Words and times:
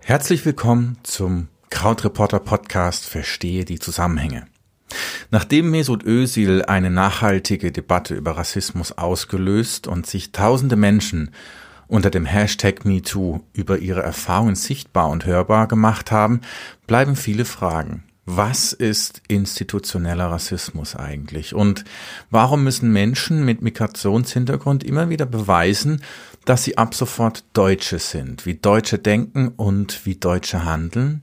Herzlich 0.00 0.46
willkommen 0.46 0.98
zum 1.02 1.48
Krautreporter 1.70 2.38
Podcast 2.38 3.06
Verstehe 3.06 3.64
die 3.64 3.80
Zusammenhänge. 3.80 4.46
Nachdem 5.32 5.70
Mesut 5.72 6.04
Özil 6.04 6.64
eine 6.64 6.90
nachhaltige 6.90 7.72
Debatte 7.72 8.14
über 8.14 8.36
Rassismus 8.36 8.92
ausgelöst 8.92 9.88
und 9.88 10.06
sich 10.06 10.30
tausende 10.30 10.76
Menschen 10.76 11.32
unter 11.88 12.10
dem 12.10 12.24
Hashtag 12.24 12.84
MeToo 12.84 13.40
über 13.52 13.78
ihre 13.78 14.02
Erfahrungen 14.02 14.54
sichtbar 14.54 15.08
und 15.08 15.26
hörbar 15.26 15.66
gemacht 15.66 16.12
haben, 16.12 16.40
bleiben 16.86 17.16
viele 17.16 17.44
Fragen. 17.44 18.04
Was 18.28 18.72
ist 18.72 19.22
institutioneller 19.28 20.26
Rassismus 20.32 20.96
eigentlich? 20.96 21.54
Und 21.54 21.84
warum 22.28 22.64
müssen 22.64 22.92
Menschen 22.92 23.44
mit 23.44 23.62
Migrationshintergrund 23.62 24.82
immer 24.82 25.08
wieder 25.08 25.26
beweisen, 25.26 26.02
dass 26.44 26.64
sie 26.64 26.76
ab 26.76 26.96
sofort 26.96 27.44
Deutsche 27.52 28.00
sind, 28.00 28.44
wie 28.44 28.54
Deutsche 28.54 28.98
denken 28.98 29.52
und 29.56 30.04
wie 30.06 30.16
Deutsche 30.16 30.64
handeln? 30.64 31.22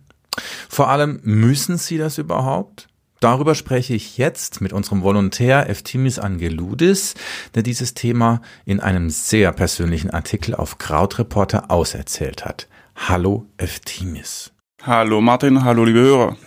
Vor 0.70 0.88
allem 0.88 1.20
müssen 1.24 1.78
sie 1.78 1.98
das 1.98 2.18
überhaupt? 2.18 2.88
Darüber 3.20 3.54
spreche 3.54 3.94
ich 3.94 4.18
jetzt 4.18 4.62
mit 4.62 4.72
unserem 4.72 5.04
Volontär 5.04 5.70
Eftimis 5.70 6.20
Angeludis, 6.20 7.16
der 7.54 7.64
dieses 7.64 7.94
Thema 7.96 8.42
in 8.64 8.80
einem 8.80 9.10
sehr 9.10 9.52
persönlichen 9.52 10.10
Artikel 10.10 10.56
auf 10.56 10.78
Krautreporter 10.78 11.70
auserzählt 11.70 12.46
hat. 12.46 12.70
Hallo 12.96 13.46
Eftimis. 13.58 14.54
Hallo 14.82 15.20
Martin, 15.20 15.66
hallo 15.66 15.84
liebe 15.84 16.00
Hörer. 16.00 16.38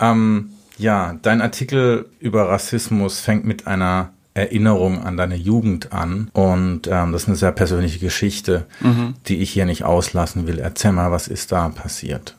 Ähm, 0.00 0.50
ja, 0.78 1.16
dein 1.22 1.42
Artikel 1.42 2.06
über 2.20 2.48
Rassismus 2.48 3.20
fängt 3.20 3.44
mit 3.44 3.66
einer 3.66 4.12
Erinnerung 4.32 5.02
an 5.02 5.16
deine 5.16 5.34
Jugend 5.34 5.92
an 5.92 6.30
und 6.32 6.86
ähm, 6.86 7.12
das 7.12 7.22
ist 7.22 7.28
eine 7.28 7.36
sehr 7.36 7.52
persönliche 7.52 7.98
Geschichte, 7.98 8.66
mhm. 8.80 9.14
die 9.26 9.38
ich 9.38 9.50
hier 9.50 9.66
nicht 9.66 9.84
auslassen 9.84 10.46
will. 10.46 10.58
Erzähl 10.58 10.92
mal, 10.92 11.10
was 11.10 11.28
ist 11.28 11.52
da 11.52 11.68
passiert? 11.68 12.36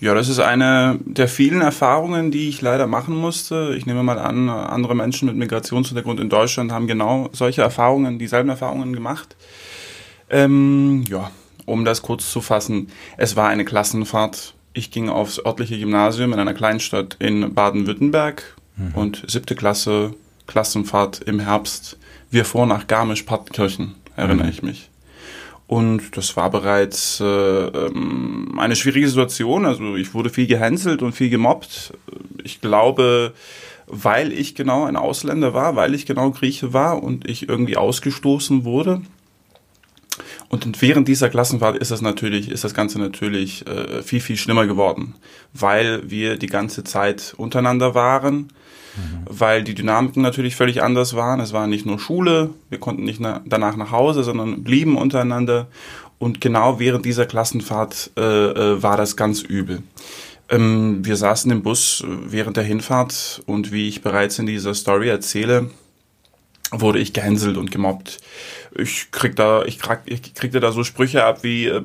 Ja, 0.00 0.14
das 0.14 0.28
ist 0.28 0.38
eine 0.38 0.98
der 1.04 1.26
vielen 1.26 1.60
Erfahrungen, 1.60 2.30
die 2.30 2.48
ich 2.48 2.62
leider 2.62 2.86
machen 2.86 3.16
musste. 3.16 3.74
Ich 3.76 3.84
nehme 3.84 4.04
mal 4.04 4.18
an, 4.18 4.48
andere 4.48 4.94
Menschen 4.94 5.26
mit 5.26 5.36
Migrationshintergrund 5.36 6.20
in 6.20 6.30
Deutschland 6.30 6.70
haben 6.70 6.86
genau 6.86 7.28
solche 7.32 7.62
Erfahrungen, 7.62 8.18
dieselben 8.18 8.48
Erfahrungen 8.48 8.92
gemacht. 8.92 9.36
Ähm, 10.30 11.04
ja, 11.08 11.30
um 11.66 11.84
das 11.84 12.02
kurz 12.02 12.30
zu 12.30 12.40
fassen, 12.40 12.88
es 13.16 13.34
war 13.34 13.48
eine 13.48 13.64
Klassenfahrt. 13.64 14.54
Ich 14.78 14.92
ging 14.92 15.08
aufs 15.08 15.44
örtliche 15.44 15.76
Gymnasium 15.76 16.32
in 16.32 16.38
einer 16.38 16.54
Kleinstadt 16.54 17.16
in 17.18 17.52
Baden-Württemberg 17.52 18.44
mhm. 18.76 18.94
und 18.94 19.24
siebte 19.26 19.56
Klasse, 19.56 20.14
Klassenfahrt 20.46 21.20
im 21.22 21.40
Herbst. 21.40 21.98
Wir 22.30 22.44
fuhren 22.44 22.68
nach 22.68 22.86
Garmisch-Partenkirchen, 22.86 23.96
erinnere 24.14 24.44
mhm. 24.44 24.52
ich 24.52 24.62
mich. 24.62 24.88
Und 25.66 26.16
das 26.16 26.36
war 26.36 26.48
bereits 26.52 27.18
äh, 27.18 27.24
ähm, 27.24 28.56
eine 28.56 28.76
schwierige 28.76 29.08
Situation. 29.08 29.66
Also 29.66 29.96
ich 29.96 30.14
wurde 30.14 30.30
viel 30.30 30.46
gehänselt 30.46 31.02
und 31.02 31.10
viel 31.10 31.28
gemobbt. 31.28 31.92
Ich 32.44 32.60
glaube, 32.60 33.32
weil 33.88 34.30
ich 34.30 34.54
genau 34.54 34.84
ein 34.84 34.94
Ausländer 34.94 35.54
war, 35.54 35.74
weil 35.74 35.92
ich 35.92 36.06
genau 36.06 36.30
Grieche 36.30 36.72
war 36.72 37.02
und 37.02 37.28
ich 37.28 37.48
irgendwie 37.48 37.76
ausgestoßen 37.76 38.64
wurde. 38.64 39.02
Und 40.48 40.80
während 40.80 41.08
dieser 41.08 41.28
Klassenfahrt 41.28 41.76
ist 41.76 41.90
das 41.90 42.00
natürlich, 42.00 42.50
ist 42.50 42.64
das 42.64 42.72
Ganze 42.72 42.98
natürlich 42.98 43.66
äh, 43.66 44.02
viel, 44.02 44.20
viel 44.20 44.36
schlimmer 44.36 44.66
geworden, 44.66 45.14
weil 45.52 46.10
wir 46.10 46.36
die 46.36 46.46
ganze 46.46 46.84
Zeit 46.84 47.34
untereinander 47.36 47.94
waren 47.94 48.50
mhm. 48.98 49.24
weil 49.26 49.64
die 49.64 49.74
Dynamiken 49.74 50.22
natürlich 50.22 50.56
völlig 50.56 50.82
anders 50.82 51.14
waren. 51.14 51.40
Es 51.40 51.52
war 51.52 51.66
nicht 51.66 51.86
nur 51.86 51.98
Schule, 51.98 52.50
wir 52.70 52.78
konnten 52.78 53.04
nicht 53.04 53.20
na 53.20 53.40
danach 53.46 53.76
nach 53.76 53.90
Hause, 53.90 54.24
sondern 54.24 54.62
blieben 54.64 54.96
untereinander. 54.96 55.66
Und 56.18 56.40
genau 56.40 56.80
während 56.80 57.04
dieser 57.04 57.26
Klassenfahrt 57.26 58.10
äh, 58.16 58.20
äh, 58.20 58.82
war 58.82 58.96
das 58.96 59.16
ganz 59.16 59.42
übel. 59.42 59.82
Ähm, 60.48 61.04
wir 61.04 61.16
saßen 61.16 61.50
im 61.50 61.62
Bus 61.62 62.04
während 62.06 62.56
der 62.56 62.64
Hinfahrt 62.64 63.42
und 63.46 63.70
wie 63.70 63.88
ich 63.88 64.02
bereits 64.02 64.38
in 64.38 64.46
dieser 64.46 64.74
Story 64.74 65.08
erzähle, 65.08 65.70
wurde 66.72 66.98
ich 66.98 67.12
gehänselt 67.12 67.56
und 67.56 67.70
gemobbt. 67.70 68.20
Ich 68.76 69.10
krieg 69.10 69.36
da, 69.36 69.64
ich, 69.64 69.78
krieg, 69.78 70.00
ich 70.06 70.34
kriegte 70.34 70.60
da 70.60 70.72
so 70.72 70.84
Sprüche 70.84 71.24
ab 71.24 71.42
wie, 71.42 71.66
äh, 71.66 71.82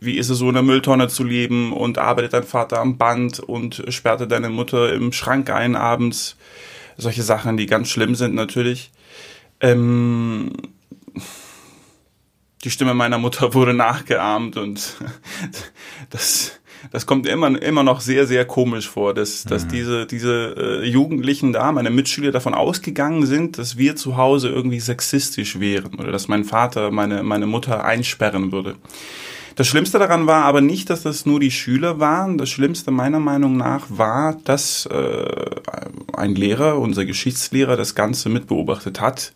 wie 0.00 0.18
ist 0.18 0.28
es 0.28 0.38
so 0.38 0.48
in 0.48 0.54
der 0.54 0.62
Mülltonne 0.62 1.08
zu 1.08 1.24
leben 1.24 1.72
und 1.72 1.98
arbeitet 1.98 2.32
dein 2.32 2.44
Vater 2.44 2.80
am 2.80 2.98
Band 2.98 3.40
und 3.40 3.84
sperrte 3.88 4.26
deine 4.26 4.50
Mutter 4.50 4.92
im 4.92 5.12
Schrank 5.12 5.50
ein 5.50 5.76
abends. 5.76 6.36
Solche 6.96 7.22
Sachen, 7.22 7.56
die 7.56 7.66
ganz 7.66 7.88
schlimm 7.88 8.14
sind 8.14 8.34
natürlich. 8.34 8.90
Ähm, 9.60 10.52
die 12.64 12.70
Stimme 12.70 12.94
meiner 12.94 13.18
Mutter 13.18 13.54
wurde 13.54 13.74
nachgeahmt 13.74 14.56
und 14.56 14.96
das, 16.10 16.57
das 16.90 17.06
kommt 17.06 17.26
immer, 17.26 17.60
immer 17.60 17.82
noch 17.82 18.00
sehr, 18.00 18.26
sehr 18.26 18.44
komisch 18.44 18.88
vor, 18.88 19.14
dass, 19.14 19.44
dass 19.44 19.64
mhm. 19.64 19.68
diese, 19.68 20.06
diese 20.06 20.82
äh, 20.82 20.88
Jugendlichen 20.88 21.52
da, 21.52 21.72
meine 21.72 21.90
Mitschüler 21.90 22.32
davon 22.32 22.54
ausgegangen 22.54 23.26
sind, 23.26 23.58
dass 23.58 23.76
wir 23.76 23.96
zu 23.96 24.16
Hause 24.16 24.48
irgendwie 24.48 24.80
sexistisch 24.80 25.60
wären 25.60 25.94
oder 25.94 26.12
dass 26.12 26.28
mein 26.28 26.44
Vater 26.44 26.90
meine, 26.90 27.22
meine 27.22 27.46
Mutter 27.46 27.84
einsperren 27.84 28.52
würde. 28.52 28.76
Das 29.58 29.66
Schlimmste 29.66 29.98
daran 29.98 30.28
war 30.28 30.44
aber 30.44 30.60
nicht, 30.60 30.88
dass 30.88 31.02
das 31.02 31.26
nur 31.26 31.40
die 31.40 31.50
Schüler 31.50 31.98
waren. 31.98 32.38
Das 32.38 32.48
Schlimmste 32.48 32.92
meiner 32.92 33.18
Meinung 33.18 33.56
nach 33.56 33.86
war, 33.88 34.36
dass 34.44 34.86
äh, 34.86 35.50
ein 36.12 36.36
Lehrer, 36.36 36.78
unser 36.78 37.04
Geschichtslehrer, 37.04 37.76
das 37.76 37.96
Ganze 37.96 38.28
mitbeobachtet 38.28 39.00
hat 39.00 39.32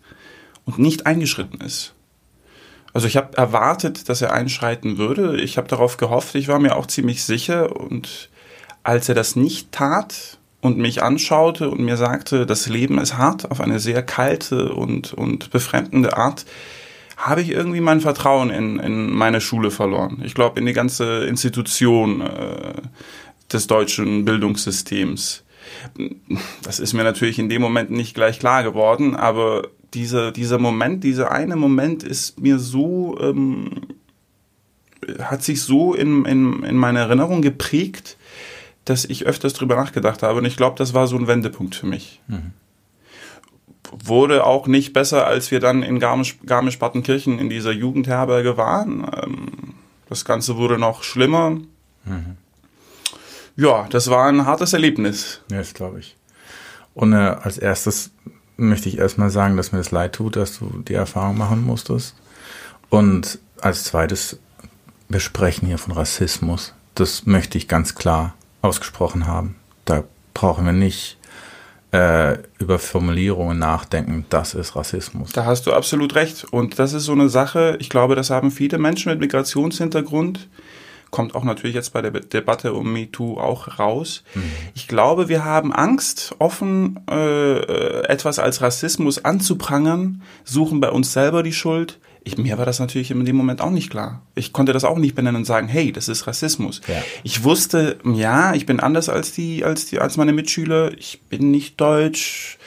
und 0.63 0.79
nicht 0.79 1.05
eingeschritten 1.05 1.59
ist. 1.59 1.93
Also 2.93 3.07
ich 3.07 3.17
habe 3.17 3.35
erwartet, 3.35 4.07
dass 4.07 4.21
er 4.21 4.33
einschreiten 4.33 4.97
würde. 4.97 5.41
Ich 5.41 5.57
habe 5.57 5.67
darauf 5.67 5.97
gehofft. 5.97 6.35
Ich 6.35 6.47
war 6.47 6.59
mir 6.59 6.75
auch 6.75 6.85
ziemlich 6.85 7.23
sicher. 7.23 7.75
Und 7.75 8.29
als 8.83 9.09
er 9.09 9.15
das 9.15 9.35
nicht 9.35 9.71
tat 9.71 10.37
und 10.61 10.77
mich 10.77 11.01
anschaute 11.01 11.69
und 11.69 11.81
mir 11.81 11.97
sagte, 11.97 12.45
das 12.45 12.69
Leben 12.69 12.99
ist 12.99 13.17
hart 13.17 13.49
auf 13.49 13.59
eine 13.59 13.79
sehr 13.79 14.03
kalte 14.03 14.73
und, 14.73 15.11
und 15.13 15.49
befremdende 15.49 16.15
Art, 16.15 16.45
habe 17.17 17.41
ich 17.41 17.49
irgendwie 17.49 17.81
mein 17.81 18.01
Vertrauen 18.01 18.49
in, 18.49 18.79
in 18.79 19.11
meine 19.11 19.41
Schule 19.41 19.71
verloren. 19.71 20.21
Ich 20.23 20.35
glaube, 20.35 20.59
in 20.59 20.65
die 20.65 20.73
ganze 20.73 21.25
Institution 21.25 22.21
äh, 22.21 22.73
des 23.51 23.67
deutschen 23.67 24.25
Bildungssystems. 24.25 25.43
Das 26.63 26.79
ist 26.79 26.93
mir 26.93 27.03
natürlich 27.03 27.39
in 27.39 27.49
dem 27.49 27.61
Moment 27.61 27.91
nicht 27.91 28.13
gleich 28.13 28.39
klar 28.39 28.63
geworden, 28.63 29.15
aber 29.15 29.63
dieser, 29.93 30.31
dieser 30.31 30.57
Moment, 30.57 31.03
dieser 31.03 31.31
eine 31.31 31.55
Moment 31.55 32.03
ist 32.03 32.39
mir 32.39 32.59
so, 32.59 33.17
ähm, 33.21 33.81
hat 35.19 35.43
sich 35.43 35.61
so 35.61 35.93
in, 35.93 36.25
in, 36.25 36.63
in 36.63 36.77
meine 36.77 36.99
Erinnerung 36.99 37.41
geprägt, 37.41 38.17
dass 38.85 39.05
ich 39.05 39.25
öfters 39.25 39.53
drüber 39.53 39.75
nachgedacht 39.75 40.23
habe. 40.23 40.39
Und 40.39 40.45
ich 40.45 40.57
glaube, 40.57 40.77
das 40.77 40.93
war 40.93 41.07
so 41.07 41.17
ein 41.17 41.27
Wendepunkt 41.27 41.75
für 41.75 41.85
mich. 41.85 42.21
Mhm. 42.27 42.51
Wurde 44.03 44.45
auch 44.45 44.67
nicht 44.67 44.93
besser, 44.93 45.27
als 45.27 45.51
wir 45.51 45.59
dann 45.59 45.83
in 45.83 45.99
Garmisch-Partenkirchen 45.99 47.37
in 47.37 47.49
dieser 47.49 47.71
Jugendherberge 47.71 48.57
waren. 48.57 49.07
Ähm, 49.23 49.75
das 50.09 50.25
Ganze 50.25 50.57
wurde 50.57 50.77
noch 50.77 51.03
schlimmer. 51.03 51.51
Mhm. 52.05 52.37
Ja, 53.55 53.87
das 53.89 54.09
war 54.09 54.27
ein 54.27 54.45
hartes 54.45 54.73
Erlebnis. 54.73 55.41
Ja, 55.51 55.57
das 55.57 55.73
glaube 55.73 55.99
ich. 55.99 56.17
Und 56.95 57.13
äh, 57.13 57.15
als 57.15 57.57
erstes 57.57 58.11
möchte 58.57 58.89
ich 58.89 58.97
erstmal 58.97 59.29
sagen, 59.29 59.57
dass 59.57 59.71
mir 59.71 59.79
das 59.79 59.91
leid 59.91 60.13
tut, 60.13 60.35
dass 60.35 60.59
du 60.59 60.83
die 60.87 60.93
Erfahrung 60.93 61.37
machen 61.37 61.63
musstest. 61.63 62.15
Und 62.89 63.39
als 63.61 63.85
zweites, 63.85 64.39
wir 65.09 65.19
sprechen 65.19 65.67
hier 65.67 65.77
von 65.77 65.93
Rassismus. 65.93 66.73
Das 66.95 67.25
möchte 67.25 67.57
ich 67.57 67.67
ganz 67.67 67.95
klar 67.95 68.35
ausgesprochen 68.61 69.25
haben. 69.25 69.55
Da 69.85 70.03
brauchen 70.33 70.65
wir 70.65 70.73
nicht 70.73 71.17
äh, 71.91 72.37
über 72.59 72.79
Formulierungen 72.79 73.57
nachdenken. 73.57 74.25
Das 74.29 74.53
ist 74.53 74.75
Rassismus. 74.75 75.31
Da 75.31 75.45
hast 75.45 75.67
du 75.67 75.73
absolut 75.73 76.15
recht. 76.15 76.43
Und 76.45 76.79
das 76.79 76.93
ist 76.93 77.05
so 77.05 77.13
eine 77.13 77.29
Sache, 77.29 77.77
ich 77.79 77.89
glaube, 77.89 78.15
das 78.15 78.29
haben 78.29 78.51
viele 78.51 78.77
Menschen 78.77 79.11
mit 79.11 79.19
Migrationshintergrund 79.19 80.47
kommt 81.13 81.35
auch 81.35 81.43
natürlich 81.43 81.75
jetzt 81.75 81.93
bei 81.93 82.01
der 82.01 82.09
Debatte 82.11 82.73
um 82.73 82.91
MeToo 82.91 83.37
auch 83.37 83.77
raus. 83.77 84.23
Mhm. 84.33 84.41
Ich 84.73 84.87
glaube, 84.87 85.29
wir 85.29 85.45
haben 85.45 85.71
Angst, 85.71 86.35
offen 86.39 86.99
äh, 87.07 88.01
etwas 88.07 88.39
als 88.39 88.61
Rassismus 88.61 89.23
anzuprangern, 89.23 90.23
suchen 90.43 90.79
bei 90.79 90.89
uns 90.89 91.13
selber 91.13 91.43
die 91.43 91.53
Schuld. 91.53 91.99
Ich, 92.23 92.39
mir 92.39 92.57
war 92.57 92.65
das 92.65 92.79
natürlich 92.79 93.11
in 93.11 93.25
dem 93.25 93.35
Moment 93.35 93.61
auch 93.61 93.69
nicht 93.69 93.91
klar. 93.91 94.23
Ich 94.33 94.53
konnte 94.53 94.73
das 94.73 94.85
auch 94.85 94.97
nicht 94.97 95.13
benennen 95.13 95.41
und 95.41 95.45
sagen, 95.45 95.67
hey, 95.67 95.91
das 95.91 96.07
ist 96.07 96.25
Rassismus. 96.25 96.81
Ja. 96.87 96.95
Ich 97.21 97.43
wusste, 97.43 97.99
ja, 98.05 98.55
ich 98.55 98.65
bin 98.65 98.79
anders 98.79 99.07
als 99.07 99.33
die, 99.33 99.63
als 99.63 99.85
die, 99.85 99.99
als 99.99 100.17
meine 100.17 100.33
Mitschüler. 100.33 100.97
Ich 100.97 101.21
bin 101.29 101.51
nicht 101.51 101.79
deutsch. 101.79 102.57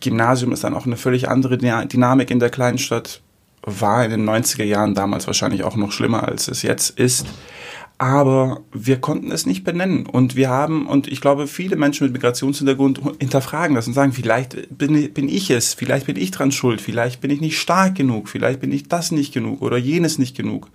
Gymnasium 0.00 0.52
ist 0.52 0.64
dann 0.64 0.74
auch 0.74 0.86
eine 0.86 0.96
völlig 0.96 1.28
andere 1.28 1.58
Dynamik 1.58 2.30
in 2.30 2.38
der 2.38 2.50
Kleinstadt. 2.50 3.20
War 3.60 4.06
in 4.06 4.10
den 4.10 4.28
90er 4.28 4.64
Jahren 4.64 4.94
damals 4.94 5.26
wahrscheinlich 5.26 5.64
auch 5.64 5.76
noch 5.76 5.92
schlimmer, 5.92 6.26
als 6.26 6.48
es 6.48 6.62
jetzt 6.62 6.98
ist. 6.98 7.26
Aber 7.98 8.62
wir 8.72 9.00
konnten 9.00 9.30
es 9.30 9.46
nicht 9.46 9.62
benennen. 9.62 10.06
Und 10.06 10.34
wir 10.34 10.48
haben, 10.48 10.86
und 10.86 11.06
ich 11.06 11.20
glaube, 11.20 11.46
viele 11.46 11.76
Menschen 11.76 12.04
mit 12.04 12.12
Migrationshintergrund 12.12 13.00
hinterfragen 13.20 13.76
das 13.76 13.86
und 13.86 13.92
sagen, 13.92 14.12
vielleicht 14.12 14.76
bin, 14.76 15.12
bin 15.12 15.28
ich 15.28 15.50
es, 15.50 15.74
vielleicht 15.74 16.06
bin 16.06 16.16
ich 16.16 16.32
dran 16.32 16.50
schuld, 16.50 16.80
vielleicht 16.80 17.20
bin 17.20 17.30
ich 17.30 17.40
nicht 17.40 17.58
stark 17.58 17.94
genug, 17.94 18.28
vielleicht 18.28 18.60
bin 18.60 18.72
ich 18.72 18.88
das 18.88 19.12
nicht 19.12 19.32
genug 19.32 19.62
oder 19.62 19.76
jenes 19.76 20.18
nicht 20.18 20.36
genug. 20.36 20.70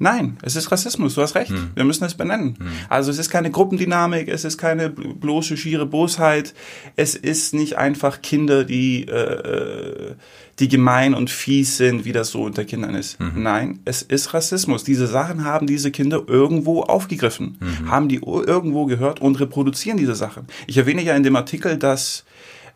Nein, 0.00 0.38
es 0.42 0.54
ist 0.54 0.70
Rassismus, 0.70 1.14
du 1.14 1.22
hast 1.22 1.34
recht. 1.34 1.50
Hm. 1.50 1.70
Wir 1.74 1.84
müssen 1.84 2.04
es 2.04 2.14
benennen. 2.14 2.56
Hm. 2.58 2.68
Also 2.88 3.10
es 3.10 3.18
ist 3.18 3.30
keine 3.30 3.50
Gruppendynamik, 3.50 4.28
es 4.28 4.44
ist 4.44 4.56
keine 4.56 4.90
bloße 4.90 5.56
schiere 5.56 5.86
Bosheit, 5.86 6.54
es 6.94 7.16
ist 7.16 7.52
nicht 7.52 7.76
einfach 7.78 8.22
Kinder, 8.22 8.64
die, 8.64 9.08
äh, 9.08 10.14
die 10.58 10.68
gemein 10.68 11.14
und 11.14 11.30
fies 11.30 11.76
sind, 11.76 12.04
wie 12.04 12.12
das 12.12 12.30
so 12.30 12.42
unter 12.42 12.64
Kindern 12.64 12.94
ist. 12.94 13.20
Mhm. 13.20 13.42
Nein, 13.42 13.78
es 13.84 14.02
ist 14.02 14.34
Rassismus. 14.34 14.82
Diese 14.82 15.06
Sachen 15.06 15.44
haben 15.44 15.66
diese 15.66 15.90
Kinder 15.90 16.22
irgendwo 16.26 16.82
aufgegriffen, 16.82 17.58
mhm. 17.60 17.90
haben 17.90 18.08
die 18.08 18.20
irgendwo 18.22 18.86
gehört 18.86 19.20
und 19.20 19.38
reproduzieren 19.38 19.98
diese 19.98 20.14
Sachen. 20.14 20.46
Ich 20.66 20.76
erwähne 20.76 21.02
ja 21.02 21.14
in 21.14 21.22
dem 21.22 21.36
Artikel, 21.36 21.76
dass 21.76 22.24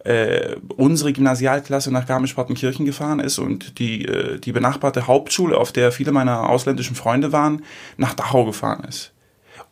äh, 0.04 0.56
unsere 0.76 1.12
Gymnasialklasse 1.12 1.92
nach 1.92 2.06
Garmisch-Partenkirchen 2.06 2.86
gefahren 2.86 3.20
ist 3.20 3.38
und 3.38 3.78
die, 3.78 4.04
äh, 4.04 4.38
die 4.38 4.52
benachbarte 4.52 5.06
Hauptschule, 5.06 5.56
auf 5.56 5.72
der 5.72 5.92
viele 5.92 6.12
meiner 6.12 6.48
ausländischen 6.48 6.96
Freunde 6.96 7.32
waren, 7.32 7.62
nach 7.96 8.14
Dachau 8.14 8.44
gefahren 8.44 8.84
ist. 8.84 9.12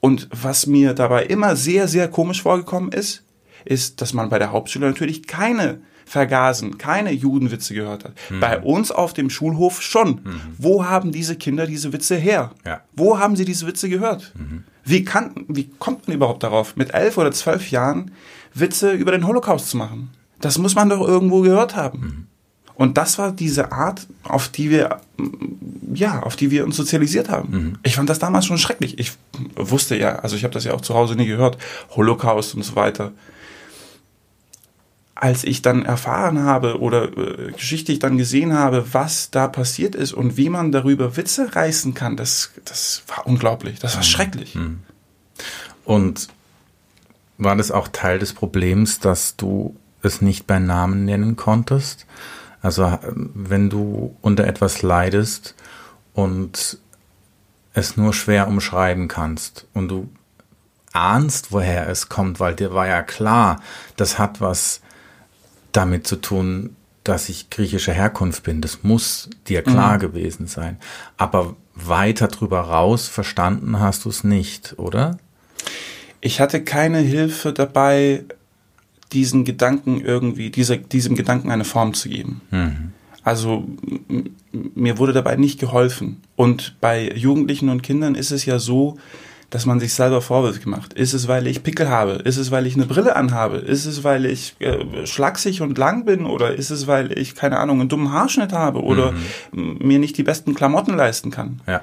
Und 0.01 0.29
was 0.33 0.67
mir 0.67 0.95
dabei 0.95 1.25
immer 1.25 1.57
sehr, 1.57 1.89
sehr 1.89 2.09
komisch 2.09 2.43
vorgekommen 2.43 2.93
ist, 2.93 3.25
ist, 3.65 4.01
dass 4.01 4.15
man 4.15 4.31
bei 4.31 4.39
der 4.39 4.53
Hauptschule 4.53 4.87
natürlich 4.87 5.27
keine 5.27 5.81
Vergasen, 6.11 6.77
keine 6.77 7.12
Judenwitze 7.12 7.73
gehört 7.73 8.03
hat. 8.03 8.15
Mhm. 8.31 8.41
Bei 8.41 8.59
uns 8.59 8.91
auf 8.91 9.12
dem 9.12 9.31
Schulhof 9.31 9.81
schon. 9.81 10.23
Mhm. 10.25 10.41
Wo 10.59 10.85
haben 10.85 11.12
diese 11.12 11.37
Kinder 11.37 11.69
diese 11.69 11.93
Witze 11.93 12.17
her? 12.17 12.51
Ja. 12.67 12.81
Wo 12.97 13.21
haben 13.21 13.37
sie 13.37 13.45
diese 13.45 13.65
Witze 13.69 13.89
gehört? 13.89 14.33
Mhm. 14.35 14.65
Wie, 14.85 15.05
kann, 15.05 15.47
wie 15.47 15.71
kommt 15.79 16.09
man 16.09 16.17
überhaupt 16.17 16.43
darauf, 16.43 16.75
mit 16.75 16.95
elf 16.95 17.17
oder 17.17 17.31
zwölf 17.31 17.71
Jahren 17.71 18.11
Witze 18.55 18.91
über 18.91 19.12
den 19.12 19.25
Holocaust 19.25 19.71
zu 19.71 19.77
machen? 19.77 20.11
Das 20.41 20.59
muss 20.59 20.75
man 20.75 20.89
doch 20.89 21.07
irgendwo 21.07 21.43
gehört 21.43 21.77
haben. 21.77 22.01
Mhm. 22.01 22.27
Und 22.75 22.99
das 22.99 23.17
war 23.19 23.31
diese 23.31 23.71
Art, 23.71 24.09
auf 24.25 24.49
die 24.49 24.69
wir, 24.71 25.01
ja, 25.95 26.25
auf 26.25 26.35
die 26.35 26.51
wir 26.51 26.65
uns 26.65 26.77
sozialisiert 26.77 27.29
haben. 27.29 27.53
Mhm. 27.53 27.79
Ich 27.85 27.95
fand 27.95 28.11
das 28.11 28.19
damals 28.19 28.47
schon 28.47 28.59
schrecklich. 28.59 28.99
Ich 28.99 29.12
wusste 29.55 29.97
ja, 29.97 30.17
also 30.17 30.35
ich 30.35 30.43
habe 30.43 30.55
das 30.55 30.65
ja 30.65 30.75
auch 30.75 30.81
zu 30.81 30.95
Hause 30.95 31.15
nie 31.15 31.27
gehört, 31.27 31.57
Holocaust 31.91 32.57
und 32.57 32.65
so 32.65 32.75
weiter. 32.75 33.12
Als 35.20 35.44
ich 35.44 35.61
dann 35.61 35.84
erfahren 35.84 36.44
habe 36.44 36.81
oder 36.81 37.17
äh, 37.17 37.52
geschichtlich 37.52 37.99
dann 37.99 38.17
gesehen 38.17 38.55
habe, 38.55 38.87
was 38.93 39.31
da 39.31 39.49
passiert 39.49 39.94
ist 39.94 40.14
und 40.14 40.38
wie 40.38 40.49
man 40.49 40.72
darüber 40.72 41.17
Witze 41.17 41.55
reißen 41.55 41.93
kann, 41.93 42.17
das, 42.17 42.52
das 42.64 43.02
war 43.06 43.26
unglaublich, 43.26 43.78
das 43.78 43.94
war 43.94 44.00
mhm. 44.00 44.06
schrecklich. 44.06 44.55
Mhm. 44.55 44.81
Und 45.84 46.28
war 47.37 47.55
das 47.55 47.70
auch 47.70 47.88
Teil 47.88 48.19
des 48.19 48.32
Problems, 48.32 48.99
dass 48.99 49.37
du 49.37 49.76
es 50.02 50.22
nicht 50.22 50.46
bei 50.46 50.58
Namen 50.58 51.05
nennen 51.05 51.37
konntest. 51.37 52.06
Also 52.62 52.99
wenn 53.05 53.70
du 53.70 54.16
unter 54.20 54.44
etwas 54.44 54.82
leidest 54.82 55.55
und 56.14 56.78
es 57.73 57.96
nur 57.96 58.12
schwer 58.12 58.49
umschreiben 58.49 59.08
kannst 59.08 59.66
und 59.75 59.88
du 59.88 60.11
ahnst, 60.93 61.52
woher 61.52 61.88
es 61.88 62.08
kommt, 62.08 62.40
weil 62.40 62.55
dir 62.55 62.75
war 62.75 62.87
ja 62.87 63.02
klar, 63.02 63.61
das 63.96 64.19
hat 64.19 64.40
was 64.40 64.81
damit 65.72 66.06
zu 66.06 66.17
tun, 66.17 66.76
dass 67.05 67.28
ich 67.28 67.50
griechischer 67.50 67.93
Herkunft 67.93 68.43
bin. 68.43 68.61
Das 68.61 68.82
muss 68.82 69.31
dir 69.49 69.62
klar 69.62 69.94
mhm. 69.94 70.00
gewesen 70.00 70.46
sein. 70.46 70.78
Aber 71.17 71.56
weiter 71.75 72.28
drüber 72.28 72.61
raus 72.61 73.08
verstanden 73.08 73.81
hast 73.81 74.05
du 74.05 74.11
es 74.11 74.25
nicht, 74.25 74.75
oder? 74.78 75.19
Ich 76.20 76.40
hatte 76.40 76.62
keine 76.62 76.99
Hilfe 76.99 77.52
dabei, 77.52 78.25
diesen 79.12 79.44
Gedanken 79.44 80.00
irgendwie, 80.00 80.50
dieser, 80.50 80.76
diesem 80.76 81.17
Gedanken 81.17 81.50
eine 81.50 81.64
Form 81.64 81.94
zu 81.94 82.08
geben. 82.08 82.43
Mhm. 82.50 82.93
Also 83.23 83.66
mir 84.52 84.99
wurde 84.99 85.12
dabei 85.12 85.37
nicht 85.37 85.58
geholfen. 85.58 86.23
Und 86.37 86.76
bei 86.81 87.11
Jugendlichen 87.12 87.69
und 87.69 87.82
Kindern 87.82 88.14
ist 88.14 88.31
es 88.31 88.44
ja 88.44 88.58
so, 88.58 88.99
dass 89.50 89.67
man 89.67 89.81
sich 89.81 89.94
selber 89.94 90.23
Vorwürfe 90.23 90.61
gemacht. 90.61 90.93
Ist 90.94 91.12
es, 91.12 91.29
weil 91.29 91.47
ich 91.47 91.62
Pickel 91.62 91.88
habe? 91.88 92.12
Ist 92.12 92.37
es, 92.37 92.50
weil 92.50 92.67
ich 92.67 92.76
eine 92.76 92.87
Brille 92.87 93.17
anhabe? 93.17 93.56
Ist 93.56 93.85
es, 93.85 94.05
weil 94.05 94.25
ich 94.25 94.55
äh, 94.61 95.06
schlaksig 95.06 95.61
und 95.61 95.76
lang 95.76 96.05
bin? 96.05 96.25
Oder 96.25 96.55
ist 96.55 96.70
es, 96.70 96.87
weil 96.87 97.19
ich, 97.19 97.35
keine 97.35 97.58
Ahnung, 97.58 97.81
einen 97.81 97.88
dummen 97.88 98.12
Haarschnitt 98.12 98.52
habe? 98.52 98.82
Oder 98.82 99.12
mhm. 99.52 99.79
mir 99.81 99.99
nicht 99.99 100.17
die 100.17 100.23
besten 100.23 100.55
Klamotten 100.55 100.97
leisten 100.97 101.31
kann? 101.31 101.61
Ja 101.67 101.82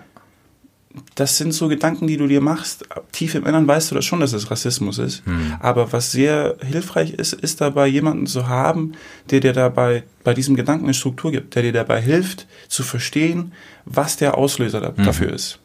das 1.16 1.38
sind 1.38 1.54
so 1.54 1.68
Gedanken, 1.68 2.08
die 2.08 2.18
du 2.18 2.28
dir 2.28 2.42
machst. 2.42 2.86
Tief 3.12 3.36
im 3.36 3.46
Innern 3.46 3.68
weißt 3.68 3.92
du 3.92 3.96
das 3.96 4.06
schon, 4.06 4.20
dass 4.20 4.34
es 4.34 4.50
Rassismus 4.50 4.98
ist. 4.98 5.26
Hm. 5.26 5.56
Aber 5.60 5.92
was 5.94 6.12
sehr 6.12 6.58
hilfreich 6.66 7.14
ist, 7.14 7.34
ist 7.34 7.62
dabei 7.62 7.88
jemanden 7.88 8.28
zu 8.28 8.48
haben, 8.48 8.94
der 9.30 9.40
dir 9.40 9.54
dabei 9.54 10.04
bei 10.24 10.34
diesem 10.34 10.56
Gedanken 10.56 10.86
eine 10.86 10.94
Struktur 10.94 11.32
gibt, 11.32 11.56
der 11.56 11.64
dir 11.64 11.74
dabei 11.74 12.02
hilft, 12.02 12.48
zu 12.68 12.84
verstehen, 12.84 13.54
was 13.86 14.18
der 14.18 14.38
Auslöser 14.38 14.82
da, 14.82 14.94
hm. 14.96 15.06
dafür 15.06 15.34
ist. 15.34 15.60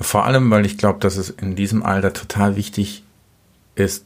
Vor 0.00 0.24
allem, 0.24 0.50
weil 0.50 0.66
ich 0.66 0.78
glaube, 0.78 1.00
dass 1.00 1.16
es 1.16 1.30
in 1.30 1.56
diesem 1.56 1.82
Alter 1.82 2.12
total 2.12 2.56
wichtig 2.56 3.04
ist, 3.74 4.04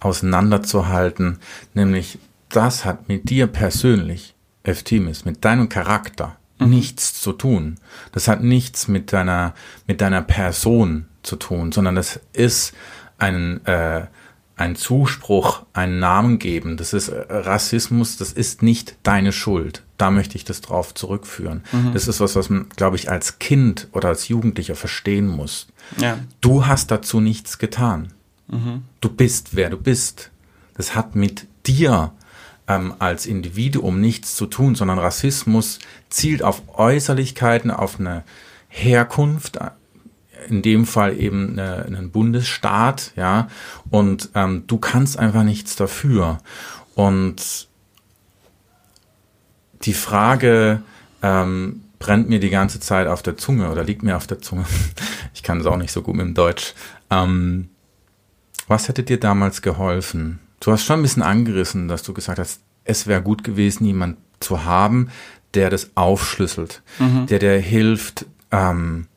auseinanderzuhalten, 0.00 1.38
nämlich 1.72 2.18
das 2.48 2.84
hat 2.84 3.08
mit 3.08 3.30
dir 3.30 3.46
persönlich, 3.46 4.34
Eftimis, 4.62 5.24
mit 5.24 5.44
deinem 5.44 5.68
Charakter, 5.68 6.36
mhm. 6.58 6.70
nichts 6.70 7.20
zu 7.20 7.32
tun. 7.32 7.76
Das 8.12 8.28
hat 8.28 8.42
nichts 8.42 8.86
mit 8.88 9.12
deiner, 9.12 9.54
mit 9.86 10.00
deiner 10.00 10.22
Person 10.22 11.06
zu 11.22 11.36
tun, 11.36 11.72
sondern 11.72 11.94
das 11.94 12.20
ist 12.32 12.74
ein, 13.18 13.64
äh, 13.66 14.06
ein 14.56 14.76
Zuspruch, 14.76 15.62
einen 15.72 15.98
Namen 15.98 16.38
geben. 16.38 16.76
Das 16.76 16.92
ist 16.92 17.08
äh, 17.08 17.24
Rassismus, 17.28 18.16
das 18.16 18.32
ist 18.32 18.62
nicht 18.62 18.96
deine 19.02 19.32
Schuld. 19.32 19.82
Da 19.98 20.10
möchte 20.10 20.36
ich 20.36 20.44
das 20.44 20.60
drauf 20.60 20.94
zurückführen. 20.94 21.62
Mhm. 21.72 21.92
Das 21.92 22.06
ist 22.06 22.20
was, 22.20 22.36
was 22.36 22.50
man, 22.50 22.68
glaube 22.76 22.96
ich, 22.96 23.10
als 23.10 23.38
Kind 23.38 23.88
oder 23.92 24.08
als 24.08 24.28
Jugendlicher 24.28 24.76
verstehen 24.76 25.26
muss. 25.26 25.66
Ja. 25.96 26.18
Du 26.40 26.66
hast 26.66 26.90
dazu 26.90 27.20
nichts 27.20 27.58
getan. 27.58 28.12
Mhm. 28.48 28.82
Du 29.00 29.08
bist, 29.08 29.56
wer 29.56 29.70
du 29.70 29.76
bist. 29.76 30.30
Das 30.76 30.94
hat 30.94 31.16
mit 31.16 31.46
dir 31.66 32.12
ähm, 32.68 32.94
als 32.98 33.26
Individuum 33.26 34.00
nichts 34.00 34.36
zu 34.36 34.46
tun, 34.46 34.74
sondern 34.74 34.98
Rassismus 34.98 35.78
zielt 36.10 36.42
auf 36.42 36.62
Äußerlichkeiten, 36.78 37.70
auf 37.70 37.98
eine 37.98 38.22
Herkunft, 38.68 39.58
in 40.48 40.62
dem 40.62 40.86
Fall 40.86 41.18
eben 41.18 41.58
eine, 41.58 41.84
einen 41.84 42.10
Bundesstaat, 42.10 43.12
ja, 43.16 43.48
und 43.90 44.30
ähm, 44.34 44.64
du 44.66 44.78
kannst 44.78 45.18
einfach 45.18 45.42
nichts 45.42 45.76
dafür. 45.76 46.38
Und 46.94 47.68
die 49.82 49.94
Frage 49.94 50.82
ähm, 51.22 51.82
brennt 51.98 52.28
mir 52.28 52.40
die 52.40 52.50
ganze 52.50 52.80
Zeit 52.80 53.06
auf 53.06 53.22
der 53.22 53.36
Zunge 53.36 53.70
oder 53.70 53.84
liegt 53.84 54.02
mir 54.02 54.16
auf 54.16 54.26
der 54.26 54.40
Zunge. 54.40 54.64
Ich 55.36 55.42
kann 55.42 55.60
es 55.60 55.66
auch 55.66 55.76
nicht 55.76 55.90
so 55.90 56.00
gut 56.00 56.14
mit 56.14 56.24
dem 56.24 56.34
Deutsch. 56.34 56.74
Ähm, 57.10 57.68
was 58.68 58.88
hätte 58.88 59.02
dir 59.02 59.18
damals 59.18 59.62
geholfen? 59.62 60.38
Du 60.60 60.70
hast 60.70 60.84
schon 60.84 61.00
ein 61.00 61.02
bisschen 61.02 61.24
angerissen, 61.24 61.88
dass 61.88 62.04
du 62.04 62.14
gesagt 62.14 62.38
hast, 62.38 62.60
es 62.84 63.08
wäre 63.08 63.20
gut 63.20 63.42
gewesen, 63.42 63.84
jemand 63.84 64.16
zu 64.38 64.64
haben, 64.64 65.10
der 65.54 65.70
das 65.70 65.90
aufschlüsselt, 65.96 66.82
mhm. 67.00 67.26
der 67.26 67.40
dir 67.40 67.58
hilft, 67.58 68.26
ähm, 68.52 69.08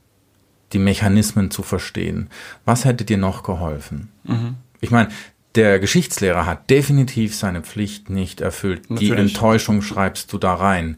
die 0.74 0.80
Mechanismen 0.80 1.52
zu 1.52 1.64
verstehen. 1.64 2.30
Was 2.66 2.86
hätte 2.86 3.06
dir 3.06 3.18
noch 3.18 3.44
geholfen? 3.44 4.10
Mhm. 4.24 4.56
Ich 4.82 4.92
meine, 4.92 5.10
der 5.56 5.80
Geschichtslehrer 5.80 6.46
hat 6.46 6.70
definitiv 6.70 7.36
seine 7.36 7.62
Pflicht 7.62 8.10
nicht 8.10 8.42
erfüllt. 8.42 8.90
Natürlich. 8.90 9.14
Die 9.14 9.20
Enttäuschung 9.20 9.82
schreibst 9.82 10.32
du 10.32 10.38
da 10.38 10.54
rein. 10.54 10.98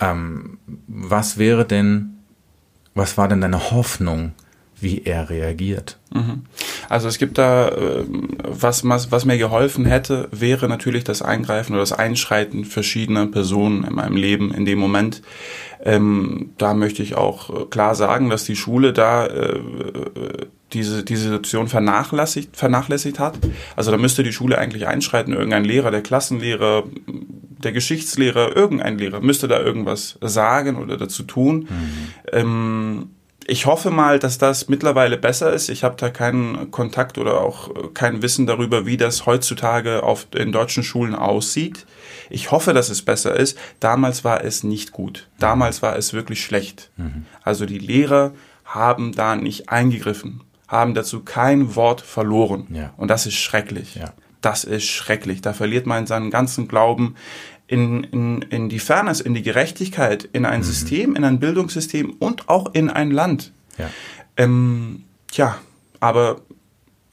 Ähm, 0.00 0.58
was 0.88 1.38
wäre 1.38 1.64
denn, 1.64 2.18
was 2.94 3.16
war 3.16 3.28
denn 3.28 3.40
deine 3.40 3.70
Hoffnung, 3.70 4.32
wie 4.82 5.02
er 5.04 5.30
reagiert? 5.30 5.98
Mhm. 6.12 6.42
Also 6.88 7.08
es 7.08 7.18
gibt 7.18 7.38
da, 7.38 7.68
äh, 7.68 8.04
was, 8.38 8.86
was, 8.86 9.10
was 9.10 9.24
mir 9.24 9.38
geholfen 9.38 9.84
hätte, 9.84 10.28
wäre 10.30 10.68
natürlich 10.68 11.04
das 11.04 11.22
Eingreifen 11.22 11.72
oder 11.72 11.82
das 11.82 11.92
Einschreiten 11.92 12.64
verschiedener 12.64 13.26
Personen 13.26 13.84
in 13.84 13.94
meinem 13.94 14.16
Leben 14.16 14.52
in 14.52 14.64
dem 14.64 14.78
Moment. 14.78 15.22
Ähm, 15.84 16.50
da 16.58 16.74
möchte 16.74 17.02
ich 17.02 17.16
auch 17.16 17.70
klar 17.70 17.94
sagen, 17.94 18.30
dass 18.30 18.44
die 18.44 18.56
Schule 18.56 18.92
da 18.92 19.26
äh, 19.26 19.60
diese, 20.72 21.04
diese 21.04 21.24
Situation 21.24 21.68
vernachlässigt, 21.68 22.56
vernachlässigt 22.56 23.18
hat. 23.18 23.38
Also 23.76 23.90
da 23.90 23.96
müsste 23.96 24.22
die 24.22 24.32
Schule 24.32 24.58
eigentlich 24.58 24.86
einschreiten, 24.86 25.34
irgendein 25.34 25.64
Lehrer, 25.64 25.90
der 25.90 26.02
Klassenlehrer, 26.02 26.84
der 27.06 27.72
Geschichtslehrer, 27.72 28.56
irgendein 28.56 28.98
Lehrer 28.98 29.20
müsste 29.20 29.48
da 29.48 29.60
irgendwas 29.60 30.18
sagen 30.20 30.76
oder 30.76 30.96
dazu 30.96 31.22
tun. 31.24 31.68
Mhm. 31.68 31.68
Ähm, 32.32 33.10
ich 33.46 33.66
hoffe 33.66 33.90
mal, 33.90 34.18
dass 34.18 34.38
das 34.38 34.68
mittlerweile 34.68 35.16
besser 35.16 35.52
ist. 35.52 35.68
Ich 35.68 35.84
habe 35.84 35.96
da 35.96 36.10
keinen 36.10 36.70
Kontakt 36.70 37.18
oder 37.18 37.40
auch 37.40 37.70
kein 37.94 38.22
Wissen 38.22 38.46
darüber, 38.46 38.86
wie 38.86 38.96
das 38.96 39.26
heutzutage 39.26 40.02
auf 40.02 40.26
in 40.34 40.52
deutschen 40.52 40.82
Schulen 40.82 41.14
aussieht. 41.14 41.86
Ich 42.30 42.50
hoffe, 42.50 42.72
dass 42.72 42.88
es 42.88 43.02
besser 43.02 43.36
ist. 43.36 43.58
Damals 43.80 44.24
war 44.24 44.44
es 44.44 44.64
nicht 44.64 44.92
gut. 44.92 45.28
Damals 45.38 45.82
war 45.82 45.96
es 45.96 46.12
wirklich 46.12 46.42
schlecht. 46.42 46.90
Mhm. 46.96 47.26
Also 47.42 47.66
die 47.66 47.78
Lehrer 47.78 48.32
haben 48.64 49.12
da 49.12 49.36
nicht 49.36 49.68
eingegriffen 49.68 50.42
haben 50.72 50.94
dazu 50.94 51.20
kein 51.22 51.76
Wort 51.76 52.00
verloren. 52.00 52.66
Ja. 52.70 52.94
Und 52.96 53.08
das 53.08 53.26
ist 53.26 53.34
schrecklich. 53.34 53.94
Ja. 53.94 54.14
Das 54.42 54.64
ist 54.64 54.84
schrecklich. 54.84 55.40
Da 55.40 55.54
verliert 55.54 55.86
man 55.86 56.06
seinen 56.06 56.30
ganzen 56.30 56.68
Glauben 56.68 57.14
in, 57.66 58.04
in, 58.04 58.42
in 58.42 58.68
die 58.68 58.80
Fairness, 58.80 59.20
in 59.20 59.32
die 59.32 59.42
Gerechtigkeit, 59.42 60.28
in 60.32 60.44
ein 60.44 60.62
System, 60.62 61.16
in 61.16 61.24
ein 61.24 61.40
Bildungssystem 61.40 62.16
und 62.18 62.50
auch 62.50 62.74
in 62.74 62.90
ein 62.90 63.10
Land. 63.10 63.52
Ja. 63.78 63.88
Ähm, 64.36 65.04
tja, 65.30 65.58
aber 66.00 66.42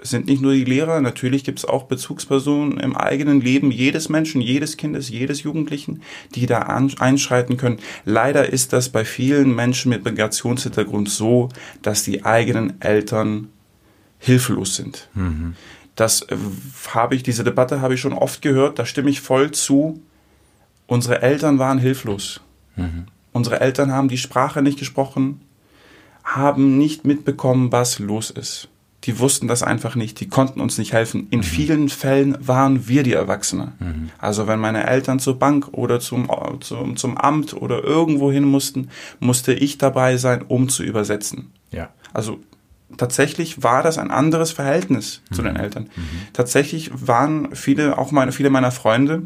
es 0.02 0.10
sind 0.10 0.28
nicht 0.28 0.42
nur 0.42 0.54
die 0.54 0.64
Lehrer, 0.64 1.02
natürlich 1.02 1.44
gibt 1.44 1.60
es 1.60 1.66
auch 1.66 1.84
Bezugspersonen 1.84 2.80
im 2.80 2.96
eigenen 2.96 3.42
Leben 3.42 3.72
jedes 3.72 4.10
Menschen, 4.10 4.42
jedes 4.42 4.78
Kindes, 4.78 5.10
jedes 5.10 5.44
Jugendlichen, 5.44 6.02
die 6.36 6.46
da 6.46 6.60
einschreiten 6.60 7.58
können. 7.58 7.80
Leider 8.06 8.52
ist 8.52 8.74
das 8.74 8.90
bei 8.90 9.06
vielen 9.06 9.56
Menschen 9.56 9.90
mit 9.90 10.06
Migrationshintergrund 10.06 11.10
so, 11.10 11.50
dass 11.82 12.04
die 12.04 12.26
eigenen 12.26 12.82
Eltern 12.82 13.50
hilflos 14.20 14.76
sind. 14.76 15.10
Das 16.00 16.22
äh, 16.24 16.38
habe 16.94 17.16
ich, 17.16 17.24
diese 17.24 17.44
Debatte 17.44 17.82
habe 17.82 17.96
ich 17.96 18.02
schon 18.02 18.14
oft 18.14 18.42
gehört, 18.42 18.80
da 18.80 18.86
stimme 18.86 19.10
ich 19.10 19.22
voll 19.22 19.52
zu. 19.52 20.02
Unsere 20.88 21.22
Eltern 21.22 21.60
waren 21.60 21.78
hilflos. 21.78 22.42
Unsere 23.34 23.60
Eltern 23.60 23.92
haben 23.92 24.08
die 24.08 24.18
Sprache 24.18 24.62
nicht 24.62 24.80
gesprochen, 24.80 25.42
haben 26.24 26.78
nicht 26.78 27.06
mitbekommen, 27.06 27.74
was 27.74 28.00
los 28.00 28.32
ist. 28.32 28.70
Die 29.04 29.20
wussten 29.20 29.48
das 29.48 29.64
einfach 29.64 29.96
nicht, 29.96 30.20
die 30.20 30.30
konnten 30.30 30.62
uns 30.62 30.78
nicht 30.78 30.94
helfen. 30.94 31.28
In 31.30 31.44
vielen 31.44 31.90
Fällen 31.90 32.38
waren 32.40 32.88
wir 32.88 33.04
die 33.04 33.14
Erwachsene. 33.14 33.74
Also 34.18 34.48
wenn 34.48 34.60
meine 34.60 34.88
Eltern 34.88 35.20
zur 35.20 35.38
Bank 35.38 35.68
oder 35.74 36.00
zum, 36.00 36.30
zum, 36.62 36.96
zum 36.96 37.18
Amt 37.18 37.54
oder 37.54 37.84
irgendwo 37.84 38.32
hin 38.32 38.46
mussten, 38.46 38.90
musste 39.20 39.54
ich 39.54 39.78
dabei 39.78 40.18
sein, 40.18 40.44
um 40.48 40.70
zu 40.70 40.84
übersetzen. 40.84 41.52
Ja. 41.72 41.90
Also 42.14 42.40
tatsächlich 42.98 43.64
war 43.64 43.84
das 43.84 43.98
ein 43.98 44.12
anderes 44.12 44.52
Verhältnis 44.52 45.22
zu 45.32 45.42
den 45.42 45.56
Eltern. 45.56 45.90
Tatsächlich 46.34 46.92
waren 46.94 47.56
viele, 47.56 47.98
auch 47.98 48.12
meine, 48.12 48.32
viele 48.32 48.50
meiner 48.50 48.72
Freunde, 48.72 49.24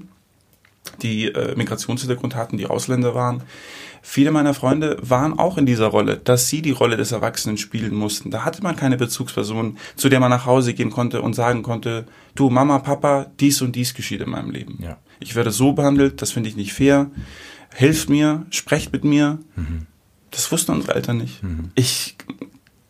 die 1.02 1.28
äh, 1.28 1.56
Migrationshintergrund 1.56 2.36
hatten, 2.36 2.58
die 2.58 2.68
Ausländer 2.68 3.16
waren, 3.16 3.44
viele 4.02 4.32
meiner 4.32 4.54
Freunde 4.54 4.98
waren 5.02 5.40
auch 5.40 5.58
in 5.58 5.66
dieser 5.66 5.88
Rolle, 5.88 6.18
dass 6.18 6.50
sie 6.50 6.62
die 6.62 6.72
Rolle 6.72 6.98
des 6.98 7.14
Erwachsenen 7.14 7.58
spielen 7.58 7.96
mussten. 7.96 8.32
Da 8.32 8.44
hatte 8.44 8.62
man 8.62 8.76
keine 8.76 8.98
Bezugsperson, 8.98 9.78
zu 9.96 10.10
der 10.10 10.20
man 10.20 10.30
nach 10.30 10.46
Hause 10.46 10.74
gehen 10.74 10.92
konnte 10.92 11.22
und 11.22 11.34
sagen 11.34 11.64
konnte, 11.64 12.06
du 12.36 12.50
Mama, 12.50 12.80
Papa, 12.80 13.28
dies 13.40 13.62
und 13.62 13.76
dies 13.76 13.94
geschieht 13.94 14.22
in 14.22 14.30
meinem 14.30 14.52
Leben. 14.52 14.78
Ja. 14.82 14.98
Ich 15.20 15.36
werde 15.36 15.52
so 15.52 15.72
behandelt, 15.72 16.22
das 16.22 16.32
finde 16.32 16.50
ich 16.50 16.58
nicht 16.58 16.74
fair. 16.74 17.10
Hilft 17.74 18.10
mir, 18.10 18.46
sprecht 18.52 18.92
mit 18.92 19.04
mir. 19.06 19.40
Das 20.32 20.52
wussten 20.52 20.74
unsere 20.74 20.96
Eltern 20.96 21.18
nicht. 21.18 21.42
Ich 21.76 22.18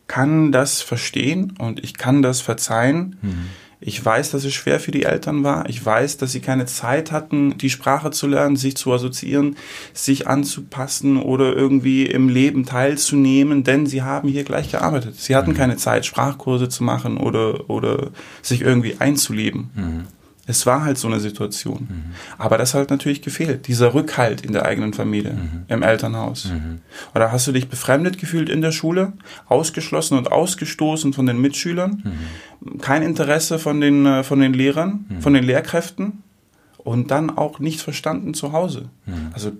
kann 0.06 0.52
das 0.52 0.82
verstehen 0.82 1.54
und 1.58 1.82
ich 1.82 1.96
kann 1.96 2.22
das 2.22 2.40
verzeihen. 2.40 3.16
Ich 3.86 4.02
weiß, 4.02 4.30
dass 4.30 4.44
es 4.44 4.54
schwer 4.54 4.80
für 4.80 4.92
die 4.92 5.02
Eltern 5.02 5.44
war. 5.44 5.68
Ich 5.68 5.84
weiß, 5.84 6.16
dass 6.16 6.32
sie 6.32 6.40
keine 6.40 6.64
Zeit 6.64 7.12
hatten, 7.12 7.58
die 7.58 7.68
Sprache 7.68 8.10
zu 8.10 8.26
lernen, 8.26 8.56
sich 8.56 8.76
zu 8.78 8.90
assoziieren, 8.94 9.56
sich 9.92 10.26
anzupassen 10.26 11.18
oder 11.18 11.54
irgendwie 11.54 12.06
im 12.06 12.30
Leben 12.30 12.64
teilzunehmen, 12.64 13.62
denn 13.62 13.84
sie 13.84 14.00
haben 14.00 14.30
hier 14.30 14.44
gleich 14.44 14.70
gearbeitet. 14.70 15.16
Sie 15.20 15.36
hatten 15.36 15.52
keine 15.52 15.76
Zeit, 15.76 16.06
Sprachkurse 16.06 16.70
zu 16.70 16.82
machen 16.82 17.18
oder, 17.18 17.68
oder 17.68 18.10
sich 18.40 18.62
irgendwie 18.62 18.96
einzuleben. 19.00 20.06
Es 20.46 20.66
war 20.66 20.84
halt 20.84 20.98
so 20.98 21.08
eine 21.08 21.20
Situation. 21.20 21.88
Aber 22.38 22.58
das 22.58 22.74
hat 22.74 22.90
natürlich 22.90 23.22
gefehlt, 23.22 23.66
dieser 23.66 23.94
Rückhalt 23.94 24.42
in 24.42 24.52
der 24.52 24.66
eigenen 24.66 24.92
Familie, 24.92 25.36
im 25.68 25.82
Elternhaus. 25.82 26.50
Oder 27.14 27.32
hast 27.32 27.46
du 27.46 27.52
dich 27.52 27.68
befremdet 27.68 28.18
gefühlt 28.18 28.48
in 28.48 28.60
der 28.60 28.72
Schule, 28.72 29.14
ausgeschlossen 29.48 30.18
und 30.18 30.30
ausgestoßen 30.30 31.12
von 31.14 31.26
den 31.26 31.40
Mitschülern, 31.40 32.02
kein 32.80 33.02
Interesse 33.02 33.58
von 33.58 33.80
den, 33.80 34.04
äh, 34.06 34.22
von 34.22 34.40
den 34.40 34.52
Lehrern, 34.54 35.06
von 35.20 35.32
den 35.34 35.44
Lehrkräften? 35.44 36.22
Und 36.78 37.10
dann 37.10 37.30
auch 37.30 37.60
nichts 37.60 37.80
verstanden 37.82 38.34
zu 38.34 38.52
Hause. 38.52 38.90
Also 39.32 39.52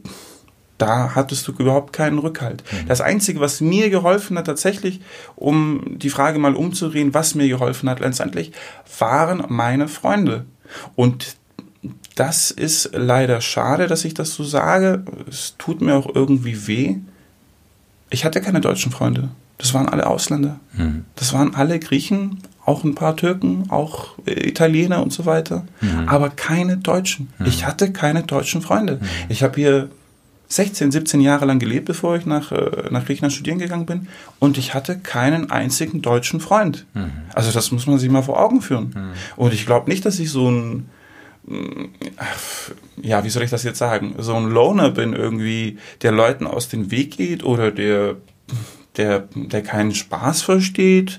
da 0.76 1.14
hattest 1.14 1.48
du 1.48 1.52
überhaupt 1.52 1.94
keinen 1.94 2.18
Rückhalt. 2.18 2.62
Das 2.88 3.00
Einzige, 3.00 3.40
was 3.40 3.62
mir 3.62 3.88
geholfen 3.88 4.36
hat, 4.36 4.44
tatsächlich, 4.46 5.00
um 5.34 5.98
die 5.98 6.10
Frage 6.10 6.38
mal 6.38 6.54
umzudrehen, 6.54 7.14
was 7.14 7.34
mir 7.34 7.48
geholfen 7.48 7.88
hat 7.88 8.00
letztendlich, 8.00 8.52
waren 8.98 9.44
meine 9.48 9.88
Freunde. 9.88 10.44
Und 10.94 11.36
das 12.14 12.50
ist 12.50 12.90
leider 12.94 13.40
schade, 13.40 13.86
dass 13.86 14.04
ich 14.04 14.14
das 14.14 14.34
so 14.34 14.44
sage. 14.44 15.04
Es 15.28 15.54
tut 15.58 15.80
mir 15.80 15.94
auch 15.96 16.14
irgendwie 16.14 16.66
weh. 16.66 16.96
Ich 18.10 18.24
hatte 18.24 18.40
keine 18.40 18.60
deutschen 18.60 18.92
Freunde. 18.92 19.30
Das 19.58 19.74
waren 19.74 19.88
alle 19.88 20.06
Ausländer. 20.06 20.60
Das 21.16 21.32
waren 21.32 21.54
alle 21.54 21.78
Griechen, 21.78 22.40
auch 22.64 22.84
ein 22.84 22.94
paar 22.94 23.16
Türken, 23.16 23.66
auch 23.70 24.16
äh, 24.26 24.48
Italiener 24.48 25.02
und 25.02 25.12
so 25.12 25.26
weiter. 25.26 25.64
Aber 26.06 26.30
keine 26.30 26.76
Deutschen. 26.76 27.32
Ich 27.44 27.66
hatte 27.66 27.92
keine 27.92 28.22
deutschen 28.22 28.62
Freunde. 28.62 29.00
Ich 29.28 29.42
habe 29.42 29.56
hier 29.56 29.88
16, 30.54 30.92
17 30.92 31.20
Jahre 31.20 31.46
lang 31.46 31.58
gelebt, 31.58 31.86
bevor 31.86 32.14
ich 32.16 32.26
nach, 32.26 32.52
äh, 32.52 32.88
nach 32.90 33.04
Griechenland 33.04 33.32
studieren 33.32 33.58
gegangen 33.58 33.86
bin. 33.86 34.06
Und 34.38 34.56
ich 34.56 34.72
hatte 34.72 34.98
keinen 34.98 35.50
einzigen 35.50 36.00
deutschen 36.00 36.38
Freund. 36.38 36.86
Also 37.34 37.50
das 37.50 37.72
muss 37.72 37.88
man 37.88 37.98
sich 37.98 38.08
mal 38.08 38.22
vor 38.22 38.40
Augen 38.40 38.60
führen. 38.62 38.94
Und 39.34 39.52
ich 39.52 39.66
glaube 39.66 39.90
nicht, 39.90 40.04
dass 40.06 40.20
ich 40.20 40.30
so 40.30 40.48
ein, 40.48 40.88
mm, 41.46 41.84
ja, 43.02 43.24
wie 43.24 43.30
soll 43.30 43.42
ich 43.42 43.50
das 43.50 43.64
jetzt 43.64 43.78
sagen, 43.78 44.14
so 44.18 44.34
ein 44.34 44.48
Loner 44.48 44.90
bin 44.92 45.12
irgendwie, 45.12 45.78
der 46.02 46.12
Leuten 46.12 46.46
aus 46.46 46.68
dem 46.68 46.92
Weg 46.92 47.16
geht 47.16 47.42
oder 47.42 47.72
der, 47.72 48.14
der, 48.96 49.24
der 49.34 49.62
keinen 49.62 49.92
Spaß 49.92 50.42
versteht 50.42 51.18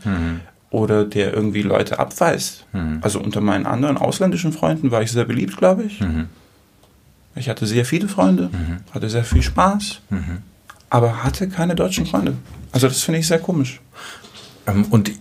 oder 0.70 1.04
der 1.04 1.34
irgendwie 1.34 1.62
Leute 1.62 2.00
abweist. 2.00 2.66
Also 3.02 3.20
unter 3.20 3.42
meinen 3.42 3.66
anderen 3.66 3.98
ausländischen 3.98 4.54
Freunden 4.54 4.92
war 4.92 5.02
ich 5.02 5.12
sehr 5.12 5.26
beliebt, 5.26 5.58
glaube 5.58 5.84
ich. 5.84 6.00
Ich 7.36 7.50
hatte 7.50 7.66
sehr 7.66 7.86
viele 7.86 8.08
Freunde, 8.08 8.50
hatte 8.92 9.10
sehr 9.10 9.24
viel 9.26 9.42
Spaß, 9.42 10.02
aber 10.90 11.24
hatte 11.24 11.50
keine 11.50 11.76
deutschen 11.76 12.06
Freunde. 12.06 12.36
Also 12.72 12.88
das 12.88 13.04
finde 13.04 13.20
ich 13.20 13.28
sehr 13.28 13.40
komisch. 13.40 13.82
Ähm, 14.68 14.86
und, 14.90 15.12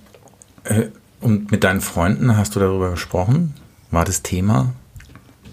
äh, 0.64 0.87
und 1.21 1.50
mit 1.50 1.64
deinen 1.64 1.80
Freunden 1.80 2.37
hast 2.37 2.56
du 2.56 2.61
darüber 2.61 2.90
gesprochen? 2.90 3.54
War 3.90 4.04
das 4.04 4.23
Thema? 4.23 4.73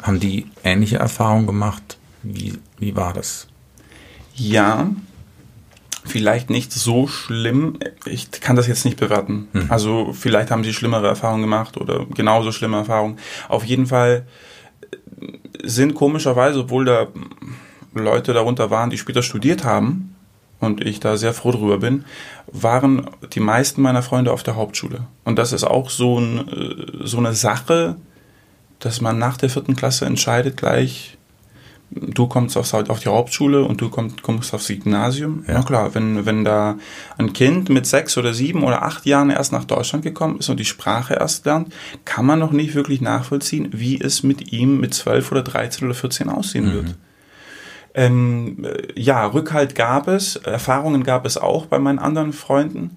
Haben 0.01 0.19
die 0.19 0.47
ähnliche 0.63 0.97
Erfahrungen 0.97 1.45
gemacht? 1.47 1.97
Wie, 2.23 2.57
wie 2.79 2.95
war 2.95 3.13
das? 3.13 3.47
Ja, 4.35 4.89
vielleicht 6.05 6.49
nicht 6.49 6.71
so 6.71 7.07
schlimm. 7.07 7.77
Ich 8.05 8.31
kann 8.31 8.55
das 8.55 8.67
jetzt 8.67 8.85
nicht 8.85 8.99
bewerten. 8.99 9.47
Also 9.69 10.13
vielleicht 10.13 10.49
haben 10.51 10.63
sie 10.63 10.73
schlimmere 10.73 11.07
Erfahrungen 11.07 11.41
gemacht 11.43 11.77
oder 11.77 12.05
genauso 12.05 12.51
schlimme 12.51 12.77
Erfahrungen. 12.77 13.17
Auf 13.47 13.63
jeden 13.63 13.87
Fall 13.87 14.25
sind 15.63 15.95
komischerweise, 15.95 16.61
obwohl 16.61 16.85
da 16.85 17.07
Leute 17.93 18.33
darunter 18.33 18.69
waren, 18.69 18.89
die 18.89 18.97
später 18.97 19.21
studiert 19.21 19.63
haben 19.63 20.15
und 20.59 20.85
ich 20.85 20.99
da 20.99 21.17
sehr 21.17 21.33
froh 21.33 21.51
drüber 21.51 21.79
bin, 21.79 22.05
waren 22.47 23.09
die 23.33 23.39
meisten 23.39 23.81
meiner 23.81 24.03
Freunde 24.03 24.31
auf 24.31 24.43
der 24.43 24.55
Hauptschule. 24.55 25.07
Und 25.23 25.37
das 25.37 25.53
ist 25.53 25.63
auch 25.63 25.89
so, 25.89 26.19
ein, 26.19 26.47
äh, 26.47 27.07
so 27.07 27.17
eine 27.17 27.33
Sache, 27.33 27.97
dass 28.79 29.01
man 29.01 29.17
nach 29.17 29.37
der 29.37 29.49
vierten 29.49 29.75
Klasse 29.75 30.05
entscheidet 30.05 30.57
gleich, 30.57 31.17
du 31.91 32.27
kommst 32.27 32.55
aufs, 32.57 32.74
auf 32.74 33.00
die 33.00 33.10
Hauptschule 33.10 33.63
und 33.63 33.81
du 33.81 33.89
kommst, 33.89 34.21
kommst 34.21 34.53
aufs 34.53 34.67
Gymnasium. 34.67 35.43
Ja. 35.48 35.55
Na 35.55 35.62
klar, 35.63 35.93
wenn, 35.93 36.25
wenn 36.25 36.45
da 36.45 36.77
ein 37.17 37.33
Kind 37.33 37.69
mit 37.69 37.86
sechs 37.86 38.17
oder 38.17 38.33
sieben 38.33 38.63
oder 38.63 38.83
acht 38.83 39.05
Jahren 39.05 39.29
erst 39.29 39.51
nach 39.51 39.65
Deutschland 39.65 40.03
gekommen 40.03 40.39
ist 40.39 40.50
und 40.50 40.60
die 40.60 40.65
Sprache 40.65 41.15
erst 41.15 41.45
lernt, 41.45 41.74
kann 42.05 42.25
man 42.25 42.39
noch 42.39 42.51
nicht 42.51 42.75
wirklich 42.75 43.01
nachvollziehen, 43.01 43.69
wie 43.74 44.00
es 44.00 44.24
mit 44.24 44.51
ihm 44.53 44.79
mit 44.79 44.93
zwölf 44.93 45.31
oder 45.31 45.43
dreizehn 45.43 45.86
oder 45.86 45.95
vierzehn 45.95 46.29
aussehen 46.29 46.69
Mhm. 46.69 46.74
wird. 46.74 46.95
Ähm, 47.93 48.63
äh, 48.63 49.00
ja, 49.00 49.25
Rückhalt 49.25 49.75
gab 49.75 50.07
es, 50.07 50.38
Erfahrungen 50.38 51.03
gab 51.03 51.25
es 51.25 51.38
auch 51.38 51.65
bei 51.65 51.77
meinen 51.77 52.00
anderen 52.00 52.31
Freunden. 52.31 52.95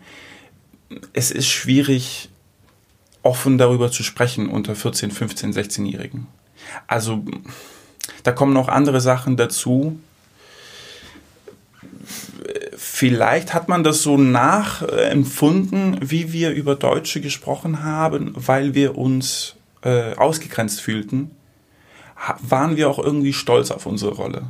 Es 1.12 1.32
ist 1.32 1.48
schwierig, 1.48 2.28
offen 3.22 3.58
darüber 3.58 3.90
zu 3.90 4.04
sprechen 4.04 4.48
unter 4.48 4.76
14, 4.76 5.10
15, 5.10 5.52
16-Jährigen. 5.52 6.28
Also 6.86 7.24
da 8.24 8.32
kommen 8.32 8.52
noch 8.52 8.66
andere 8.68 9.00
Sachen 9.00 9.36
dazu. 9.36 9.98
Vielleicht 12.76 13.54
hat 13.54 13.68
man 13.68 13.84
das 13.84 14.02
so 14.02 14.16
nachempfunden, 14.18 15.98
wie 16.02 16.32
wir 16.32 16.50
über 16.50 16.74
Deutsche 16.74 17.20
gesprochen 17.20 17.82
haben, 17.82 18.32
weil 18.34 18.74
wir 18.74 18.98
uns 18.98 19.56
äh, 19.82 20.14
ausgegrenzt 20.14 20.80
fühlten, 20.80 21.30
waren 22.40 22.76
wir 22.76 22.88
auch 22.90 22.98
irgendwie 22.98 23.32
stolz 23.32 23.70
auf 23.70 23.86
unsere 23.86 24.12
Rolle. 24.14 24.42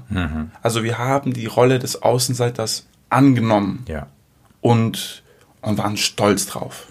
Also 0.62 0.84
wir 0.84 0.98
haben 0.98 1.32
die 1.32 1.46
Rolle 1.46 1.78
des 1.78 2.02
Außenseiters 2.02 2.86
angenommen 3.10 3.84
Ja. 3.88 4.06
und, 4.60 5.22
und 5.60 5.78
waren 5.78 5.96
stolz 5.96 6.46
drauf. 6.46 6.86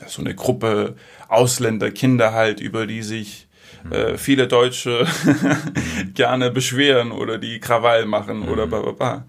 Ja, 0.00 0.08
so 0.08 0.22
eine 0.22 0.34
Gruppe 0.34 0.96
Ausländer, 1.28 1.90
Kinder 1.90 2.32
halt, 2.32 2.60
über 2.60 2.86
die 2.86 3.02
sich 3.02 3.43
äh, 3.90 4.16
viele 4.16 4.48
Deutsche 4.48 5.06
gerne 6.14 6.50
beschweren 6.50 7.12
oder 7.12 7.38
die 7.38 7.60
Krawall 7.60 8.06
machen 8.06 8.48
oder 8.48 8.66
bla 8.66 8.80
bla 8.80 8.92
bla. 8.92 9.24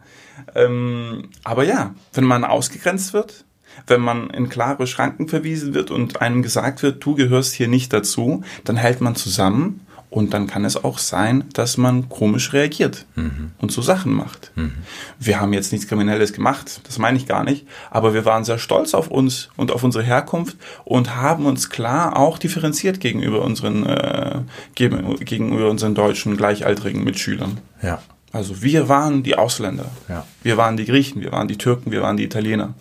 Ähm, 0.54 1.30
aber 1.44 1.64
ja, 1.64 1.96
wenn 2.14 2.24
man 2.24 2.44
ausgegrenzt 2.44 3.14
wird, 3.14 3.46
wenn 3.88 4.02
man 4.02 4.30
in 4.30 4.50
klare 4.50 4.88
Schranken 4.88 5.28
verwiesen 5.28 5.74
wird 5.74 5.92
und 5.92 6.22
einem 6.22 6.44
gesagt 6.44 6.84
wird, 6.84 7.04
du 7.06 7.16
gehörst 7.16 7.54
hier 7.54 7.68
nicht 7.68 7.92
dazu, 7.92 8.44
dann 8.64 8.78
hält 8.78 9.02
man 9.02 9.16
zusammen 9.16 9.85
und 10.15 10.34
dann 10.34 10.48
kann 10.48 10.63
es 10.63 10.81
auch 10.81 10.98
sein, 10.98 11.43
dass 11.51 11.75
man 11.75 12.07
komisch 12.07 12.53
reagiert 12.53 13.05
mhm. 13.15 13.51
und 13.57 13.74
so 13.74 13.81
Sachen 13.81 14.13
macht. 14.13 14.53
Mhm. 14.55 14.72
Wir 15.19 15.41
haben 15.41 15.51
jetzt 15.51 15.74
nichts 15.74 15.89
Kriminelles 15.89 16.31
gemacht, 16.31 16.79
das 16.86 17.00
meine 17.00 17.17
ich 17.17 17.27
gar 17.27 17.43
nicht, 17.43 17.67
aber 17.91 18.13
wir 18.13 18.24
waren 18.24 18.45
sehr 18.45 18.57
stolz 18.57 18.93
auf 18.93 19.10
uns 19.10 19.50
und 19.57 19.74
auf 19.74 19.84
unsere 19.84 20.05
Herkunft 20.05 20.55
und 20.86 21.17
haben 21.17 21.45
uns 21.45 21.69
klar 21.69 22.15
auch 22.15 22.38
differenziert 22.38 23.01
gegenüber 23.01 23.41
unseren, 23.41 23.86
äh, 23.86 24.39
gegenüber 24.74 25.69
unseren 25.69 25.95
deutschen 25.95 26.38
gleichaltrigen 26.38 27.03
Mitschülern. 27.03 27.57
Ja. 27.81 28.01
Also 28.31 28.62
wir 28.62 28.88
waren 28.88 29.22
die 29.22 29.38
Ausländer. 29.38 29.91
Ja. 30.07 30.25
Wir 30.43 30.55
waren 30.55 30.77
die 30.77 30.86
Griechen, 30.86 31.24
wir 31.24 31.34
waren 31.34 31.50
die 31.50 31.57
Türken, 31.57 31.91
wir 31.91 32.01
waren 32.01 32.15
die 32.15 32.24
Italiener. 32.24 32.74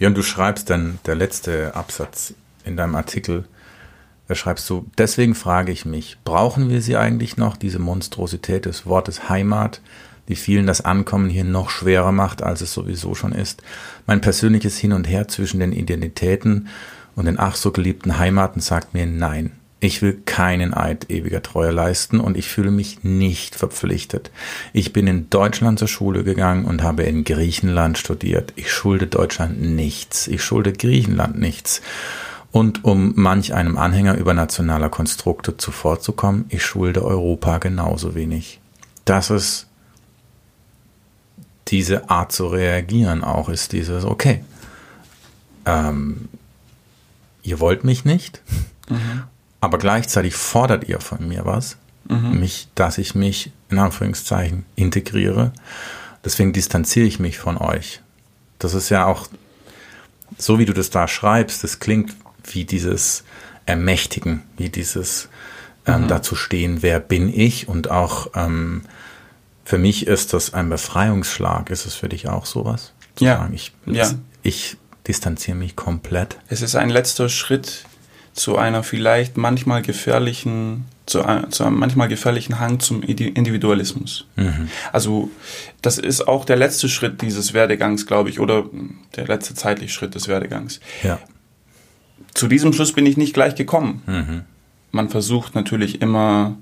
Ja, 0.00 0.08
und 0.08 0.16
du 0.16 0.24
schreibst 0.24 0.68
dann, 0.68 0.98
der 1.06 1.14
letzte 1.14 1.76
Absatz 1.76 2.34
in 2.64 2.76
deinem 2.76 2.96
Artikel, 2.96 3.44
da 4.28 4.34
schreibst 4.34 4.68
du, 4.68 4.86
deswegen 4.98 5.34
frage 5.34 5.72
ich 5.72 5.86
mich, 5.86 6.18
brauchen 6.22 6.68
wir 6.68 6.82
sie 6.82 6.96
eigentlich 6.96 7.38
noch, 7.38 7.56
diese 7.56 7.78
Monstrosität 7.78 8.66
des 8.66 8.84
Wortes 8.84 9.30
Heimat, 9.30 9.80
die 10.28 10.36
vielen 10.36 10.66
das 10.66 10.82
Ankommen 10.82 11.30
hier 11.30 11.44
noch 11.44 11.70
schwerer 11.70 12.12
macht, 12.12 12.42
als 12.42 12.60
es 12.60 12.74
sowieso 12.74 13.14
schon 13.14 13.32
ist? 13.32 13.62
Mein 14.06 14.20
persönliches 14.20 14.76
Hin 14.76 14.92
und 14.92 15.08
Her 15.08 15.28
zwischen 15.28 15.60
den 15.60 15.72
Identitäten 15.72 16.68
und 17.16 17.24
den 17.24 17.38
ach 17.38 17.56
so 17.56 17.72
geliebten 17.72 18.18
Heimaten 18.18 18.60
sagt 18.60 18.92
mir 18.92 19.06
nein. 19.06 19.52
Ich 19.80 20.02
will 20.02 20.20
keinen 20.26 20.74
Eid 20.74 21.08
ewiger 21.08 21.40
Treue 21.40 21.70
leisten 21.70 22.18
und 22.18 22.36
ich 22.36 22.48
fühle 22.48 22.72
mich 22.72 23.04
nicht 23.04 23.54
verpflichtet. 23.54 24.32
Ich 24.72 24.92
bin 24.92 25.06
in 25.06 25.30
Deutschland 25.30 25.78
zur 25.78 25.86
Schule 25.86 26.24
gegangen 26.24 26.64
und 26.64 26.82
habe 26.82 27.04
in 27.04 27.22
Griechenland 27.22 27.96
studiert. 27.96 28.52
Ich 28.56 28.72
schulde 28.72 29.06
Deutschland 29.06 29.62
nichts. 29.62 30.26
Ich 30.26 30.42
schulde 30.42 30.72
Griechenland 30.72 31.38
nichts. 31.38 31.80
Und 32.50 32.84
um 32.84 33.12
manch 33.16 33.52
einem 33.52 33.76
Anhänger 33.76 34.16
übernationaler 34.16 34.88
Konstrukte 34.88 35.56
zuvorzukommen, 35.56 36.46
ich 36.48 36.64
schulde 36.64 37.04
Europa 37.04 37.58
genauso 37.58 38.14
wenig. 38.14 38.60
Dass 39.04 39.30
es 39.30 39.66
diese 41.68 42.08
Art 42.08 42.32
zu 42.32 42.46
reagieren 42.46 43.22
auch 43.22 43.48
ist, 43.48 43.72
dieses, 43.72 44.04
okay, 44.04 44.42
ähm, 45.66 46.28
ihr 47.42 47.60
wollt 47.60 47.84
mich 47.84 48.04
nicht, 48.04 48.42
mhm. 48.88 49.24
aber 49.60 49.78
gleichzeitig 49.78 50.34
fordert 50.34 50.88
ihr 50.88 51.00
von 51.00 51.28
mir 51.28 51.44
was, 51.44 51.76
mhm. 52.08 52.40
mich, 52.40 52.68
dass 52.74 52.96
ich 52.96 53.14
mich 53.14 53.52
in 53.68 53.78
Anführungszeichen 53.78 54.64
integriere. 54.76 55.52
Deswegen 56.24 56.52
distanziere 56.52 57.06
ich 57.06 57.18
mich 57.18 57.38
von 57.38 57.58
euch. 57.58 58.00
Das 58.58 58.74
ist 58.74 58.88
ja 58.88 59.06
auch, 59.06 59.28
so 60.38 60.58
wie 60.58 60.64
du 60.64 60.72
das 60.72 60.90
da 60.90 61.06
schreibst, 61.06 61.62
das 61.64 61.78
klingt 61.78 62.16
wie 62.54 62.64
dieses 62.64 63.24
Ermächtigen, 63.66 64.42
wie 64.56 64.68
dieses 64.68 65.28
ähm, 65.86 66.02
mhm. 66.02 66.08
dazu 66.08 66.34
stehen, 66.34 66.82
wer 66.82 67.00
bin 67.00 67.32
ich 67.32 67.68
und 67.68 67.90
auch 67.90 68.30
ähm, 68.34 68.82
für 69.68 69.76
mich 69.76 70.06
ist 70.06 70.32
das 70.32 70.54
ein 70.54 70.70
Befreiungsschlag. 70.70 71.68
Ist 71.68 71.84
es 71.84 71.94
für 71.94 72.08
dich 72.08 72.26
auch 72.26 72.46
sowas? 72.46 72.94
Zu 73.16 73.26
ja. 73.26 73.36
Sagen, 73.36 73.52
ich, 73.52 73.72
ja. 73.84 74.10
ich 74.42 74.78
distanziere 75.06 75.58
mich 75.58 75.76
komplett. 75.76 76.38
Es 76.48 76.62
ist 76.62 76.74
ein 76.74 76.88
letzter 76.88 77.28
Schritt 77.28 77.84
zu 78.32 78.56
einer 78.56 78.82
vielleicht 78.82 79.36
manchmal 79.36 79.82
gefährlichen, 79.82 80.86
zu, 81.04 81.22
zu 81.50 81.64
einem 81.64 81.78
manchmal 81.78 82.08
gefährlichen 82.08 82.58
Hang 82.58 82.80
zum 82.80 83.02
Individualismus. 83.02 84.26
Mhm. 84.36 84.70
Also 84.90 85.30
das 85.82 85.98
ist 85.98 86.26
auch 86.26 86.46
der 86.46 86.56
letzte 86.56 86.88
Schritt 86.88 87.20
dieses 87.20 87.52
Werdegangs, 87.52 88.06
glaube 88.06 88.30
ich, 88.30 88.40
oder 88.40 88.64
der 89.16 89.26
letzte 89.26 89.54
zeitliche 89.54 89.92
Schritt 89.92 90.14
des 90.14 90.28
Werdegangs. 90.28 90.80
Ja 91.02 91.18
zu 92.34 92.48
diesem 92.48 92.72
Schluss 92.72 92.92
bin 92.92 93.06
ich 93.06 93.16
nicht 93.16 93.34
gleich 93.34 93.54
gekommen. 93.54 94.02
Mhm. 94.06 94.42
Man 94.92 95.08
versucht 95.08 95.54
natürlich 95.54 96.00
immer 96.00 96.56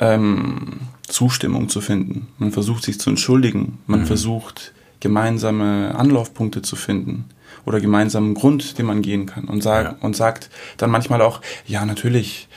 ähm, 0.00 0.80
Zustimmung 1.06 1.68
zu 1.68 1.80
finden. 1.80 2.28
Man 2.38 2.52
versucht 2.52 2.84
sich 2.84 2.98
zu 2.98 3.10
entschuldigen. 3.10 3.78
Man 3.86 4.00
mhm. 4.00 4.06
versucht 4.06 4.72
gemeinsame 5.00 5.94
Anlaufpunkte 5.96 6.62
zu 6.62 6.76
finden 6.76 7.26
oder 7.64 7.80
gemeinsamen 7.80 8.34
Grund, 8.34 8.78
den 8.78 8.86
man 8.86 9.02
gehen 9.02 9.26
kann 9.26 9.44
und, 9.44 9.62
sag, 9.62 9.84
ja. 9.84 9.96
und 10.00 10.16
sagt 10.16 10.50
dann 10.76 10.90
manchmal 10.90 11.20
auch, 11.20 11.40
ja 11.66 11.84
natürlich, 11.84 12.48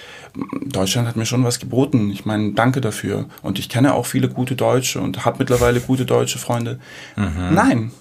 Deutschland 0.65 1.07
hat 1.07 1.15
mir 1.15 1.25
schon 1.25 1.43
was 1.43 1.59
geboten. 1.59 2.09
Ich 2.09 2.25
meine, 2.25 2.53
danke 2.53 2.81
dafür. 2.81 3.25
Und 3.41 3.59
ich 3.59 3.69
kenne 3.69 3.93
auch 3.93 4.05
viele 4.05 4.29
gute 4.29 4.55
Deutsche 4.55 4.99
und 4.99 5.25
habe 5.25 5.37
mittlerweile 5.39 5.79
gute 5.79 6.05
deutsche 6.05 6.39
Freunde. 6.39 6.79
Mhm. 7.15 7.53
Nein, 7.53 7.91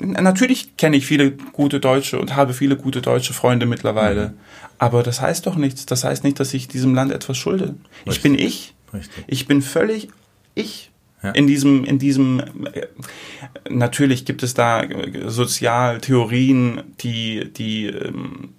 Natürlich 0.00 0.76
kenne 0.76 0.96
ich 0.96 1.06
viele 1.06 1.32
gute 1.32 1.80
Deutsche 1.80 2.18
und 2.20 2.36
habe 2.36 2.54
viele 2.54 2.76
gute 2.76 3.02
deutsche 3.02 3.32
Freunde 3.32 3.66
mittlerweile. 3.66 4.28
Mhm. 4.28 4.34
Aber 4.78 5.02
das 5.02 5.20
heißt 5.20 5.46
doch 5.46 5.56
nichts. 5.56 5.86
Das 5.86 6.04
heißt 6.04 6.22
nicht, 6.22 6.38
dass 6.38 6.54
ich 6.54 6.68
diesem 6.68 6.94
Land 6.94 7.12
etwas 7.12 7.36
schulde. 7.36 7.74
Richtig. 8.06 8.16
Ich 8.16 8.22
bin 8.22 8.34
ich. 8.34 8.74
Richtig. 8.94 9.24
Ich 9.26 9.46
bin 9.46 9.62
völlig 9.62 10.08
ich. 10.54 10.90
Ja. 11.22 11.30
In 11.32 11.48
diesem, 11.48 11.84
in 11.84 11.98
diesem, 11.98 12.40
äh, 12.72 12.86
natürlich 13.68 14.24
gibt 14.24 14.44
es 14.44 14.54
da 14.54 14.84
Sozialtheorien, 15.26 16.82
die, 17.00 17.52
die 17.52 17.86
ähm, 17.86 18.50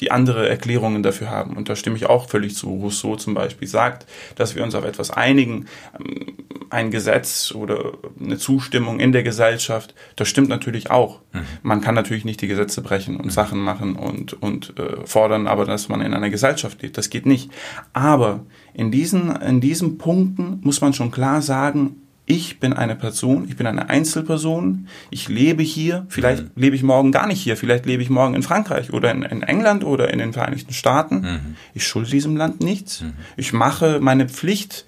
die 0.00 0.10
andere 0.10 0.48
Erklärungen 0.48 1.02
dafür 1.02 1.30
haben. 1.30 1.56
Und 1.56 1.68
da 1.68 1.76
stimme 1.76 1.96
ich 1.96 2.06
auch 2.06 2.28
völlig 2.28 2.54
zu. 2.54 2.68
Rousseau 2.68 3.16
zum 3.16 3.34
Beispiel 3.34 3.68
sagt, 3.68 4.06
dass 4.36 4.54
wir 4.54 4.62
uns 4.62 4.74
auf 4.74 4.84
etwas 4.84 5.10
einigen, 5.10 5.66
ähm, 5.98 6.34
ein 6.70 6.90
Gesetz 6.90 7.52
oder 7.54 7.92
eine 8.20 8.36
Zustimmung 8.36 9.00
in 9.00 9.12
der 9.12 9.22
Gesellschaft, 9.22 9.94
das 10.16 10.28
stimmt 10.28 10.48
natürlich 10.48 10.90
auch. 10.90 11.20
Mhm. 11.32 11.40
Man 11.62 11.80
kann 11.80 11.94
natürlich 11.94 12.24
nicht 12.24 12.42
die 12.42 12.46
Gesetze 12.46 12.82
brechen 12.82 13.16
und 13.16 13.26
mhm. 13.26 13.30
Sachen 13.30 13.58
machen 13.58 13.96
und, 13.96 14.34
und 14.34 14.78
äh, 14.78 15.06
fordern, 15.06 15.46
aber 15.46 15.64
dass 15.64 15.88
man 15.88 16.00
in 16.00 16.14
einer 16.14 16.30
Gesellschaft 16.30 16.82
lebt, 16.82 16.98
das 16.98 17.10
geht 17.10 17.26
nicht. 17.26 17.50
Aber 17.92 18.40
in 18.74 18.90
diesen, 18.90 19.34
in 19.36 19.60
diesen 19.60 19.98
Punkten 19.98 20.60
muss 20.62 20.80
man 20.80 20.92
schon 20.92 21.10
klar 21.10 21.40
sagen, 21.42 21.96
ich 22.28 22.60
bin 22.60 22.74
eine 22.74 22.94
Person, 22.94 23.46
ich 23.48 23.56
bin 23.56 23.66
eine 23.66 23.88
Einzelperson, 23.88 24.86
ich 25.10 25.28
lebe 25.28 25.62
hier, 25.62 26.06
vielleicht 26.10 26.44
mhm. 26.44 26.50
lebe 26.56 26.76
ich 26.76 26.82
morgen 26.82 27.10
gar 27.10 27.26
nicht 27.26 27.40
hier, 27.40 27.56
vielleicht 27.56 27.86
lebe 27.86 28.02
ich 28.02 28.10
morgen 28.10 28.34
in 28.34 28.42
Frankreich 28.42 28.92
oder 28.92 29.10
in, 29.10 29.22
in 29.22 29.42
England 29.42 29.82
oder 29.82 30.12
in 30.12 30.18
den 30.18 30.34
Vereinigten 30.34 30.74
Staaten. 30.74 31.20
Mhm. 31.20 31.56
Ich 31.74 31.86
schulde 31.86 32.10
diesem 32.10 32.36
Land 32.36 32.62
nichts. 32.62 33.00
Mhm. 33.00 33.14
Ich 33.36 33.54
mache 33.54 33.98
meine 34.00 34.28
Pflicht 34.28 34.84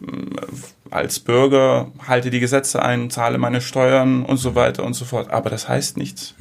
mm, 0.00 0.36
als 0.90 1.20
Bürger, 1.20 1.92
halte 2.06 2.30
die 2.30 2.40
Gesetze 2.40 2.82
ein, 2.82 3.08
zahle 3.08 3.38
meine 3.38 3.60
Steuern 3.60 4.24
und 4.24 4.38
so 4.38 4.56
weiter 4.56 4.82
und 4.82 4.94
so 4.94 5.04
fort. 5.04 5.30
Aber 5.30 5.48
das 5.48 5.68
heißt 5.68 5.96
nichts. 5.96 6.34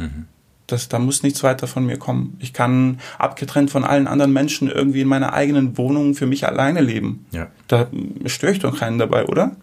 Das, 0.72 0.88
da 0.88 1.00
muss 1.00 1.24
nichts 1.24 1.42
weiter 1.42 1.66
von 1.66 1.86
mir 1.86 1.98
kommen. 1.98 2.38
Ich 2.40 2.54
kann 2.54 3.00
abgetrennt 3.18 3.72
von 3.72 3.84
allen 3.84 4.08
anderen 4.08 4.32
Menschen 4.32 4.70
irgendwie 4.70 5.02
in 5.02 5.08
meiner 5.08 5.34
eigenen 5.34 5.78
Wohnung 5.78 6.14
für 6.14 6.28
mich 6.28 6.46
alleine 6.46 6.82
leben. 6.82 7.26
Ja. 7.32 7.48
Da 7.68 7.88
störe 8.26 8.52
ich 8.52 8.60
doch 8.60 8.78
keinen 8.78 9.00
dabei, 9.00 9.26
oder? 9.26 9.56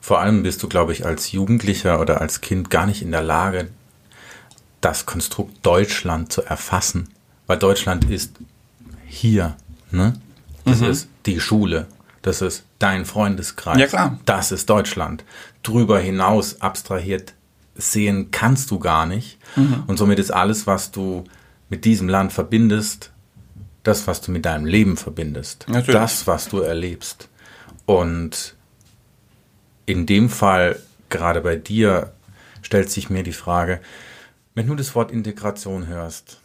Vor 0.00 0.20
allem 0.20 0.42
bist 0.42 0.62
du, 0.62 0.68
glaube 0.68 0.92
ich, 0.92 1.04
als 1.04 1.32
Jugendlicher 1.32 2.00
oder 2.00 2.20
als 2.22 2.40
Kind 2.40 2.70
gar 2.70 2.86
nicht 2.86 3.02
in 3.02 3.10
der 3.10 3.22
Lage, 3.22 3.68
das 4.80 5.04
Konstrukt 5.04 5.64
Deutschland 5.64 6.32
zu 6.32 6.42
erfassen. 6.42 7.08
Weil 7.46 7.58
Deutschland 7.58 8.10
ist 8.10 8.32
hier. 9.06 9.56
Ne? 9.90 10.14
Das 10.64 10.80
mhm. 10.80 10.86
ist 10.88 11.08
die 11.26 11.40
Schule. 11.40 11.86
Das 12.22 12.40
ist 12.40 12.64
dein 12.78 13.04
Freundeskreis. 13.04 13.78
Ja, 13.78 13.86
klar. 13.86 14.18
Das 14.24 14.50
ist 14.50 14.70
Deutschland. 14.70 15.24
Drüber 15.62 15.98
hinaus 15.98 16.62
abstrahiert 16.62 17.34
sehen 17.74 18.30
kannst 18.30 18.70
du 18.70 18.78
gar 18.78 19.06
nicht. 19.06 19.38
Mhm. 19.56 19.84
Und 19.86 19.96
somit 19.96 20.18
ist 20.18 20.32
alles, 20.32 20.66
was 20.66 20.90
du 20.90 21.24
mit 21.68 21.84
diesem 21.84 22.08
Land 22.08 22.32
verbindest, 22.32 23.12
das, 23.82 24.06
was 24.06 24.20
du 24.20 24.30
mit 24.30 24.44
deinem 24.44 24.64
Leben 24.64 24.96
verbindest. 24.96 25.66
Natürlich. 25.68 26.00
Das, 26.00 26.26
was 26.26 26.48
du 26.48 26.60
erlebst. 26.60 27.28
Und 27.86 28.54
in 29.86 30.06
dem 30.06 30.30
Fall, 30.30 30.80
gerade 31.10 31.40
bei 31.40 31.56
dir, 31.56 32.12
stellt 32.62 32.90
sich 32.90 33.10
mir 33.10 33.22
die 33.22 33.32
Frage, 33.32 33.80
wenn 34.54 34.66
du 34.66 34.74
das 34.74 34.94
Wort 34.94 35.10
Integration 35.10 35.86
hörst, 35.86 36.38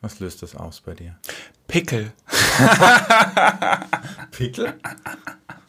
was 0.00 0.18
löst 0.20 0.42
das 0.42 0.56
aus 0.56 0.80
bei 0.80 0.94
dir? 0.94 1.16
Pickel. 1.68 2.12
Pickel? 4.32 4.74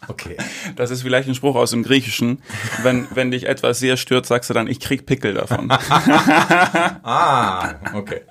Okay. 0.08 0.38
Das 0.76 0.90
ist 0.90 1.04
vielleicht 1.04 1.28
ein 1.28 1.36
Spruch 1.36 1.56
aus 1.56 1.72
dem 1.72 1.84
Griechischen. 1.84 2.42
Wenn, 2.82 3.08
wenn 3.14 3.32
dich 3.32 3.48
etwas 3.48 3.80
sehr 3.80 3.98
stört, 3.98 4.26
sagst 4.26 4.50
du 4.50 4.54
dann, 4.54 4.68
ich 4.68 4.80
krieg 4.80 5.06
Pickel 5.06 5.34
davon. 5.34 5.72
ah, 7.04 7.76
okay. 7.94 8.22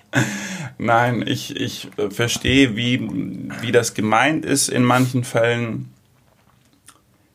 Nein, 0.79 1.25
ich, 1.27 1.57
ich 1.57 1.89
verstehe, 2.11 2.77
wie, 2.77 3.01
wie 3.61 3.73
das 3.73 3.95
gemeint 3.95 4.45
ist 4.45 4.69
in 4.69 4.83
manchen 4.83 5.25
Fällen 5.25 5.91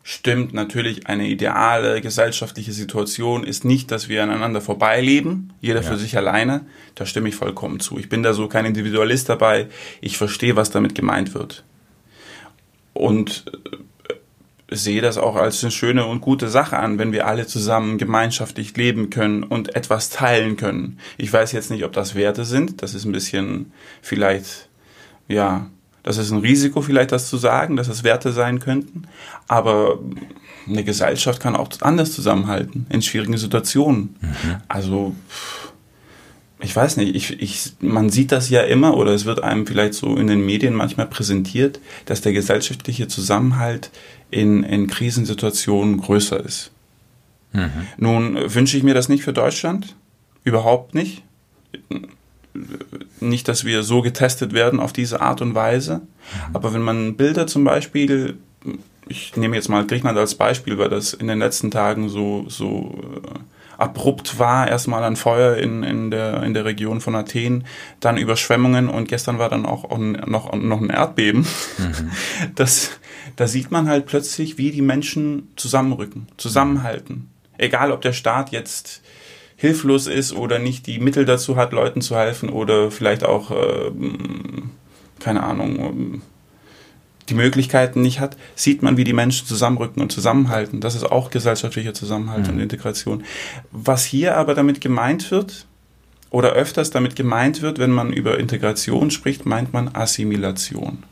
stimmt 0.08 0.54
natürlich, 0.54 1.08
eine 1.08 1.28
ideale 1.28 2.00
gesellschaftliche 2.00 2.72
Situation 2.74 3.44
ist 3.44 3.66
nicht, 3.66 3.90
dass 3.90 4.08
wir 4.08 4.22
aneinander 4.22 4.62
vorbeileben, 4.62 5.52
jeder 5.62 5.82
ja. 5.82 5.90
für 5.90 5.98
sich 5.98 6.16
alleine. 6.16 6.68
Da 6.94 7.08
stimme 7.08 7.28
ich 7.28 7.36
vollkommen 7.36 7.80
zu. 7.80 7.98
Ich 7.98 8.08
bin 8.08 8.22
da 8.22 8.34
so 8.34 8.48
kein 8.48 8.66
Individualist 8.66 9.30
dabei. 9.30 9.68
Ich 10.02 10.20
verstehe, 10.20 10.56
was 10.56 10.70
damit 10.70 10.94
gemeint 10.94 11.34
wird. 11.34 11.64
Und 12.94 13.46
sehe 14.70 15.02
das 15.02 15.18
auch 15.18 15.36
als 15.36 15.64
eine 15.64 15.72
schöne 15.72 16.06
und 16.06 16.22
gute 16.22 16.48
Sache 16.48 16.78
an, 16.78 16.98
wenn 16.98 17.12
wir 17.12 17.28
alle 17.28 17.46
zusammen 17.46 17.98
gemeinschaftlich 17.98 18.76
leben 18.76 19.10
können 19.10 19.44
und 19.44 19.76
etwas 19.76 20.10
teilen 20.10 20.58
können. 20.58 21.00
Ich 21.18 21.32
weiß 21.32 21.52
jetzt 21.52 21.70
nicht, 21.70 21.84
ob 21.84 21.94
das 21.94 22.16
Werte 22.16 22.46
sind. 22.46 22.82
Das 22.82 22.94
ist 22.94 23.06
ein 23.06 23.12
bisschen 23.12 23.72
vielleicht, 24.02 24.70
ja, 25.28 25.68
das 26.02 26.18
ist 26.18 26.32
ein 26.32 26.40
Risiko 26.40 26.82
vielleicht, 26.82 27.12
das 27.12 27.30
zu 27.30 27.38
sagen, 27.38 27.76
dass 27.76 27.88
es 27.88 28.04
Werte 28.04 28.32
sein 28.32 28.60
könnten. 28.60 29.04
Aber 29.48 30.00
eine 30.68 30.84
Gesellschaft 30.84 31.42
kann 31.42 31.56
auch 31.56 31.70
anders 31.82 32.12
zusammenhalten 32.14 32.88
in 32.90 33.02
schwierigen 33.02 33.38
Situationen. 33.38 34.16
Mhm. 34.22 34.56
Also, 34.68 35.16
ich 36.60 36.76
weiß 36.76 36.98
nicht, 36.98 37.16
ich, 37.16 37.42
ich, 37.42 37.74
man 37.82 38.10
sieht 38.10 38.32
das 38.32 38.50
ja 38.50 38.62
immer 38.62 38.96
oder 38.96 39.12
es 39.12 39.26
wird 39.26 39.44
einem 39.44 39.68
vielleicht 39.68 39.94
so 39.94 40.16
in 40.16 40.28
den 40.28 40.46
Medien 40.46 40.74
manchmal 40.74 41.08
präsentiert, 41.08 41.80
dass 42.06 42.22
der 42.22 42.34
gesellschaftliche 42.34 43.08
Zusammenhalt 43.08 43.92
in, 44.32 44.64
in 44.64 44.88
Krisensituationen 44.88 45.98
größer 45.98 46.40
ist. 46.44 46.72
Mhm. 47.52 47.88
Nun 47.98 48.54
wünsche 48.54 48.78
ich 48.78 48.84
mir 48.84 48.94
das 48.94 49.10
nicht 49.10 49.24
für 49.24 49.34
Deutschland, 49.34 49.96
überhaupt 50.44 50.96
nicht. 50.96 51.24
Nicht, 53.20 53.48
dass 53.50 53.66
wir 53.66 53.84
so 53.84 54.02
getestet 54.02 54.54
werden 54.54 54.80
auf 54.80 54.94
diese 54.94 55.20
Art 55.20 55.42
und 55.42 55.56
Weise. 55.56 55.98
Mhm. 55.98 56.56
Aber 56.56 56.74
wenn 56.74 56.82
man 56.82 57.18
Bilder 57.18 57.48
zum 57.48 57.66
Beispiel, 57.66 58.38
ich 59.08 59.36
nehme 59.36 59.58
jetzt 59.58 59.68
mal 59.68 59.86
Griechenland 59.86 60.18
als 60.18 60.36
Beispiel, 60.36 60.78
weil 60.78 60.90
das 60.90 61.14
in 61.14 61.28
den 61.28 61.40
letzten 61.40 61.70
Tagen 61.70 62.08
so, 62.08 62.46
so 62.48 63.22
äh, 63.26 63.40
abrupt 63.78 64.40
war. 64.40 64.68
Erstmal 64.68 65.04
ein 65.04 65.16
Feuer 65.16 65.58
in, 65.58 65.84
in, 65.84 66.12
der, 66.12 66.44
in 66.44 66.54
der 66.54 66.66
Region 66.66 67.02
von 67.02 67.16
Athen, 67.16 67.66
dann 68.00 68.18
Überschwemmungen 68.18 68.90
und 68.90 69.08
gestern 69.08 69.40
war 69.40 69.50
dann 69.50 69.66
auch 69.66 69.98
noch, 69.98 70.54
noch 70.54 70.82
ein 70.82 70.90
Erdbeben. 70.90 71.46
Mhm. 71.78 72.12
Das, 72.56 72.92
da 73.36 73.48
sieht 73.48 73.72
man 73.72 73.90
halt 73.90 74.06
plötzlich, 74.06 74.58
wie 74.58 74.72
die 74.72 74.82
Menschen 74.82 75.52
zusammenrücken, 75.56 76.28
zusammenhalten. 76.38 77.30
Egal, 77.58 77.92
ob 77.92 78.02
der 78.02 78.14
Staat 78.14 78.52
jetzt 78.52 79.02
hilflos 79.56 80.08
ist 80.08 80.34
oder 80.34 80.60
nicht 80.60 80.88
die 80.88 81.00
Mittel 81.00 81.26
dazu 81.26 81.56
hat, 81.56 81.72
Leuten 81.72 82.02
zu 82.02 82.16
helfen 82.16 82.50
oder 82.50 82.92
vielleicht 82.92 83.24
auch, 83.24 83.52
äh, 83.52 83.92
keine 85.20 85.44
Ahnung, 85.44 86.22
die 87.30 87.34
Möglichkeiten 87.34 88.02
nicht 88.02 88.20
hat, 88.20 88.38
sieht 88.56 88.84
man, 88.84 88.98
wie 88.98 89.04
die 89.04 89.14
Menschen 89.14 89.48
zusammenrücken 89.48 90.02
und 90.02 90.12
zusammenhalten. 90.12 90.82
Das 90.82 90.96
ist 90.96 91.04
auch 91.04 91.30
gesellschaftlicher 91.30 91.94
Zusammenhalt 91.94 92.48
mhm. 92.48 92.54
und 92.54 92.60
Integration. 92.60 93.24
Was 93.72 94.06
hier 94.06 94.38
aber 94.38 94.54
damit 94.54 94.82
gemeint 94.82 95.32
wird, 95.32 95.66
oder 96.36 96.52
öfters 96.52 96.90
damit 96.90 97.16
gemeint 97.16 97.62
wird, 97.62 97.80
wenn 97.80 97.92
man 97.92 98.12
über 98.12 98.38
Integration 98.38 99.10
spricht, 99.10 99.46
meint 99.46 99.72
man 99.72 99.96
Assimilation. 99.96 101.04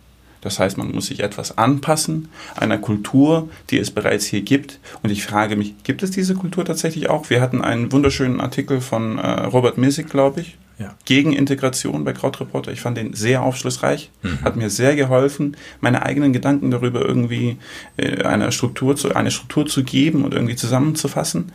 Das 0.41 0.59
heißt, 0.59 0.77
man 0.77 0.91
muss 0.91 1.05
sich 1.05 1.21
etwas 1.21 1.57
anpassen 1.57 2.27
einer 2.57 2.77
Kultur, 2.77 3.47
die 3.69 3.77
es 3.77 3.91
bereits 3.91 4.25
hier 4.25 4.41
gibt. 4.41 4.79
Und 5.01 5.11
ich 5.11 5.23
frage 5.23 5.55
mich, 5.55 5.75
gibt 5.85 6.03
es 6.03 6.11
diese 6.11 6.35
Kultur 6.35 6.65
tatsächlich 6.65 7.09
auch? 7.09 7.29
Wir 7.29 7.39
hatten 7.39 7.61
einen 7.61 7.93
wunderschönen 7.93 8.41
Artikel 8.41 8.81
von 8.81 9.17
äh, 9.17 9.45
Robert 9.45 9.77
Missig, 9.77 10.09
glaube 10.09 10.41
ich, 10.41 10.57
ja. 10.79 10.95
gegen 11.05 11.33
Integration 11.33 12.03
bei 12.03 12.13
Krautreporter. 12.13 12.71
Ich 12.71 12.81
fand 12.81 12.97
den 12.97 13.13
sehr 13.13 13.43
aufschlussreich, 13.43 14.09
mhm. 14.21 14.41
hat 14.43 14.55
mir 14.55 14.69
sehr 14.69 14.95
geholfen, 14.95 15.57
meine 15.81 16.03
eigenen 16.03 16.33
Gedanken 16.33 16.71
darüber 16.71 17.05
irgendwie 17.05 17.57
äh, 17.97 18.23
eine 18.23 18.51
Struktur 18.51 18.95
zu, 18.95 19.15
eine 19.15 19.31
Struktur 19.31 19.65
zu 19.65 19.83
geben 19.83 20.23
und 20.23 20.33
irgendwie 20.33 20.55
zusammenzufassen. 20.55 21.51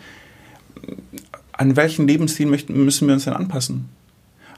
An 1.53 1.77
welchen 1.77 2.07
Lebensstil 2.07 2.47
möchten, 2.47 2.85
müssen 2.85 3.09
wir 3.09 3.15
uns 3.15 3.25
denn 3.25 3.35
anpassen? 3.35 3.89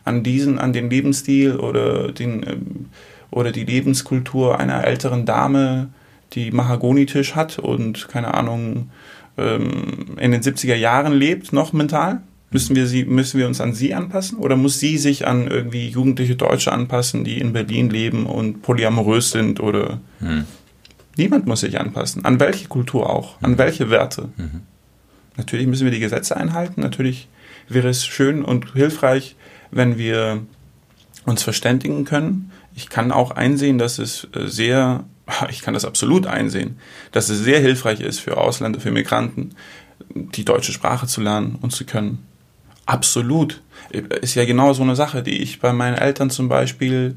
An 0.05 0.23
diesen, 0.23 0.59
an 0.59 0.73
den 0.73 0.91
Lebensstil 0.91 1.57
oder 1.57 2.13
den 2.13 2.43
ähm, 2.43 2.87
oder 3.31 3.53
die 3.53 3.65
Lebenskultur 3.65 4.59
einer 4.59 4.85
älteren 4.85 5.25
Dame, 5.25 5.91
die 6.33 6.51
Mahagonitisch 6.51 7.35
hat 7.35 7.59
und 7.59 8.09
keine 8.09 8.35
Ahnung 8.35 8.91
ähm, 9.39 10.17
in 10.19 10.33
den 10.33 10.43
70er 10.43 10.75
Jahren 10.75 11.13
lebt, 11.13 11.53
noch 11.53 11.73
mental? 11.73 12.23
Müssen 12.53 12.75
wir, 12.75 12.87
sie, 12.89 13.05
müssen 13.05 13.39
wir 13.39 13.47
uns 13.47 13.61
an 13.61 13.75
sie 13.75 13.95
anpassen? 13.95 14.39
Oder 14.39 14.57
muss 14.57 14.81
sie 14.81 14.99
sich 14.99 15.27
an 15.27 15.47
irgendwie 15.47 15.89
jugendliche 15.89 16.35
Deutsche 16.35 16.73
anpassen, 16.73 17.23
die 17.23 17.39
in 17.39 17.53
Berlin 17.53 17.91
leben 17.91 18.27
und 18.27 18.63
polyamorös 18.63 19.31
sind? 19.31 19.61
Oder 19.61 20.01
hm. 20.19 20.45
niemand 21.17 21.47
muss 21.47 21.61
sich 21.61 21.79
anpassen. 21.79 22.25
An 22.25 22.41
welche 22.41 22.67
Kultur 22.67 23.09
auch? 23.09 23.41
An 23.41 23.53
mhm. 23.53 23.59
welche 23.59 23.91
Werte? 23.91 24.31
Mhm. 24.37 24.63
Natürlich 25.37 25.69
müssen 25.69 25.85
wir 25.85 25.93
die 25.93 26.01
Gesetze 26.01 26.37
einhalten. 26.37 26.81
Natürlich 26.81 27.29
wäre 27.69 27.89
es 27.89 28.05
schön 28.05 28.45
und 28.45 28.73
hilfreich, 28.73 29.37
wenn 29.71 29.97
wir 29.97 30.43
uns 31.25 31.43
verständigen 31.43 32.05
können. 32.05 32.51
Ich 32.75 32.89
kann 32.89 33.13
auch 33.13 33.31
einsehen, 33.31 33.79
dass 33.79 33.99
es 33.99 34.27
äh, 34.35 34.47
sehr, 34.47 35.05
ich 35.51 35.63
kann 35.63 35.75
das 35.75 35.85
absolut 35.85 36.27
einsehen, 36.27 36.79
dass 37.13 37.29
es 37.29 37.39
sehr 37.39 37.61
hilfreich 37.61 38.01
ist 38.01 38.19
für 38.19 38.37
Ausländer, 38.37 38.81
für 38.81 38.91
Migranten, 38.91 39.55
die 40.15 40.45
deutsche 40.45 40.73
Sprache 40.73 41.07
zu 41.07 41.21
lernen 41.21 41.57
und 41.61 41.71
zu 41.71 41.85
können. 41.85 42.27
Absolut. 42.91 43.63
Ist 44.21 44.35
ja 44.35 44.45
genau 44.45 44.73
so 44.73 44.83
eine 44.83 44.97
Sache, 44.97 45.23
die 45.23 45.39
ich 45.39 45.61
bei 45.61 45.73
meinen 45.73 45.97
Eltern 45.97 46.31
zum 46.31 46.49
Beispiel 46.49 47.17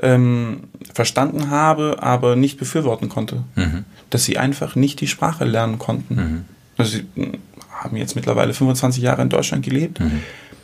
ähm, 0.00 0.64
verstanden 0.92 1.50
habe, 1.50 1.96
aber 2.00 2.36
nicht 2.36 2.58
befürworten 2.58 3.08
konnte. 3.08 3.44
Mhm. 3.54 3.84
Dass 4.10 4.24
sie 4.24 4.38
einfach 4.38 4.76
nicht 4.76 5.00
die 5.00 5.06
Sprache 5.06 5.44
lernen 5.44 5.78
konnten. 5.78 6.14
Mhm. 6.14 6.44
Also 6.76 6.98
sie 6.98 7.06
hm, 7.14 7.38
haben 7.70 7.96
jetzt 7.96 8.16
mittlerweile 8.16 8.54
25 8.54 9.02
Jahre 9.02 9.22
in 9.22 9.28
Deutschland 9.28 9.64
gelebt, 9.64 10.00
mhm. 10.00 10.22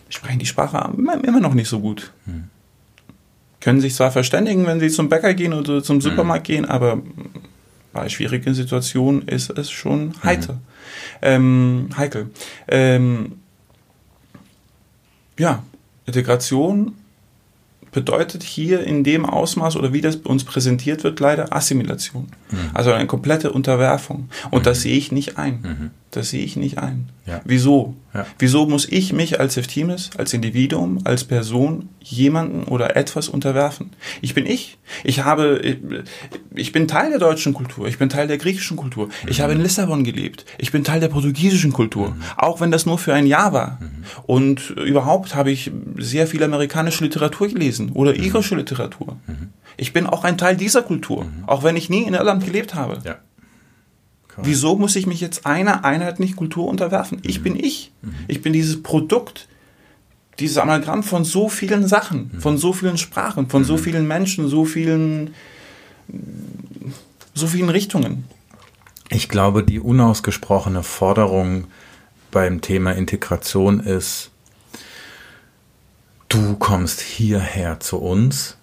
sprechen 0.09 0.39
die 0.39 0.47
Sprache 0.47 0.91
immer 0.97 1.41
noch 1.41 1.55
nicht 1.55 1.69
so 1.69 1.81
gut. 1.81 2.13
Mhm 2.27 2.51
können 3.65 3.81
sich 3.81 3.95
zwar 3.95 4.11
verständigen, 4.11 4.67
wenn 4.67 4.79
sie 4.79 4.91
zum 4.91 5.09
Bäcker 5.09 5.33
gehen 5.33 5.55
oder 5.55 5.83
zum 5.83 6.03
Supermarkt 6.03 6.47
mhm. 6.47 6.53
gehen, 6.53 6.65
aber 6.67 7.01
bei 7.95 8.11
schwierigen 8.11 8.53
Situationen 8.53 9.23
ist 9.23 9.57
es 9.57 9.71
schon 9.71 10.13
heiter. 10.23 10.53
Mhm. 10.53 10.59
Ähm, 11.23 11.89
heikel. 11.97 12.31
Ähm, 12.69 13.41
ja, 15.39 15.63
Integration 16.07 16.93
bedeutet 17.93 18.43
hier 18.43 18.85
in 18.85 19.05
dem 19.05 19.25
Ausmaß 19.25 19.77
oder 19.77 19.93
wie 19.93 20.01
das 20.01 20.17
uns 20.17 20.45
präsentiert 20.45 21.05
wird, 21.05 21.21
leider 21.21 21.55
Assimilation. 21.55 22.27
Mhm. 22.51 22.71
Also 22.75 22.93
eine 22.93 23.07
komplette 23.07 23.53
Unterwerfung. 23.53 24.29
Und 24.51 24.61
mhm. 24.61 24.65
das 24.65 24.83
sehe 24.83 24.97
ich 24.97 25.13
nicht 25.13 25.39
ein. 25.39 25.61
Mhm. 25.63 25.91
Das 26.15 26.31
sehe 26.31 26.45
ich 26.45 26.55
nicht 26.55 26.79
ein. 26.79 27.09
Ja. 27.27 27.41
Wieso? 27.45 27.97
Ja. 28.15 28.25
Wieso 28.39 28.67
muss 28.67 28.87
ich 28.89 29.13
mich 29.13 29.41
als 29.41 29.57
Eftimis, 29.57 30.11
als 30.17 30.33
Individuum, 30.33 31.01
als 31.03 31.25
Person 31.25 31.89
jemanden 32.01 32.63
oder 32.69 32.95
etwas 32.95 33.29
unterwerfen? 33.29 33.91
Ich 34.23 34.33
bin 34.33 34.47
ich. 34.47 34.79
Ich 35.03 35.25
habe, 35.25 35.61
ich 36.55 36.71
bin 36.71 36.87
Teil 36.87 37.11
der 37.11 37.19
deutschen 37.19 37.53
Kultur. 37.53 37.89
Ich 37.89 37.99
bin 37.99 38.09
Teil 38.11 38.29
der 38.29 38.39
griechischen 38.39 38.77
Kultur. 38.77 39.07
Mhm. 39.07 39.29
Ich 39.29 39.41
habe 39.41 39.55
in 39.55 39.61
Lissabon 39.61 40.05
gelebt. 40.05 40.45
Ich 40.57 40.71
bin 40.71 40.85
Teil 40.85 41.01
der 41.01 41.09
portugiesischen 41.09 41.73
Kultur. 41.73 42.11
Mhm. 42.11 42.23
Auch 42.37 42.61
wenn 42.61 42.71
das 42.71 42.87
nur 42.87 42.99
für 42.99 43.13
ein 43.13 43.27
Jahr 43.27 43.53
war. 43.53 43.81
Mhm. 43.81 44.05
Und 44.27 44.71
überhaupt 44.71 45.35
habe 45.35 45.51
ich 45.51 45.73
sehr 45.99 46.29
viel 46.29 46.45
amerikanische 46.45 47.03
Literatur 47.03 47.49
gelesen 47.49 47.91
oder 47.91 48.13
mhm. 48.13 48.23
irische 48.23 48.55
Literatur. 48.55 49.17
Mhm. 49.27 49.49
Ich 49.77 49.93
bin 49.93 50.07
auch 50.07 50.23
ein 50.23 50.39
Teil 50.39 50.57
dieser 50.57 50.83
Kultur. 50.83 51.27
Auch 51.49 51.65
wenn 51.65 51.77
ich 51.77 51.91
nie 51.91 52.05
in 52.05 52.15
Irland 52.15 52.45
gelebt 52.45 52.77
habe. 52.77 53.01
Ja. 53.05 53.17
Cool. 54.37 54.47
Wieso 54.47 54.77
muss 54.77 54.97
ich 54.97 55.07
mich 55.07 55.21
jetzt 55.21 55.47
einer 55.47 55.85
einheitlichen 55.85 56.37
Kultur 56.37 56.67
unterwerfen? 56.69 57.19
Ich 57.23 57.41
mhm. 57.41 57.43
bin 57.45 57.57
ich. 57.57 57.93
Mhm. 58.03 58.15
Ich 58.29 58.43
bin 58.43 58.53
dieses 58.53 58.83
Produkt, 58.83 59.49
dieses 60.39 60.59
Amalgam 60.59 61.03
von 61.03 61.25
so 61.25 61.49
vielen 61.49 61.87
Sachen, 61.87 62.31
mhm. 62.33 62.41
von 62.41 62.59
so 62.59 62.73
vielen 62.73 62.99
Sprachen, 62.99 63.49
von 63.49 63.65
so 63.65 63.75
mhm. 63.75 63.79
vielen 63.79 64.09
Menschen, 64.09 64.49
so 64.49 64.65
vielen, 64.65 65.35
so 67.35 67.47
vielen 67.47 67.69
Richtungen. 67.69 68.25
Ich 69.11 69.29
glaube, 69.29 69.63
die 69.63 69.79
unausgesprochene 69.79 70.83
Forderung 70.83 71.67
beim 72.31 72.61
Thema 72.61 72.93
Integration 72.93 73.79
ist, 73.79 74.31
du 76.29 76.57
kommst 76.57 77.01
hierher 77.01 77.79
zu 77.79 77.99
uns 77.99 78.57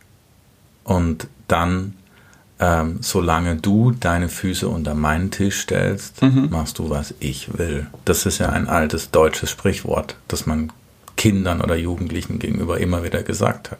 und 0.83 1.27
dann 1.47 1.93
ähm, 2.61 2.99
solange 3.01 3.55
du 3.55 3.89
deine 3.91 4.29
Füße 4.29 4.69
unter 4.69 4.93
meinen 4.93 5.31
Tisch 5.31 5.61
stellst, 5.61 6.21
mhm. 6.21 6.49
machst 6.51 6.77
du, 6.77 6.91
was 6.91 7.15
ich 7.19 7.57
will. 7.57 7.87
Das 8.05 8.27
ist 8.27 8.37
ja 8.37 8.49
ein 8.49 8.69
altes 8.69 9.09
deutsches 9.09 9.49
Sprichwort, 9.49 10.15
das 10.27 10.45
man 10.45 10.71
Kindern 11.17 11.61
oder 11.61 11.75
Jugendlichen 11.75 12.37
gegenüber 12.37 12.79
immer 12.79 13.03
wieder 13.03 13.23
gesagt 13.23 13.71
hat. 13.71 13.79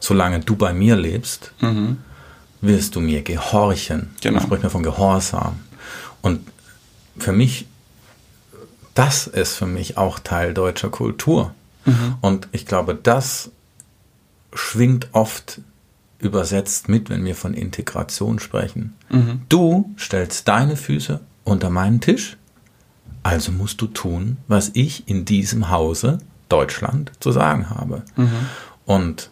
Solange 0.00 0.40
du 0.40 0.56
bei 0.56 0.72
mir 0.72 0.96
lebst, 0.96 1.52
mhm. 1.60 1.98
wirst 2.60 2.96
du 2.96 3.00
mir 3.00 3.22
gehorchen. 3.22 4.10
Genau. 4.20 4.38
Man 4.38 4.42
spricht 4.42 4.64
mir 4.64 4.70
von 4.70 4.82
Gehorsam. 4.82 5.60
Und 6.20 6.40
für 7.16 7.32
mich, 7.32 7.66
das 8.94 9.28
ist 9.28 9.54
für 9.54 9.66
mich 9.66 9.98
auch 9.98 10.18
Teil 10.18 10.52
deutscher 10.52 10.90
Kultur. 10.90 11.54
Mhm. 11.84 12.16
Und 12.22 12.48
ich 12.50 12.66
glaube, 12.66 12.96
das 13.00 13.50
schwingt 14.52 15.10
oft 15.12 15.60
übersetzt 16.18 16.88
mit, 16.88 17.10
wenn 17.10 17.24
wir 17.24 17.34
von 17.34 17.54
Integration 17.54 18.38
sprechen. 18.38 18.94
Mhm. 19.10 19.42
Du 19.48 19.94
stellst 19.98 20.48
deine 20.48 20.76
Füße 20.76 21.20
unter 21.44 21.70
meinen 21.70 22.00
Tisch, 22.00 22.36
also 23.22 23.52
musst 23.52 23.80
du 23.80 23.86
tun, 23.86 24.38
was 24.48 24.70
ich 24.74 25.08
in 25.08 25.24
diesem 25.24 25.70
Hause 25.70 26.18
Deutschland 26.48 27.12
zu 27.20 27.32
sagen 27.32 27.70
habe. 27.70 28.02
Mhm. 28.16 28.30
Und 28.84 29.30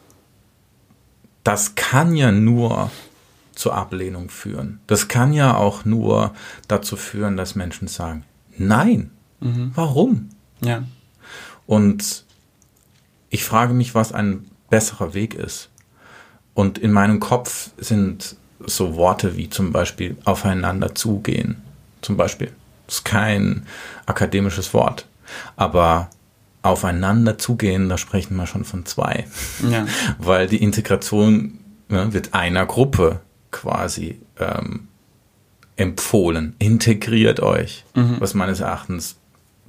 das 1.45 1.75
kann 1.75 2.17
ja 2.17 2.33
nur 2.33 2.91
zur 3.55 3.75
Ablehnung 3.75 4.31
führen. 4.31 4.81
Das 4.87 5.09
kann 5.09 5.33
ja 5.33 5.57
auch 5.57 5.85
nur 5.85 6.35
dazu 6.67 6.97
führen, 6.97 7.37
dass 7.37 7.55
Menschen 7.55 7.87
sagen, 7.87 8.25
nein, 8.57 9.11
mhm. 9.41 9.71
warum? 9.75 10.31
Ja. 10.61 10.83
Und 11.67 12.25
ich 13.31 13.45
frage 13.45 13.75
mich, 13.75 13.95
was 13.95 14.13
ein 14.13 14.47
besserer 14.71 15.15
Weg 15.15 15.35
ist. 15.35 15.71
Und 16.55 16.79
in 16.79 16.93
meinem 16.93 17.21
Kopf 17.21 17.71
sind 17.77 18.37
so 18.67 18.97
Worte 18.97 19.37
wie 19.37 19.51
zum 19.51 19.73
Beispiel 19.73 20.17
aufeinander 20.25 20.95
zugehen. 20.95 21.63
Zum 22.01 22.17
Beispiel. 22.17 22.53
Das 22.87 22.97
ist 22.97 23.05
kein 23.05 23.67
akademisches 24.07 24.73
Wort. 24.73 25.07
Aber 25.57 26.11
aufeinander 26.63 27.39
zugehen, 27.39 27.89
da 27.89 27.99
sprechen 27.99 28.37
wir 28.37 28.47
schon 28.47 28.65
von 28.65 28.87
zwei. 28.87 29.27
Ja. 29.69 29.87
Weil 30.19 30.47
die 30.47 30.63
Integration 30.63 31.59
ne, 31.89 32.13
wird 32.13 32.35
einer 32.35 32.67
Gruppe 32.67 33.21
quasi 33.51 34.21
ähm, 34.39 34.89
empfohlen. 35.77 36.55
Integriert 36.59 37.41
euch, 37.41 37.85
mhm. 37.95 38.17
was 38.19 38.35
meines 38.35 38.61
Erachtens 38.61 39.17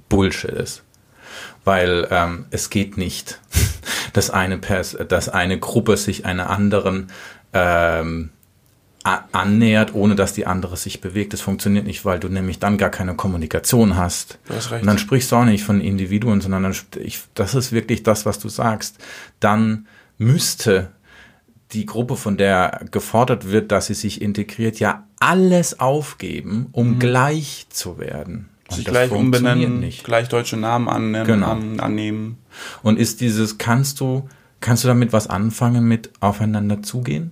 Bullshit 0.07 0.51
ist. 0.51 0.83
Weil 1.63 2.07
ähm, 2.11 2.45
es 2.51 2.69
geht 2.69 2.97
nicht, 2.97 3.39
dass 4.13 4.29
eine, 4.29 4.57
Pers 4.57 4.97
dass 5.07 5.29
eine 5.29 5.59
Gruppe 5.59 5.97
sich 5.97 6.25
einer 6.25 6.49
anderen 6.49 7.07
ähm, 7.53 8.29
annähert, 9.03 9.93
ohne 9.93 10.15
dass 10.15 10.33
die 10.33 10.47
andere 10.47 10.77
sich 10.77 10.99
bewegt. 10.99 11.33
Das 11.33 11.41
funktioniert 11.41 11.85
nicht, 11.85 12.05
weil 12.05 12.19
du 12.19 12.27
nämlich 12.27 12.57
dann 12.57 12.79
gar 12.79 12.89
keine 12.89 13.15
Kommunikation 13.15 13.95
hast. 13.95 14.39
Du 14.47 14.55
hast 14.55 14.71
recht. 14.71 14.81
Und 14.81 14.87
dann 14.87 14.97
sprichst 14.97 15.31
du 15.31 15.35
auch 15.35 15.45
nicht 15.45 15.63
von 15.63 15.79
Individuen, 15.79 16.41
sondern 16.41 16.63
dann, 16.63 16.75
ich, 16.97 17.21
das 17.35 17.53
ist 17.53 17.71
wirklich 17.71 18.01
das, 18.01 18.25
was 18.25 18.39
du 18.39 18.49
sagst. 18.49 18.97
Dann 19.39 19.87
müsste 20.17 20.91
die 21.71 21.85
Gruppe, 21.85 22.15
von 22.15 22.37
der 22.37 22.85
gefordert 22.89 23.51
wird, 23.51 23.71
dass 23.71 23.87
sie 23.87 23.93
sich 23.93 24.21
integriert, 24.21 24.79
ja 24.79 25.07
alles 25.19 25.79
aufgeben, 25.79 26.69
um 26.71 26.93
mhm. 26.93 26.99
gleich 26.99 27.67
zu 27.69 27.99
werden. 27.99 28.49
Und 28.69 28.75
sich 28.77 28.85
gleich 28.85 29.11
umbenennen, 29.11 29.79
nicht. 29.79 30.03
gleich 30.03 30.27
deutsche 30.27 30.57
Namen 30.57 30.89
annehmen, 30.89 31.25
genau. 31.25 31.51
an, 31.51 31.79
annehmen. 31.79 32.37
Und 32.81 32.97
ist 32.97 33.21
dieses, 33.21 33.57
kannst 33.57 33.99
du, 33.99 34.27
kannst 34.59 34.83
du 34.83 34.87
damit 34.87 35.13
was 35.13 35.27
anfangen 35.27 35.87
mit 35.87 36.09
aufeinander 36.19 36.81
zugehen? 36.81 37.31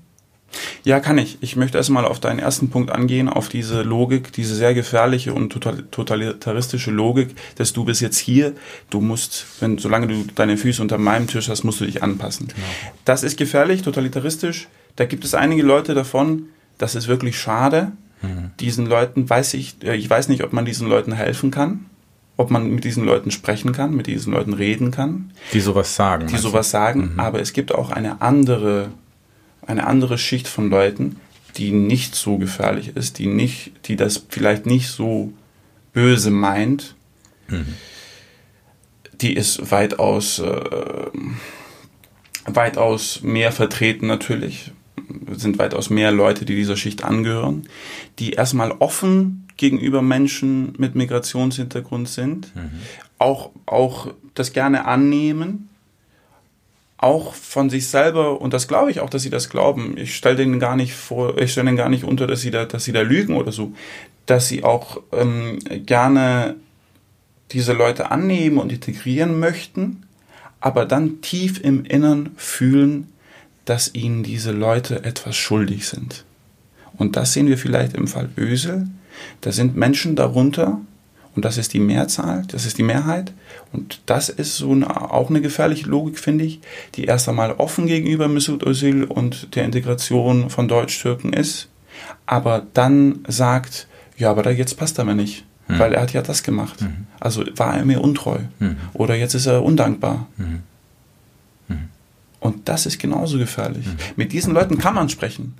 Ja, 0.83 0.99
kann 0.99 1.17
ich. 1.17 1.37
Ich 1.41 1.55
möchte 1.55 1.77
erstmal 1.77 2.05
auf 2.05 2.19
deinen 2.19 2.39
ersten 2.39 2.69
Punkt 2.69 2.91
angehen, 2.91 3.29
auf 3.29 3.49
diese 3.49 3.81
Logik, 3.81 4.31
diese 4.33 4.55
sehr 4.55 4.73
gefährliche 4.73 5.33
und 5.33 5.49
totalitaristische 5.51 6.91
Logik, 6.91 7.35
dass 7.55 7.73
du 7.73 7.85
bist 7.85 8.01
jetzt 8.01 8.17
hier, 8.17 8.53
du 8.89 9.01
musst, 9.01 9.45
wenn, 9.59 9.77
solange 9.77 10.07
du 10.07 10.25
deine 10.35 10.57
Füße 10.57 10.81
unter 10.81 10.97
meinem 10.97 11.27
Tisch 11.27 11.49
hast, 11.49 11.63
musst 11.63 11.81
du 11.81 11.85
dich 11.85 12.03
anpassen. 12.03 12.47
Genau. 12.47 12.67
Das 13.05 13.23
ist 13.23 13.37
gefährlich, 13.37 13.81
totalitaristisch. 13.81 14.67
Da 14.95 15.05
gibt 15.05 15.25
es 15.25 15.33
einige 15.33 15.63
Leute 15.63 15.93
davon, 15.93 16.49
das 16.77 16.95
ist 16.95 17.07
wirklich 17.07 17.39
schade. 17.39 17.93
Mhm. 18.23 18.51
Diesen 18.59 18.87
Leuten 18.87 19.29
weiß 19.29 19.53
ich, 19.53 19.75
äh, 19.83 19.95
ich 19.95 20.09
weiß 20.09 20.27
nicht, 20.29 20.43
ob 20.43 20.51
man 20.51 20.65
diesen 20.65 20.87
Leuten 20.87 21.13
helfen 21.13 21.51
kann 21.51 21.85
ob 22.35 22.49
man 22.49 22.67
mit 22.71 22.83
diesen 22.83 23.05
Leuten 23.05 23.29
sprechen 23.29 23.73
kann, 23.73 23.95
mit 23.95 24.07
diesen 24.07 24.33
Leuten 24.33 24.53
reden 24.53 24.89
kann. 24.89 25.31
Die 25.53 25.59
sowas 25.59 25.95
sagen. 25.95 26.25
Die 26.25 26.37
sowas 26.37 26.71
sagen, 26.71 27.13
mhm. 27.13 27.19
aber 27.19 27.39
es 27.39 27.53
gibt 27.53 27.71
auch 27.71 27.91
eine 27.91 28.23
andere 28.23 28.89
eine 29.67 29.87
andere 29.87 30.17
Schicht 30.17 30.47
von 30.47 30.69
Leuten, 30.69 31.17
die 31.57 31.71
nicht 31.71 32.15
so 32.15 32.37
gefährlich 32.37 32.95
ist, 32.95 33.19
die 33.19 33.27
nicht, 33.27 33.71
die 33.85 33.95
das 33.95 34.25
vielleicht 34.29 34.65
nicht 34.65 34.89
so 34.89 35.33
böse 35.93 36.31
meint, 36.31 36.95
mhm. 37.47 37.75
die 39.13 39.33
ist 39.33 39.71
weitaus, 39.71 40.39
äh, 40.39 41.09
weitaus 42.45 43.21
mehr 43.21 43.51
vertreten 43.51 44.07
natürlich, 44.07 44.71
sind 45.35 45.57
weitaus 45.57 45.89
mehr 45.89 46.11
Leute, 46.11 46.45
die 46.45 46.55
dieser 46.55 46.77
Schicht 46.77 47.03
angehören, 47.03 47.67
die 48.19 48.31
erstmal 48.31 48.71
offen 48.71 49.47
gegenüber 49.57 50.01
Menschen 50.01 50.73
mit 50.77 50.95
Migrationshintergrund 50.95 52.09
sind, 52.09 52.55
mhm. 52.55 52.71
auch, 53.17 53.51
auch 53.65 54.07
das 54.33 54.53
gerne 54.53 54.85
annehmen, 54.85 55.69
auch 56.97 57.33
von 57.33 57.69
sich 57.69 57.87
selber, 57.87 58.39
und 58.39 58.53
das 58.53 58.67
glaube 58.67 58.89
ich 58.89 59.01
auch, 59.01 59.09
dass 59.09 59.23
sie 59.23 59.29
das 59.29 59.49
glauben, 59.49 59.97
ich 59.97 60.15
stelle 60.15 60.37
denen 60.37 60.59
gar 60.59 60.75
nicht 60.75 60.93
vor, 60.93 61.37
ich 61.37 61.51
stelle 61.51 61.65
denen 61.65 61.77
gar 61.77 61.89
nicht 61.89 62.05
unter, 62.05 62.27
dass 62.27 62.41
sie 62.41 62.51
da, 62.51 62.65
dass 62.65 62.85
sie 62.85 62.93
da 62.93 63.01
lügen 63.01 63.35
oder 63.35 63.51
so, 63.51 63.73
dass 64.25 64.47
sie 64.47 64.63
auch 64.63 65.01
ähm, 65.11 65.59
gerne 65.85 66.55
diese 67.51 67.73
Leute 67.73 68.09
annehmen 68.09 68.57
und 68.57 68.71
integrieren 68.71 69.39
möchten, 69.39 70.03
aber 70.61 70.85
dann 70.85 71.21
tief 71.21 71.59
im 71.61 71.83
Innern 71.83 72.31
fühlen, 72.37 73.12
dass 73.65 73.93
ihnen 73.93 74.23
diese 74.23 74.51
Leute 74.51 75.03
etwas 75.03 75.35
schuldig 75.35 75.87
sind. 75.87 76.25
Und 76.97 77.15
das 77.15 77.33
sehen 77.33 77.47
wir 77.47 77.57
vielleicht 77.57 77.95
im 77.95 78.07
Fall 78.07 78.29
Ösel. 78.37 78.87
Da 79.41 79.51
sind 79.51 79.75
Menschen 79.75 80.15
darunter, 80.15 80.81
und 81.35 81.45
das 81.45 81.57
ist 81.57 81.73
die 81.73 81.79
Mehrzahl, 81.79 82.43
das 82.47 82.65
ist 82.65 82.77
die 82.77 82.83
Mehrheit. 82.83 83.33
Und 83.71 84.01
das 84.05 84.29
ist 84.29 84.57
so 84.57 84.71
eine, 84.71 85.11
auch 85.11 85.29
eine 85.29 85.41
gefährliche 85.41 85.89
Logik, 85.89 86.19
finde 86.19 86.45
ich, 86.45 86.59
die 86.95 87.05
erst 87.05 87.27
einmal 87.27 87.53
offen 87.53 87.87
gegenüber 87.87 88.27
Mesut 88.27 88.63
Özil 88.63 89.03
und 89.03 89.55
der 89.55 89.65
Integration 89.65 90.49
von 90.49 90.67
Deutsch-Türken 90.67 91.33
ist, 91.33 91.69
aber 92.25 92.65
dann 92.73 93.19
sagt, 93.27 93.87
ja, 94.17 94.29
aber 94.29 94.43
da 94.43 94.51
jetzt 94.51 94.77
passt 94.77 94.99
er 94.99 95.05
mir 95.05 95.15
nicht, 95.15 95.45
mhm. 95.67 95.79
weil 95.79 95.93
er 95.93 96.01
hat 96.01 96.13
ja 96.13 96.21
das 96.21 96.43
gemacht. 96.43 96.81
Mhm. 96.81 97.07
Also 97.19 97.43
war 97.55 97.75
er 97.75 97.85
mir 97.85 98.01
untreu 98.01 98.39
mhm. 98.59 98.77
oder 98.93 99.15
jetzt 99.15 99.33
ist 99.33 99.47
er 99.47 99.63
undankbar. 99.63 100.27
Mhm. 100.37 100.61
Und 102.43 102.67
das 102.67 102.85
ist 102.85 102.99
genauso 102.99 103.37
gefährlich. 103.37 103.85
Mhm. 103.85 103.95
Mit 104.17 104.33
diesen 104.33 104.53
Leuten 104.53 104.77
kann 104.77 104.93
man 104.93 105.07
sprechen. 105.07 105.53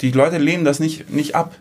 Die 0.00 0.10
Leute 0.10 0.38
lehnen 0.38 0.64
das 0.64 0.80
nicht, 0.80 1.10
nicht 1.10 1.34
ab. 1.34 1.54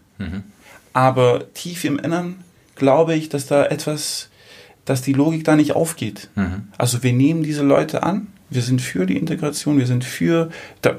Aber 0.93 1.53
tief 1.53 1.83
im 1.83 1.99
Innern 1.99 2.35
glaube 2.75 3.13
ich, 3.15 3.29
dass 3.29 3.45
da 3.45 3.65
etwas, 3.65 4.29
dass 4.85 5.01
die 5.01 5.13
Logik 5.13 5.43
da 5.43 5.55
nicht 5.55 5.73
aufgeht. 5.73 6.29
Mhm. 6.35 6.69
Also 6.77 7.03
wir 7.03 7.13
nehmen 7.13 7.43
diese 7.43 7.63
Leute 7.63 8.03
an, 8.03 8.27
wir 8.49 8.61
sind 8.63 8.81
für 8.81 9.05
die 9.05 9.17
Integration, 9.17 9.77
wir 9.77 9.85
sind 9.85 10.03
für, 10.03 10.49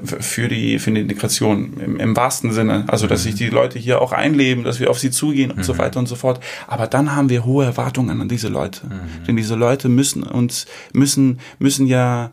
für, 0.03 0.47
die, 0.47 0.79
für 0.79 0.91
die 0.91 1.01
Integration 1.01 1.73
im, 1.83 1.99
im 1.99 2.15
wahrsten 2.15 2.53
Sinne. 2.53 2.85
Also, 2.87 3.07
dass 3.07 3.23
sich 3.23 3.33
mhm. 3.33 3.37
die 3.39 3.49
Leute 3.49 3.77
hier 3.77 4.01
auch 4.01 4.13
einleben, 4.13 4.63
dass 4.63 4.79
wir 4.79 4.89
auf 4.89 4.99
sie 4.99 5.11
zugehen 5.11 5.51
und 5.51 5.57
mhm. 5.57 5.63
so 5.63 5.77
weiter 5.77 5.99
und 5.99 6.07
so 6.07 6.15
fort. 6.15 6.41
Aber 6.67 6.87
dann 6.87 7.13
haben 7.13 7.29
wir 7.29 7.43
hohe 7.43 7.65
Erwartungen 7.65 8.21
an 8.21 8.29
diese 8.29 8.47
Leute. 8.47 8.85
Mhm. 8.85 9.25
Denn 9.27 9.35
diese 9.35 9.55
Leute 9.55 9.89
müssen 9.89 10.23
uns, 10.23 10.65
müssen, 10.93 11.39
müssen 11.59 11.87
ja, 11.87 12.31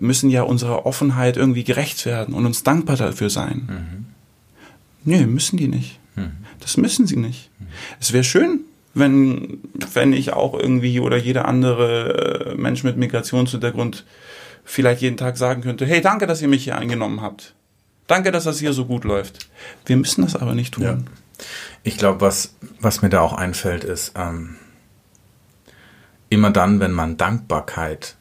müssen 0.00 0.30
ja 0.30 0.42
unserer 0.42 0.86
Offenheit 0.86 1.36
irgendwie 1.36 1.64
gerecht 1.64 2.04
werden 2.06 2.34
und 2.34 2.46
uns 2.46 2.62
dankbar 2.62 2.96
dafür 2.96 3.30
sein. 3.30 3.68
Mhm. 3.68 4.06
Nee, 5.04 5.26
müssen 5.26 5.56
die 5.56 5.68
nicht. 5.68 5.98
Mhm. 6.16 6.32
Das 6.60 6.76
müssen 6.76 7.06
sie 7.06 7.16
nicht. 7.16 7.50
Es 8.00 8.12
wäre 8.12 8.24
schön, 8.24 8.60
wenn, 8.94 9.60
wenn 9.94 10.12
ich 10.12 10.32
auch 10.32 10.54
irgendwie 10.54 11.00
oder 11.00 11.16
jeder 11.16 11.46
andere 11.46 12.52
äh, 12.52 12.54
Mensch 12.54 12.84
mit 12.84 12.96
Migrationshintergrund 12.96 14.04
vielleicht 14.64 15.02
jeden 15.02 15.16
Tag 15.16 15.36
sagen 15.36 15.62
könnte, 15.62 15.86
hey, 15.86 16.00
danke, 16.00 16.26
dass 16.26 16.42
ihr 16.42 16.48
mich 16.48 16.64
hier 16.64 16.76
eingenommen 16.76 17.20
habt. 17.20 17.54
Danke, 18.06 18.30
dass 18.30 18.44
das 18.44 18.58
hier 18.58 18.72
so 18.72 18.84
gut 18.84 19.04
läuft. 19.04 19.48
Wir 19.86 19.96
müssen 19.96 20.22
das 20.22 20.36
aber 20.36 20.54
nicht 20.54 20.74
tun. 20.74 20.84
Ja. 20.84 20.98
Ich 21.82 21.96
glaube, 21.96 22.20
was, 22.20 22.54
was 22.80 23.02
mir 23.02 23.08
da 23.08 23.20
auch 23.20 23.32
einfällt, 23.32 23.84
ist, 23.84 24.12
ähm, 24.16 24.56
immer 26.28 26.50
dann, 26.50 26.80
wenn 26.80 26.92
man 26.92 27.16
Dankbarkeit 27.16 28.16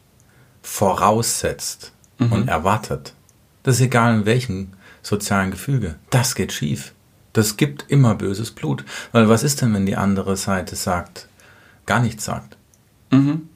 voraussetzt 0.62 1.92
mhm. 2.18 2.32
und 2.32 2.48
erwartet, 2.48 3.14
das 3.64 3.76
ist 3.76 3.82
egal 3.82 4.16
in 4.16 4.26
welchem 4.26 4.70
sozialen 5.02 5.52
Gefüge, 5.52 5.96
das 6.10 6.36
geht 6.36 6.52
schief. 6.52 6.94
Das 7.34 7.56
gibt 7.58 7.86
immer 7.88 8.16
böses 8.16 8.52
Blut. 8.52 8.84
Weil 9.12 9.30
was 9.30 9.44
ist 9.44 9.62
denn, 9.62 9.74
wenn 9.74 9.86
die 9.86 9.96
andere 9.96 10.36
Seite 10.36 10.76
sagt, 10.76 11.28
gar 11.86 12.02
nichts 12.02 12.26
sagt? 12.26 12.58
Mhm. 13.10 13.50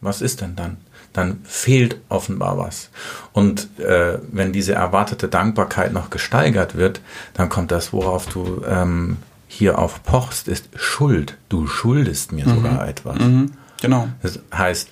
Was 0.00 0.20
ist 0.22 0.40
denn 0.40 0.56
dann? 0.56 0.78
Dann 1.12 1.40
fehlt 1.44 1.96
offenbar 2.08 2.56
was. 2.58 2.90
Und 3.32 3.68
äh, 3.80 4.18
wenn 4.30 4.52
diese 4.52 4.74
erwartete 4.74 5.28
Dankbarkeit 5.28 5.92
noch 5.92 6.10
gesteigert 6.10 6.76
wird, 6.76 7.00
dann 7.34 7.48
kommt 7.48 7.70
das, 7.70 7.92
worauf 7.92 8.26
du 8.26 8.62
ähm, 8.66 9.16
hier 9.48 9.78
auf 9.78 10.02
pochst, 10.04 10.46
ist 10.46 10.68
Schuld. 10.76 11.36
Du 11.48 11.66
schuldest 11.66 12.32
mir 12.32 12.46
mhm. 12.46 12.54
sogar 12.54 12.88
etwas. 12.88 13.18
Mhm. 13.18 13.52
Genau. 13.82 14.08
Das 14.22 14.38
heißt, 14.54 14.88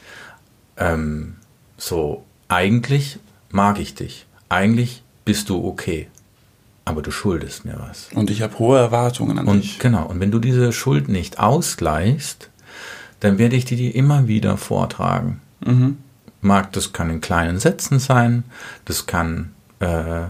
ähm, 0.79 1.37
so, 1.77 2.25
eigentlich 2.49 3.19
mag 3.51 3.79
ich 3.79 3.95
dich. 3.95 4.27
Eigentlich 4.49 5.03
bist 5.25 5.49
du 5.49 5.65
okay 5.65 6.09
aber 6.89 7.03
du 7.03 7.11
schuldest 7.11 7.67
mir 7.67 7.79
was. 7.79 8.09
Und 8.15 8.31
ich 8.31 8.41
habe 8.41 8.59
hohe 8.59 8.79
Erwartungen 8.79 9.39
an 9.39 9.47
und, 9.47 9.63
dich. 9.63 9.79
Genau, 9.79 10.07
und 10.07 10.21
wenn 10.21 10.31
du 10.31 10.39
diese 10.39 10.73
Schuld 10.73 11.09
nicht 11.09 11.39
ausgleichst, 11.39 12.49
dann 13.21 13.37
werde 13.37 13.57
ich 13.57 13.67
dir 13.67 13.77
die 13.77 13.91
immer 13.91 14.27
wieder 14.27 14.57
vortragen. 14.57 15.41
Mhm. 15.65 15.99
Mag, 16.41 16.73
das 16.73 16.93
kann 16.93 17.11
in 17.11 17.21
kleinen 17.21 17.59
Sätzen 17.59 17.99
sein, 17.99 18.45
das 18.87 19.07
kann 19.07 19.53
äh, 19.81 20.25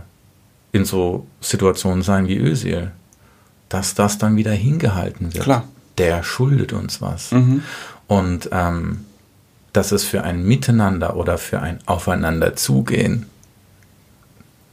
in 0.72 0.84
so 0.84 1.26
Situationen 1.40 2.02
sein 2.02 2.26
wie 2.26 2.36
Ösil, 2.36 2.90
dass 3.68 3.94
das 3.94 4.18
dann 4.18 4.36
wieder 4.36 4.52
hingehalten 4.52 5.32
wird. 5.34 5.44
Klar. 5.44 5.64
Der 5.96 6.24
schuldet 6.24 6.72
uns 6.72 7.00
was. 7.00 7.30
Mhm. 7.30 7.62
Und 8.08 8.48
ähm, 8.52 9.04
das 9.78 9.92
ist 9.92 10.04
für 10.04 10.24
ein 10.24 10.44
Miteinander 10.44 11.16
oder 11.16 11.38
für 11.38 11.60
ein 11.60 11.78
Aufeinanderzugehen 11.86 13.26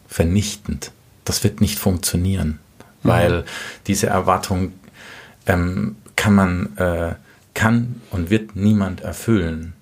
vernichtend 0.08 0.92
das 1.26 1.44
wird 1.44 1.60
nicht 1.60 1.78
funktionieren, 1.78 2.60
mhm. 3.04 3.10
weil 3.10 3.46
diese 3.88 4.08
Erwartung 4.08 4.74
ähm, 5.48 5.98
kann 6.16 6.36
man, 6.36 6.78
äh, 6.78 7.16
kann 7.54 8.02
und 8.12 8.30
wird 8.30 8.56
niemand 8.56 9.02
erfüllen, 9.02 9.74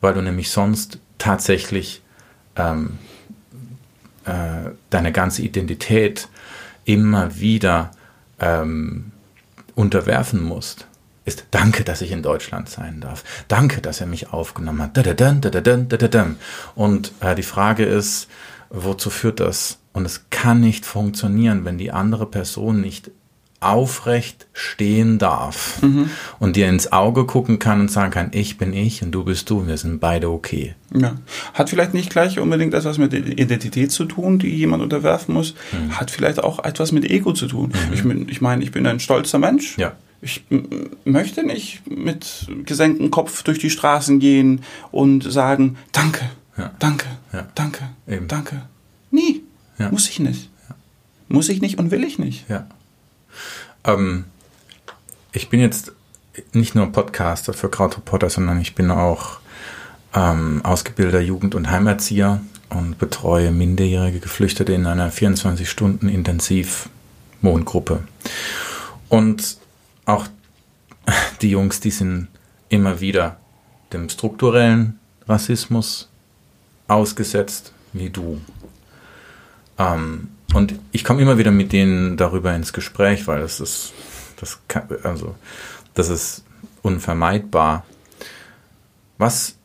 weil 0.00 0.14
du 0.14 0.22
nämlich 0.22 0.50
sonst 0.50 0.98
tatsächlich 1.18 2.02
ähm, 2.56 2.98
äh, 4.24 4.70
deine 4.90 5.12
ganze 5.12 5.42
Identität 5.42 6.28
immer 6.84 7.38
wieder 7.38 7.90
ähm, 8.40 9.12
unterwerfen 9.74 10.42
musst, 10.42 10.86
ist 11.24 11.46
Danke, 11.50 11.84
dass 11.84 12.02
ich 12.02 12.12
in 12.12 12.22
Deutschland 12.22 12.68
sein 12.68 13.00
darf. 13.00 13.24
Danke, 13.48 13.80
dass 13.80 14.00
er 14.00 14.06
mich 14.06 14.32
aufgenommen 14.32 14.82
hat. 14.82 14.98
Und 16.74 17.12
äh, 17.20 17.34
die 17.34 17.42
Frage 17.42 17.84
ist, 17.84 18.28
wozu 18.70 19.10
führt 19.10 19.40
das? 19.40 19.78
Und 19.92 20.04
es 20.04 20.26
kann 20.30 20.60
nicht 20.60 20.84
funktionieren, 20.84 21.64
wenn 21.64 21.78
die 21.78 21.92
andere 21.92 22.26
Person 22.26 22.80
nicht 22.80 23.10
aufrecht 23.64 24.46
stehen 24.52 25.18
darf 25.18 25.80
mhm. 25.80 26.10
und 26.38 26.56
dir 26.56 26.68
ins 26.68 26.92
Auge 26.92 27.24
gucken 27.24 27.58
kann 27.58 27.80
und 27.80 27.90
sagen 27.90 28.10
kann, 28.10 28.28
ich 28.32 28.58
bin 28.58 28.74
ich 28.74 29.02
und 29.02 29.10
du 29.12 29.24
bist 29.24 29.48
du, 29.48 29.66
wir 29.66 29.78
sind 29.78 30.00
beide 30.00 30.28
okay. 30.28 30.74
Ja. 30.92 31.16
Hat 31.54 31.70
vielleicht 31.70 31.94
nicht 31.94 32.10
gleich 32.10 32.38
unbedingt 32.38 32.74
etwas 32.74 32.98
mit 32.98 33.14
Identität 33.14 33.90
zu 33.90 34.04
tun, 34.04 34.38
die 34.38 34.54
jemand 34.54 34.82
unterwerfen 34.82 35.32
muss, 35.34 35.54
mhm. 35.72 35.98
hat 35.98 36.10
vielleicht 36.10 36.44
auch 36.44 36.62
etwas 36.62 36.92
mit 36.92 37.10
Ego 37.10 37.32
zu 37.32 37.46
tun. 37.46 37.72
Mhm. 37.88 37.94
Ich, 37.94 38.02
bin, 38.02 38.28
ich 38.28 38.40
meine, 38.42 38.62
ich 38.62 38.70
bin 38.70 38.86
ein 38.86 39.00
stolzer 39.00 39.38
Mensch. 39.38 39.78
Ja. 39.78 39.92
Ich 40.24 40.44
möchte 41.04 41.44
nicht 41.44 41.86
mit 41.86 42.48
gesenktem 42.64 43.10
Kopf 43.10 43.42
durch 43.42 43.58
die 43.58 43.68
Straßen 43.68 44.20
gehen 44.20 44.64
und 44.90 45.30
sagen, 45.30 45.76
danke, 45.92 46.30
ja. 46.56 46.72
danke, 46.78 47.04
ja. 47.34 47.46
danke, 47.54 47.90
Eben. 48.08 48.26
danke. 48.26 48.62
Nie. 49.10 49.42
Muss 49.90 50.08
ich 50.08 50.20
nicht. 50.20 50.48
Muss 51.28 51.50
ich 51.50 51.60
nicht 51.60 51.78
und 51.78 51.90
will 51.90 52.04
ich 52.04 52.18
nicht. 52.18 52.48
Ja. 52.48 52.66
Ähm, 53.84 54.24
ich 55.32 55.50
bin 55.50 55.60
jetzt 55.60 55.92
nicht 56.52 56.74
nur 56.74 56.90
Podcaster 56.90 57.52
für 57.52 57.68
Krautreporter, 57.68 58.30
sondern 58.30 58.58
ich 58.60 58.74
bin 58.74 58.90
auch 58.90 59.40
ähm, 60.14 60.62
ausgebildeter 60.64 61.20
Jugend- 61.20 61.54
und 61.54 61.70
Heimerzieher 61.70 62.40
und 62.70 62.96
betreue 62.98 63.50
minderjährige 63.50 64.20
Geflüchtete 64.20 64.72
in 64.72 64.86
einer 64.86 65.12
24-Stunden-Intensiv-Wohngruppe. 65.12 68.04
Und 69.08 69.58
auch 70.04 70.26
die 71.40 71.50
Jungs, 71.50 71.80
die 71.80 71.90
sind 71.90 72.28
immer 72.68 73.00
wieder 73.00 73.38
dem 73.92 74.08
strukturellen 74.08 74.98
Rassismus 75.28 76.08
ausgesetzt, 76.88 77.72
wie 77.92 78.10
du. 78.10 78.40
Ähm, 79.78 80.28
und 80.52 80.78
ich 80.92 81.04
komme 81.04 81.22
immer 81.22 81.38
wieder 81.38 81.50
mit 81.50 81.72
denen 81.72 82.16
darüber 82.16 82.54
ins 82.54 82.72
Gespräch, 82.72 83.26
weil 83.26 83.40
das 83.40 83.60
ist, 83.60 83.92
das 84.36 84.58
kann, 84.68 84.88
also, 85.02 85.34
das 85.94 86.08
ist 86.08 86.44
unvermeidbar. 86.82 87.84
Was 89.18 89.56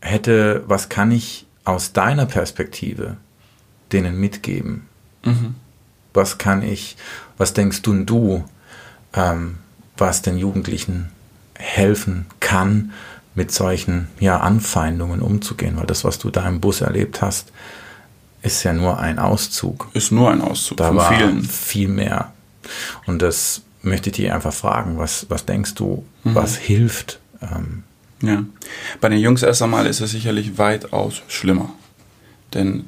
hätte, 0.00 0.62
was 0.66 0.88
kann 0.88 1.10
ich 1.10 1.46
aus 1.64 1.92
deiner 1.92 2.26
Perspektive 2.26 3.16
denen 3.92 4.18
mitgeben? 4.18 4.86
Mhm. 5.24 5.56
Was 6.14 6.38
kann 6.38 6.62
ich, 6.62 6.96
was 7.36 7.54
denkst 7.54 7.82
du 7.82 7.90
und 7.90 8.06
du, 8.06 8.44
ähm, 9.14 9.58
was 9.96 10.22
den 10.22 10.38
Jugendlichen 10.38 11.10
helfen 11.56 12.26
kann, 12.40 12.92
mit 13.34 13.52
solchen 13.52 14.08
ja, 14.18 14.40
Anfeindungen 14.40 15.20
umzugehen? 15.20 15.76
Weil 15.76 15.86
das, 15.86 16.04
was 16.04 16.18
du 16.18 16.30
da 16.30 16.46
im 16.48 16.60
Bus 16.60 16.80
erlebt 16.80 17.22
hast, 17.22 17.52
ist 18.42 18.62
ja 18.62 18.72
nur 18.72 18.98
ein 18.98 19.18
Auszug. 19.18 19.88
Ist 19.92 20.12
nur 20.12 20.30
ein 20.30 20.40
Auszug 20.40 20.78
da 20.78 20.94
war 20.94 21.12
vielen. 21.12 21.42
Viel 21.44 21.88
mehr. 21.88 22.32
Und 23.06 23.22
das 23.22 23.62
möchte 23.82 24.10
ich 24.10 24.16
dir 24.16 24.34
einfach 24.34 24.52
fragen, 24.52 24.98
was, 24.98 25.26
was 25.28 25.44
denkst 25.44 25.74
du, 25.74 26.04
mhm. 26.24 26.34
was 26.34 26.56
hilft? 26.56 27.20
Ähm, 27.42 27.84
ja, 28.22 28.44
bei 29.00 29.08
den 29.08 29.18
Jungs 29.18 29.42
erst 29.42 29.62
einmal 29.62 29.86
ist 29.86 30.00
es 30.00 30.10
sicherlich 30.10 30.58
weitaus 30.58 31.22
schlimmer. 31.28 31.70
Denn 32.52 32.84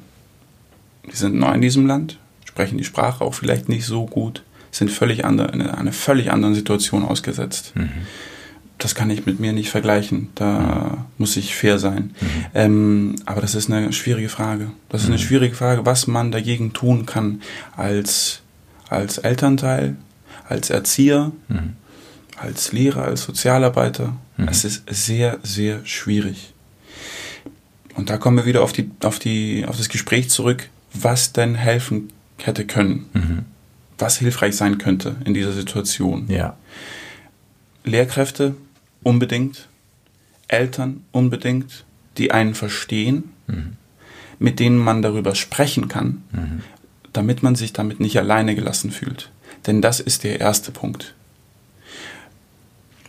die 1.09 1.15
sind 1.15 1.35
neu 1.35 1.53
in 1.53 1.61
diesem 1.61 1.87
Land, 1.87 2.19
sprechen 2.45 2.77
die 2.77 2.83
Sprache 2.83 3.23
auch 3.23 3.33
vielleicht 3.33 3.69
nicht 3.69 3.85
so 3.85 4.05
gut, 4.05 4.43
sind 4.77 4.91
völlig 4.91 5.25
andere, 5.25 5.51
in 5.51 5.61
einer 5.61 5.93
völlig 5.93 6.31
anderen 6.31 6.55
Situation 6.55 7.03
ausgesetzt. 7.03 7.73
Mhm 7.75 7.89
das 8.83 8.95
kann 8.95 9.09
ich 9.09 9.25
mit 9.25 9.39
mir 9.39 9.53
nicht 9.53 9.69
vergleichen. 9.69 10.29
Da 10.35 10.59
mhm. 10.59 11.05
muss 11.17 11.37
ich 11.37 11.55
fair 11.55 11.79
sein. 11.79 12.13
Mhm. 12.19 12.45
Ähm, 12.53 13.15
aber 13.25 13.41
das 13.41 13.55
ist 13.55 13.71
eine 13.71 13.93
schwierige 13.93 14.29
Frage. 14.29 14.71
Das 14.89 15.01
ist 15.01 15.07
eine 15.07 15.17
mhm. 15.17 15.21
schwierige 15.21 15.55
Frage, 15.55 15.85
was 15.85 16.07
man 16.07 16.31
dagegen 16.31 16.73
tun 16.73 17.05
kann 17.05 17.41
als, 17.75 18.41
als 18.89 19.17
Elternteil, 19.19 19.95
als 20.47 20.69
Erzieher, 20.69 21.31
mhm. 21.47 21.73
als 22.37 22.73
Lehrer, 22.73 23.03
als 23.03 23.23
Sozialarbeiter. 23.23 24.17
Mhm. 24.37 24.47
Es 24.49 24.65
ist 24.65 24.83
sehr, 24.87 25.39
sehr 25.43 25.85
schwierig. 25.85 26.53
Und 27.95 28.09
da 28.09 28.17
kommen 28.17 28.37
wir 28.37 28.45
wieder 28.45 28.63
auf, 28.63 28.73
die, 28.73 28.89
auf, 29.03 29.19
die, 29.19 29.65
auf 29.65 29.77
das 29.77 29.87
Gespräch 29.87 30.29
zurück, 30.29 30.69
was 30.93 31.31
denn 31.31 31.55
helfen 31.55 32.09
hätte 32.37 32.65
können. 32.65 33.05
Mhm. 33.13 33.45
Was 33.97 34.17
hilfreich 34.17 34.55
sein 34.55 34.77
könnte 34.77 35.15
in 35.25 35.33
dieser 35.33 35.53
Situation. 35.53 36.25
Ja. 36.27 36.57
Lehrkräfte 37.83 38.55
unbedingt, 39.03 39.67
Eltern 40.47 41.03
unbedingt, 41.11 41.85
die 42.17 42.31
einen 42.31 42.55
verstehen, 42.55 43.31
mhm. 43.47 43.73
mit 44.39 44.59
denen 44.59 44.77
man 44.77 45.01
darüber 45.01 45.35
sprechen 45.35 45.87
kann, 45.87 46.23
mhm. 46.31 46.61
damit 47.11 47.43
man 47.43 47.55
sich 47.55 47.73
damit 47.73 47.99
nicht 47.99 48.17
alleine 48.17 48.55
gelassen 48.55 48.91
fühlt. 48.91 49.29
Denn 49.67 49.81
das 49.81 49.99
ist 49.99 50.23
der 50.23 50.39
erste 50.39 50.71
Punkt. 50.71 51.13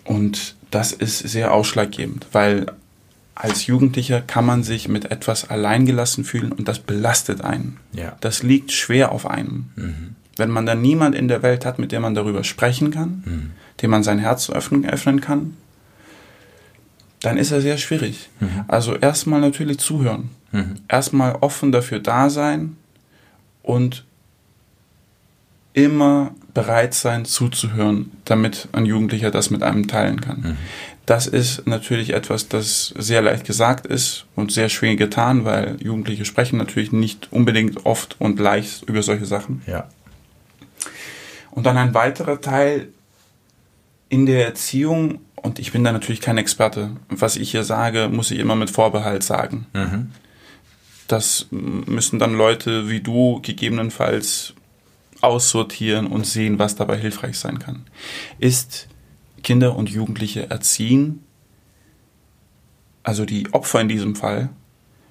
Und 0.04 0.54
das 0.70 0.92
ist 0.92 1.18
sehr 1.18 1.52
ausschlaggebend, 1.52 2.26
weil 2.32 2.66
als 3.34 3.66
Jugendlicher 3.66 4.20
kann 4.20 4.46
man 4.46 4.62
sich 4.62 4.88
mit 4.88 5.10
etwas 5.10 5.50
alleingelassen 5.50 6.24
fühlen 6.24 6.52
und 6.52 6.68
das 6.68 6.78
belastet 6.78 7.40
einen. 7.40 7.78
Ja. 7.92 8.16
Das 8.20 8.42
liegt 8.42 8.70
schwer 8.70 9.12
auf 9.12 9.26
einem. 9.28 9.70
Mhm. 9.76 10.16
Wenn 10.36 10.50
man 10.50 10.66
dann 10.66 10.82
niemand 10.82 11.14
in 11.14 11.28
der 11.28 11.42
Welt 11.42 11.64
hat, 11.64 11.78
mit 11.78 11.92
dem 11.92 12.02
man 12.02 12.14
darüber 12.14 12.44
sprechen 12.44 12.90
kann, 12.90 13.22
mhm. 13.24 13.50
dem 13.82 13.90
man 13.90 14.02
sein 14.02 14.18
Herz 14.18 14.50
öffnen, 14.50 14.88
öffnen 14.88 15.20
kann, 15.20 15.56
dann 17.20 17.38
ist 17.38 17.52
er 17.52 17.60
sehr 17.60 17.78
schwierig. 17.78 18.28
Mhm. 18.40 18.64
Also 18.68 18.96
erstmal 18.96 19.40
natürlich 19.40 19.78
zuhören. 19.78 20.30
Mhm. 20.52 20.76
Erstmal 20.88 21.36
offen 21.40 21.72
dafür 21.72 22.00
da 22.00 22.30
sein 22.30 22.76
und 23.62 24.04
immer 25.72 26.32
bereit 26.52 26.94
sein 26.94 27.24
zuzuhören, 27.24 28.12
damit 28.24 28.68
ein 28.72 28.86
Jugendlicher 28.86 29.30
das 29.30 29.50
mit 29.50 29.62
einem 29.62 29.88
teilen 29.88 30.20
kann. 30.20 30.40
Mhm. 30.40 30.56
Das 31.06 31.26
ist 31.26 31.66
natürlich 31.66 32.14
etwas, 32.14 32.48
das 32.48 32.94
sehr 32.96 33.20
leicht 33.20 33.44
gesagt 33.44 33.86
ist 33.86 34.24
und 34.36 34.52
sehr 34.52 34.70
schwer 34.70 34.96
getan, 34.96 35.44
weil 35.44 35.76
Jugendliche 35.80 36.24
sprechen 36.24 36.56
natürlich 36.56 36.92
nicht 36.92 37.28
unbedingt 37.30 37.84
oft 37.84 38.16
und 38.20 38.38
leicht 38.38 38.84
über 38.84 39.02
solche 39.02 39.26
Sachen. 39.26 39.62
Ja. 39.66 39.88
Und 41.54 41.64
dann 41.64 41.76
ein 41.76 41.94
weiterer 41.94 42.40
Teil 42.40 42.88
in 44.08 44.26
der 44.26 44.44
Erziehung 44.44 45.20
und 45.36 45.58
ich 45.58 45.72
bin 45.72 45.84
da 45.84 45.92
natürlich 45.92 46.20
kein 46.20 46.38
Experte. 46.38 46.96
Was 47.08 47.36
ich 47.36 47.50
hier 47.50 47.64
sage, 47.64 48.08
muss 48.08 48.30
ich 48.30 48.38
immer 48.38 48.56
mit 48.56 48.70
Vorbehalt 48.70 49.22
sagen. 49.22 49.66
Mhm. 49.72 50.10
Das 51.06 51.46
müssen 51.50 52.18
dann 52.18 52.34
Leute 52.34 52.88
wie 52.88 53.00
du 53.00 53.40
gegebenenfalls 53.42 54.54
aussortieren 55.20 56.06
und 56.06 56.26
sehen, 56.26 56.58
was 56.58 56.76
dabei 56.76 56.96
hilfreich 56.96 57.38
sein 57.38 57.58
kann. 57.58 57.84
Ist 58.38 58.88
Kinder 59.42 59.76
und 59.76 59.90
Jugendliche 59.90 60.50
erziehen, 60.50 61.22
also 63.02 63.24
die 63.24 63.52
Opfer 63.52 63.80
in 63.80 63.88
diesem 63.88 64.16
Fall, 64.16 64.48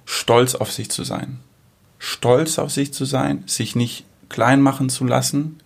stolz 0.05 0.55
auf 0.55 0.71
sich 0.71 0.89
zu 0.89 1.03
sein. 1.03 1.39
Stolz 1.99 2.57
auf 2.57 2.71
sich 2.71 2.91
zu 2.91 3.05
sein, 3.05 3.43
sich 3.45 3.75
nicht 3.75 4.05
klein 4.29 4.61
machen 4.61 4.89
zu 4.89 5.05
lassen 5.05 5.59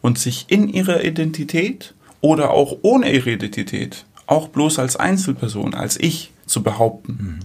und 0.00 0.18
sich 0.18 0.46
in 0.48 0.68
ihrer 0.68 1.04
Identität 1.04 1.94
oder 2.20 2.50
auch 2.50 2.78
ohne 2.82 3.12
ihre 3.12 3.30
Identität, 3.30 4.04
auch 4.26 4.48
bloß 4.48 4.78
als 4.78 4.96
Einzelperson, 4.96 5.74
als 5.74 5.98
ich 5.98 6.32
zu 6.46 6.62
behaupten. 6.62 7.18
Mhm. 7.18 7.40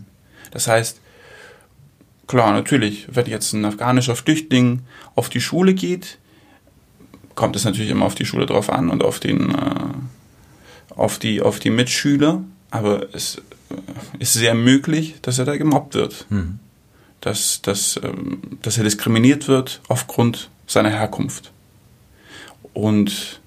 Das 0.51 0.67
heißt, 0.67 0.99
klar, 2.27 2.53
natürlich, 2.53 3.07
wenn 3.11 3.25
jetzt 3.25 3.53
ein 3.53 3.65
afghanischer 3.65 4.15
Flüchtling 4.15 4.81
auf 5.15 5.29
die 5.29 5.41
Schule 5.41 5.73
geht, 5.73 6.17
kommt 7.35 7.55
es 7.55 7.65
natürlich 7.65 7.91
immer 7.91 8.05
auf 8.05 8.15
die 8.15 8.25
Schule 8.25 8.45
drauf 8.45 8.69
an 8.69 8.89
und 8.89 9.03
auf 9.03 9.19
den, 9.19 9.51
äh, 9.51 10.95
auf 10.95 11.19
die, 11.19 11.41
auf 11.41 11.59
die 11.59 11.69
Mitschüler, 11.69 12.43
aber 12.69 13.13
es 13.13 13.41
äh, 13.69 13.75
ist 14.19 14.33
sehr 14.33 14.53
möglich, 14.53 15.15
dass 15.21 15.39
er 15.39 15.45
da 15.45 15.55
gemobbt 15.57 15.95
wird. 15.95 16.25
Mhm. 16.29 16.59
Dass, 17.21 17.61
dass, 17.61 17.99
ähm, 18.03 18.41
dass 18.63 18.77
er 18.77 18.83
diskriminiert 18.83 19.47
wird 19.47 19.81
aufgrund 19.87 20.49
seiner 20.65 20.89
Herkunft. 20.89 21.51
Und 22.73 23.41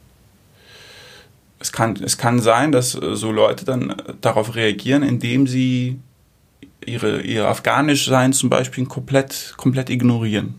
es 1.58 1.72
kann, 1.72 1.96
es 2.02 2.18
kann 2.18 2.40
sein, 2.40 2.72
dass 2.72 2.94
äh, 2.94 3.16
so 3.16 3.32
Leute 3.32 3.64
dann 3.64 3.90
äh, 3.90 3.94
darauf 4.20 4.54
reagieren, 4.54 5.02
indem 5.02 5.46
sie 5.46 5.98
ihre, 6.84 7.22
ihr 7.22 7.48
Afghanischsein 7.48 8.32
zum 8.32 8.50
Beispiel 8.50 8.84
komplett, 8.86 9.54
komplett 9.56 9.90
ignorieren. 9.90 10.56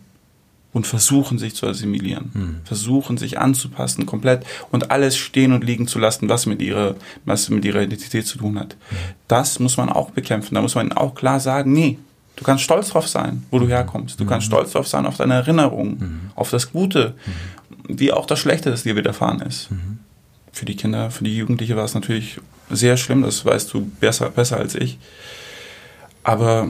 und 0.75 0.85
versuchen 0.85 1.39
sich 1.39 1.55
zu 1.55 1.67
assimilieren, 1.67 2.31
mhm. 2.33 2.55
versuchen 2.65 3.15
sich 3.17 3.39
anzupassen 3.39 4.05
komplett 4.05 4.45
und 4.71 4.91
alles 4.91 5.15
stehen 5.15 5.53
und 5.53 5.63
liegen 5.63 5.87
zu 5.87 5.99
lassen, 5.99 6.27
was 6.27 6.47
mit 6.47 6.61
ihrer, 6.61 6.95
was 7.23 7.49
mit 7.49 7.63
ihrer 7.63 7.81
Identität 7.81 8.27
zu 8.27 8.37
tun 8.37 8.59
hat. 8.59 8.75
Mhm. 8.75 8.95
Das 9.29 9.59
muss 9.59 9.77
man 9.77 9.87
auch 9.87 10.09
bekämpfen. 10.09 10.53
Da 10.53 10.61
muss 10.61 10.75
man 10.75 10.91
auch 10.91 11.15
klar 11.15 11.39
sagen, 11.39 11.71
nee, 11.71 11.97
du 12.35 12.43
kannst 12.43 12.65
stolz 12.65 12.89
drauf 12.89 13.07
sein, 13.07 13.43
wo 13.51 13.59
du 13.59 13.69
herkommst. 13.69 14.19
Du 14.19 14.25
kannst 14.25 14.47
stolz 14.47 14.73
drauf 14.73 14.85
sein 14.85 15.05
auf 15.05 15.15
deine 15.15 15.35
Erinnerungen, 15.35 16.31
auf 16.35 16.49
das 16.49 16.69
Gute, 16.73 17.13
wie 17.87 18.11
auch 18.11 18.25
das 18.25 18.39
Schlechte, 18.39 18.71
das 18.71 18.83
dir 18.83 18.95
widerfahren 18.95 19.41
ist. 19.41 19.69
Für 20.51 20.65
die 20.65 20.75
Kinder, 20.75 21.11
für 21.11 21.23
die 21.23 21.35
Jugendliche 21.35 21.75
war 21.75 21.85
es 21.85 21.93
natürlich 21.93 22.39
sehr 22.69 22.97
schlimm, 22.97 23.21
das 23.21 23.45
weißt 23.45 23.73
du 23.73 23.85
besser, 23.99 24.29
besser 24.29 24.57
als 24.57 24.75
ich. 24.75 24.97
Aber 26.23 26.67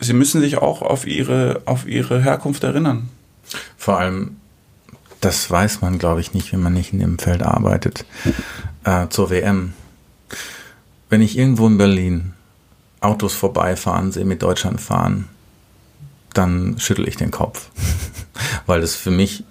sie 0.00 0.12
müssen 0.12 0.40
sich 0.40 0.58
auch 0.58 0.82
auf 0.82 1.06
ihre, 1.06 1.62
auf 1.64 1.86
ihre 1.86 2.22
Herkunft 2.22 2.64
erinnern. 2.64 3.08
Vor 3.76 3.98
allem, 3.98 4.36
das 5.20 5.50
weiß 5.50 5.80
man, 5.80 5.98
glaube 5.98 6.20
ich, 6.20 6.34
nicht, 6.34 6.52
wenn 6.52 6.62
man 6.62 6.74
nicht 6.74 6.92
in 6.92 6.98
dem 6.98 7.18
Feld 7.18 7.42
arbeitet. 7.42 8.04
Äh, 8.84 9.08
zur 9.08 9.30
WM. 9.30 9.72
Wenn 11.08 11.22
ich 11.22 11.38
irgendwo 11.38 11.66
in 11.66 11.78
Berlin 11.78 12.34
Autos 13.00 13.34
vorbeifahren 13.34 14.12
sehe, 14.12 14.24
mit 14.24 14.42
Deutschland 14.42 14.80
fahren, 14.80 15.28
dann 16.34 16.78
schüttel 16.78 17.08
ich 17.08 17.16
den 17.16 17.30
Kopf. 17.30 17.70
Weil 18.66 18.80
das 18.80 18.94
für 18.94 19.10
mich, 19.10 19.44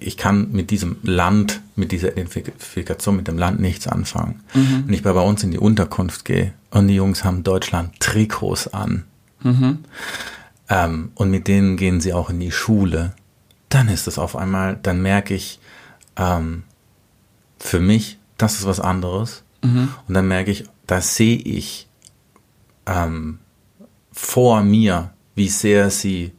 ich 0.00 0.16
kann 0.16 0.52
mit 0.52 0.70
diesem 0.70 0.96
Land, 1.02 1.60
mit 1.76 1.92
dieser 1.92 2.12
Identifikation 2.12 3.16
mit 3.16 3.28
dem 3.28 3.38
Land 3.38 3.60
nichts 3.60 3.86
anfangen. 3.86 4.40
Mhm. 4.54 4.84
Wenn 4.86 4.94
ich 4.94 5.02
bei 5.02 5.10
uns 5.12 5.42
in 5.42 5.50
die 5.50 5.58
Unterkunft 5.58 6.24
gehe 6.24 6.52
und 6.70 6.88
die 6.88 6.94
Jungs 6.94 7.24
haben 7.24 7.42
Deutschland 7.44 7.98
Trikots 8.00 8.68
an, 8.68 9.04
Mhm. 9.42 9.84
Ähm, 10.68 11.12
und 11.14 11.30
mit 11.30 11.48
denen 11.48 11.76
gehen 11.76 12.00
sie 12.00 12.12
auch 12.12 12.30
in 12.30 12.40
die 12.40 12.52
Schule. 12.52 13.14
Dann 13.68 13.88
ist 13.88 14.06
es 14.06 14.18
auf 14.18 14.36
einmal, 14.36 14.78
dann 14.82 15.02
merke 15.02 15.34
ich, 15.34 15.60
ähm, 16.16 16.64
für 17.58 17.80
mich, 17.80 18.18
das 18.36 18.54
ist 18.54 18.66
was 18.66 18.80
anderes. 18.80 19.42
Mhm. 19.62 19.88
Und 20.06 20.14
dann 20.14 20.28
merke 20.28 20.50
ich, 20.50 20.64
da 20.86 21.00
sehe 21.00 21.36
ich 21.36 21.88
ähm, 22.86 23.38
vor 24.12 24.62
mir, 24.62 25.10
wie 25.34 25.48
sehr 25.48 25.90
sie 25.90 26.32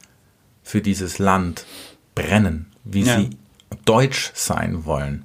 für 0.64 0.82
dieses 0.82 1.20
Land 1.20 1.66
brennen, 2.16 2.68
wie 2.84 3.04
ja. 3.04 3.18
sie 3.18 3.30
deutsch 3.90 4.32
sein 4.36 4.86
wollen. 4.86 5.24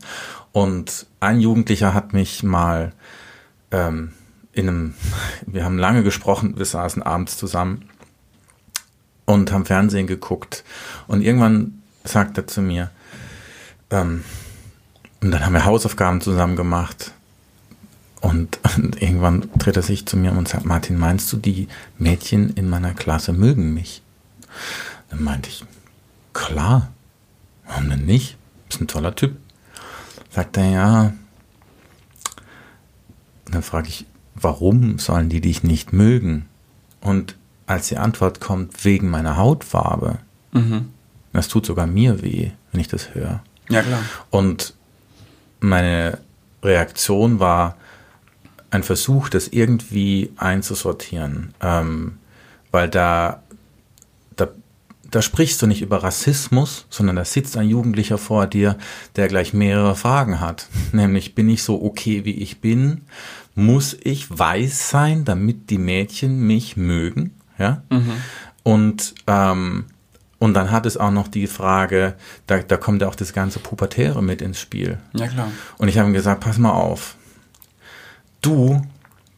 Und 0.53 1.07
ein 1.21 1.39
Jugendlicher 1.41 1.93
hat 1.93 2.15
mich 2.15 2.43
mal 2.43 2.93
ähm, 3.71 4.13
in 4.53 4.69
einem, 4.69 4.95
wir 5.47 5.65
haben 5.65 5.79
lange 5.79 6.03
gesprochen, 6.03 6.57
wir 6.57 6.65
saßen 6.65 7.03
abends 7.03 7.37
zusammen 7.37 7.91
und 9.27 9.53
haben 9.53 9.67
Fernsehen 9.67 10.07
geguckt. 10.07 10.65
Und 11.07 11.21
irgendwann 11.21 11.83
sagt 12.05 12.39
er 12.39 12.47
zu 12.47 12.63
mir, 12.63 12.91
ähm, 13.91 14.25
und 15.21 15.31
dann 15.31 15.45
haben 15.45 15.53
wir 15.53 15.67
Hausaufgaben 15.67 16.23
zusammen 16.23 16.57
gemacht. 16.57 17.13
Und, 18.23 18.59
und 18.77 19.03
irgendwann 19.03 19.51
dreht 19.59 19.77
er 19.77 19.83
sich 19.83 20.07
zu 20.07 20.17
mir 20.17 20.33
und 20.33 20.49
sagt, 20.49 20.65
Martin, 20.65 20.99
meinst 20.99 21.31
du, 21.33 21.37
die 21.37 21.69
Mädchen 21.99 22.51
in 22.55 22.71
meiner 22.71 22.95
Klasse 22.95 23.35
mögen 23.35 23.75
mich? 23.75 24.03
Dann 25.11 25.23
meinte 25.23 25.51
ich, 25.51 25.67
klar, 26.33 26.93
warum 27.67 27.91
denn 27.91 28.07
nicht? 28.07 28.39
Ist 28.75 28.81
ein 28.81 28.89
toller 28.89 29.15
Typ. 29.15 29.37
Sagt 30.31 30.57
er, 30.57 30.69
ja. 30.69 31.03
Und 33.45 33.55
dann 33.55 33.63
frage 33.63 33.87
ich, 33.87 34.05
warum 34.35 34.99
sollen 34.99 35.29
die 35.29 35.41
dich 35.41 35.63
nicht 35.63 35.93
mögen? 35.93 36.49
Und 37.01 37.37
als 37.67 37.87
die 37.87 37.99
Antwort 37.99 38.41
kommt, 38.41 38.85
wegen 38.85 39.11
meiner 39.11 39.37
Hautfarbe, 39.37 40.19
mhm. 40.51 40.89
das 41.33 41.47
tut 41.47 41.67
sogar 41.67 41.87
mir 41.87 42.21
weh, 42.21 42.51
wenn 42.73 42.81
ich 42.81 42.89
das 42.89 43.15
höre. 43.15 43.45
Ja, 43.69 43.83
klar. 43.83 44.01
Und 44.31 44.75
meine 45.61 46.19
Reaktion 46.65 47.39
war 47.39 47.77
ein 48.71 48.83
Versuch, 48.83 49.29
das 49.29 49.47
irgendwie 49.47 50.33
einzusortieren, 50.37 51.55
ähm, 51.61 52.19
weil 52.73 52.89
da, 52.89 53.41
da, 53.44 53.44
da 55.15 55.23
sprichst 55.23 55.63
du 55.63 55.67
nicht 55.67 55.83
über 55.83 56.03
Rassismus, 56.03 56.87
sondern 56.91 57.17
da 57.17 57.25
sitzt 57.25 57.57
ein 57.57 57.69
Jugendlicher 57.69 58.19
vor 58.19 58.47
dir, 58.47 58.77
der 59.17 59.29
gleich 59.29 59.53
mehrere 59.53 59.95
Fragen 59.95 60.41
hat. 60.41 60.69
Nämlich, 60.93 61.35
bin 61.35 61.49
ich 61.49 61.63
so 61.63 61.83
okay, 61.83 62.25
wie 62.25 62.35
ich 62.43 62.61
bin? 62.61 63.03
muss 63.55 63.97
ich 64.03 64.37
weiß 64.37 64.91
sein, 64.91 65.25
damit 65.25 65.71
die 65.71 65.79
Mädchen 65.79 66.41
mich 66.41 66.77
mögen, 66.77 67.35
ja. 67.59 67.83
Mhm. 67.91 68.13
Und 68.63 69.15
ähm, 69.27 69.87
und 70.41 70.53
dann 70.53 70.71
hat 70.71 70.85
es 70.85 70.97
auch 70.99 71.13
noch 71.13 71.29
die 71.29 71.47
Frage, 71.47 72.17
da, 72.47 72.59
da 72.59 72.77
kommt 72.77 73.01
ja 73.01 73.09
auch 73.09 73.15
das 73.15 73.33
ganze 73.33 73.61
Pubertäre 73.61 74.23
mit 74.23 74.43
ins 74.43 74.61
Spiel. 74.61 74.99
Ja, 75.15 75.29
klar. 75.29 75.51
Und 75.79 75.89
ich 75.89 75.97
habe 75.97 76.11
ihm 76.11 76.13
gesagt, 76.13 76.43
pass 76.43 76.59
mal 76.59 76.73
auf. 76.73 77.17
Du 78.43 78.83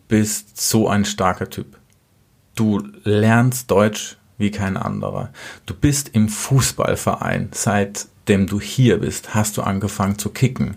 bist 0.08 0.60
so 0.60 0.88
ein 0.88 1.04
starker 1.04 1.48
Typ. 1.48 1.78
Du 2.56 2.82
lernst 3.04 3.70
Deutsch 3.70 4.16
wie 4.38 4.50
kein 4.50 4.76
anderer. 4.76 5.30
Du 5.64 5.74
bist 5.74 6.10
im 6.12 6.28
Fußballverein 6.28 7.50
seit 7.52 8.06
dem 8.28 8.46
du 8.46 8.60
hier 8.60 8.98
bist, 8.98 9.34
hast 9.34 9.56
du 9.56 9.62
angefangen 9.62 10.18
zu 10.18 10.30
kicken. 10.30 10.76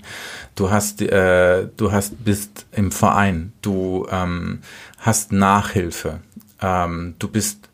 Du 0.56 0.70
hast, 0.70 1.02
äh, 1.02 1.68
du 1.78 1.92
hast, 1.92 2.24
bist 2.24 2.66
im 2.72 2.92
Verein. 2.92 3.54
Du 3.62 4.08
ähm, 4.12 4.60
hast 5.00 5.32
Nachhilfe. 5.32 6.20
Ähm, 6.62 7.16
du 7.20 7.28
bist 7.28 7.70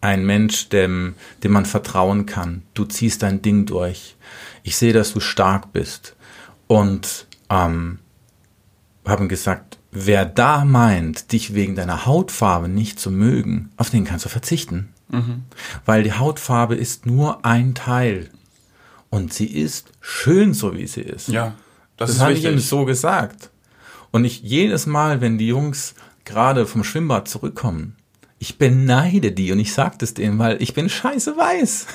ein 0.00 0.24
Mensch, 0.26 0.68
dem, 0.68 1.14
dem 1.42 1.52
man 1.52 1.64
vertrauen 1.64 2.26
kann. 2.26 2.62
Du 2.74 2.84
ziehst 2.84 3.22
dein 3.22 3.42
Ding 3.42 3.66
durch. 3.66 4.16
Ich 4.62 4.76
sehe, 4.76 4.92
dass 4.92 5.12
du 5.12 5.20
stark 5.20 5.72
bist. 5.72 6.14
Und 6.66 7.26
ähm, 7.48 8.00
haben 9.06 9.28
gesagt, 9.28 9.78
wer 9.92 10.24
da 10.26 10.64
meint, 10.64 11.32
dich 11.32 11.54
wegen 11.54 11.76
deiner 11.76 12.06
Hautfarbe 12.06 12.68
nicht 12.68 12.98
zu 12.98 13.10
mögen, 13.10 13.70
auf 13.76 13.90
den 13.90 14.04
kannst 14.04 14.24
du 14.24 14.28
verzichten. 14.28 14.92
Mhm. 15.08 15.44
Weil 15.84 16.02
die 16.02 16.12
Hautfarbe 16.12 16.74
ist 16.74 17.06
nur 17.06 17.44
ein 17.44 17.74
Teil 17.74 18.30
und 19.10 19.32
sie 19.32 19.46
ist 19.46 19.92
schön, 20.00 20.54
so 20.54 20.74
wie 20.76 20.86
sie 20.86 21.02
ist. 21.02 21.28
Ja, 21.28 21.54
das, 21.96 22.10
das 22.10 22.20
habe 22.20 22.32
ich 22.32 22.44
ihm 22.44 22.58
so 22.58 22.84
gesagt. 22.84 23.50
Und 24.10 24.24
ich 24.24 24.42
jedes 24.42 24.86
Mal, 24.86 25.20
wenn 25.20 25.38
die 25.38 25.48
Jungs 25.48 25.94
gerade 26.24 26.66
vom 26.66 26.84
Schwimmbad 26.84 27.28
zurückkommen, 27.28 27.96
ich 28.38 28.58
beneide 28.58 29.32
die 29.32 29.50
und 29.52 29.58
ich 29.58 29.72
sage 29.72 29.96
das 29.98 30.12
denen, 30.12 30.38
weil 30.38 30.60
ich 30.60 30.74
bin 30.74 30.90
scheiße 30.90 31.36
weiß. 31.36 31.86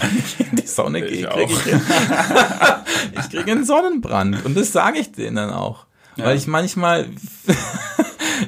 Wenn 0.00 0.18
ich 0.18 0.40
in 0.40 0.56
die 0.56 0.66
Sonne 0.66 1.02
gehe, 1.02 1.28
kriege 1.28 1.52
ich, 1.52 1.66
ich 3.18 3.30
kriege 3.30 3.52
einen 3.52 3.66
Sonnenbrand. 3.66 4.44
Und 4.46 4.56
das 4.56 4.72
sage 4.72 4.98
ich 4.98 5.12
denen 5.12 5.36
dann 5.36 5.50
auch. 5.50 5.84
Ja. 6.16 6.24
Weil 6.24 6.38
ich 6.38 6.46
manchmal, 6.46 7.10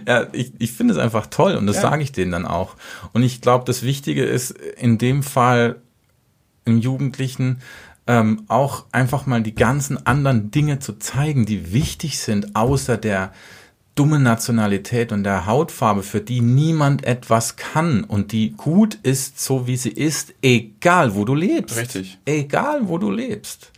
ja, 0.06 0.26
ich, 0.32 0.52
ich 0.58 0.72
finde 0.72 0.94
es 0.94 1.00
einfach 1.00 1.26
toll 1.26 1.54
und 1.56 1.66
das 1.66 1.76
ja. 1.76 1.82
sage 1.82 2.02
ich 2.02 2.12
denen 2.12 2.32
dann 2.32 2.46
auch. 2.46 2.76
Und 3.12 3.22
ich 3.22 3.40
glaube, 3.40 3.64
das 3.64 3.82
Wichtige 3.82 4.24
ist 4.24 4.50
in 4.50 4.98
dem 4.98 5.22
Fall 5.22 5.76
im 6.64 6.78
Jugendlichen 6.78 7.60
ähm, 8.06 8.44
auch 8.48 8.86
einfach 8.92 9.26
mal 9.26 9.42
die 9.42 9.54
ganzen 9.54 10.06
anderen 10.06 10.50
Dinge 10.50 10.78
zu 10.78 10.98
zeigen, 10.98 11.46
die 11.46 11.72
wichtig 11.72 12.18
sind, 12.18 12.56
außer 12.56 12.96
der 12.96 13.32
dummen 13.94 14.22
Nationalität 14.22 15.12
und 15.12 15.24
der 15.24 15.46
Hautfarbe, 15.46 16.02
für 16.02 16.20
die 16.20 16.40
niemand 16.40 17.04
etwas 17.04 17.56
kann 17.56 18.04
und 18.04 18.32
die 18.32 18.52
gut 18.52 18.98
ist, 19.02 19.38
so 19.38 19.66
wie 19.66 19.76
sie 19.76 19.90
ist, 19.90 20.34
egal 20.40 21.14
wo 21.14 21.24
du 21.24 21.34
lebst. 21.34 21.76
Richtig. 21.76 22.18
Egal 22.24 22.88
wo 22.88 22.98
du 22.98 23.10
lebst. 23.10 23.70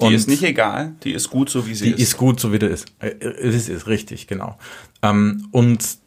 Die 0.00 0.06
und 0.06 0.14
ist 0.14 0.28
nicht 0.28 0.42
egal, 0.42 0.94
die 1.04 1.12
ist 1.12 1.28
gut, 1.28 1.50
so 1.50 1.66
wie 1.66 1.74
sie 1.74 1.84
die 1.84 1.90
ist. 1.90 1.98
Die 1.98 2.02
ist 2.04 2.16
gut, 2.16 2.40
so 2.40 2.52
wie 2.54 2.58
du 2.58 2.66
ist. 2.66 2.86
Äh, 3.00 3.08
es 3.20 3.68
ist 3.68 3.86
richtig, 3.86 4.26
genau. 4.26 4.56
Ähm, 5.02 5.48
und 5.50 5.98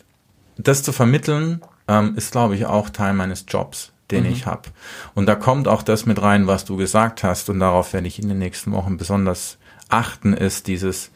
das 0.58 0.84
zu 0.84 0.91
vermitteln, 0.91 1.62
ähm, 1.88 2.16
ist, 2.16 2.32
glaube 2.32 2.56
ich, 2.56 2.66
auch 2.66 2.89
Teil 2.89 3.14
meines 3.14 3.46
Jobs 3.48 3.94
den 4.12 4.26
mhm. 4.26 4.32
ich 4.32 4.46
habe. 4.46 4.70
Und 5.14 5.26
da 5.26 5.36
kommt 5.36 5.68
auch 5.68 5.82
das 5.82 6.06
mit 6.06 6.22
rein, 6.22 6.48
was 6.48 6.66
du 6.66 6.78
gesagt 6.78 7.24
hast, 7.24 7.50
und 7.50 7.60
darauf 7.60 7.94
werde 7.94 8.08
ich 8.08 8.22
in 8.22 8.30
den 8.30 8.39
nächsten 8.39 8.72
Wochen 8.72 8.98
besonders 8.98 9.58
achten, 9.89 10.34
ist 10.34 10.68
dieses, 10.68 11.12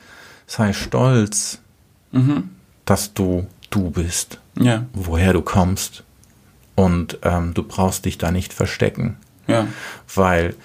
sei 0.46 0.74
stolz, 0.74 1.60
mhm. 2.12 2.50
dass 2.86 3.14
du 3.14 3.48
du 3.70 3.90
bist, 3.92 4.40
ja. 4.60 4.86
woher 4.94 5.34
du 5.34 5.42
kommst. 5.42 6.04
Und 6.76 7.20
ähm, 7.24 7.54
du 7.54 7.64
brauchst 7.64 8.06
dich 8.06 8.18
da 8.18 8.32
nicht 8.32 8.54
verstecken. 8.54 9.18
Ja. 9.48 9.68
Weil 10.14 10.56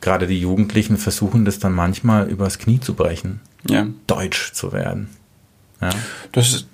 gerade 0.00 0.26
die 0.26 0.40
Jugendlichen 0.40 0.98
versuchen 0.98 1.44
das 1.44 1.58
dann 1.58 1.72
manchmal 1.72 2.28
übers 2.28 2.58
Knie 2.58 2.78
zu 2.78 2.94
brechen, 2.94 3.40
ja. 3.68 3.86
deutsch 4.06 4.52
zu 4.52 4.72
werden. 4.72 5.08
Ja. 5.82 5.90
Das 6.30 6.64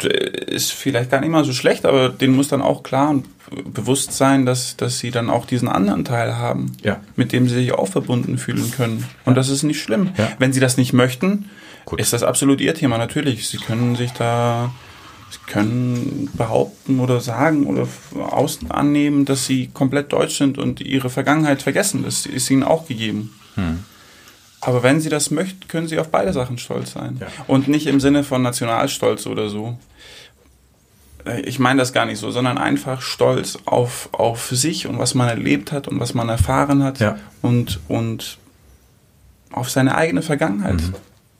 ist, 0.47 0.73
vielleicht 0.73 1.11
gar 1.11 1.21
nicht 1.21 1.31
mal 1.31 1.45
so 1.45 1.53
schlecht, 1.53 1.87
aber 1.87 2.11
denen 2.11 2.37
muss 2.37 2.49
dann 2.49 2.61
auch 2.61 2.83
klar 2.83 3.09
und 3.11 3.25
bewusst 3.73 4.13
sein, 4.13 4.45
dass, 4.45 4.77
dass 4.77 4.99
sie 4.99 5.11
dann 5.11 5.31
auch 5.31 5.47
diesen 5.47 5.69
anderen 5.69 6.05
Teil 6.05 6.37
haben, 6.37 6.77
ja. 6.83 7.01
mit 7.17 7.33
dem 7.33 7.49
sie 7.49 7.55
sich 7.55 7.73
auch 7.73 7.89
verbunden 7.89 8.37
fühlen 8.37 8.71
können. 8.77 9.05
Und 9.25 9.33
ja. 9.33 9.35
das 9.35 9.49
ist 9.49 9.63
nicht 9.63 9.83
schlimm. 9.83 10.11
Wenn 10.39 10.53
sie 10.53 10.61
das 10.61 10.77
nicht 10.77 10.93
möchten, 10.93 11.49
Gut. 11.87 12.01
ist 12.01 12.13
das 12.13 12.23
absolut 12.23 12.61
ihr 12.61 12.75
Thema. 12.75 12.99
Natürlich, 12.99 13.49
sie 13.49 13.57
können 13.57 13.97
sich 13.97 14.13
da 14.13 14.71
können 15.47 16.31
behaupten 16.35 17.01
oder 17.01 17.21
sagen 17.21 17.67
oder 17.67 17.87
außen 18.15 18.71
annehmen, 18.71 19.25
dass 19.25 19.47
sie 19.47 19.69
komplett 19.73 20.13
deutsch 20.13 20.39
sind 20.39 20.59
und 20.59 20.81
ihre 20.81 21.11
Vergangenheit 21.11 21.63
vergessen. 21.63 22.03
Das 22.05 22.27
ist 22.27 22.51
ihnen 22.51 22.63
auch 22.63 22.87
gegeben. 22.87 23.35
Hm. 23.55 23.85
Aber 24.61 24.83
wenn 24.83 25.01
sie 25.01 25.09
das 25.09 25.31
möchten, 25.31 25.69
können 25.69 25.87
sie 25.87 25.99
auf 25.99 26.09
beide 26.09 26.33
Sachen 26.33 26.59
stolz 26.59 26.93
sein. 26.93 27.19
Ja. 27.21 27.27
Und 27.47 27.69
nicht 27.69 27.87
im 27.87 28.01
Sinne 28.01 28.25
von 28.25 28.43
Nationalstolz 28.43 29.27
oder 29.27 29.49
so. 29.49 29.79
Äh, 31.25 31.43
ich 31.43 31.59
meine 31.59 31.81
das 31.81 31.93
gar 31.93 32.07
nicht 32.07 32.19
so, 32.19 32.31
sondern 32.31 32.59
einfach 32.59 33.01
stolz 33.01 33.59
auf, 33.67 34.09
auf 34.13 34.49
sich 34.49 34.87
und 34.87 34.99
was 34.99 35.15
man 35.15 35.29
erlebt 35.29 35.73
hat 35.73 35.89
und 35.89 36.01
was 36.01 36.15
man 36.15 36.29
erfahren 36.29 36.83
hat 36.83 36.99
ja. 36.99 37.19
und, 37.43 37.81
und 37.89 38.39
auf 39.53 39.71
seine 39.71 39.95
eigene 39.95 40.23
Vergangenheit. 40.23 40.81
Mhm. 40.81 40.95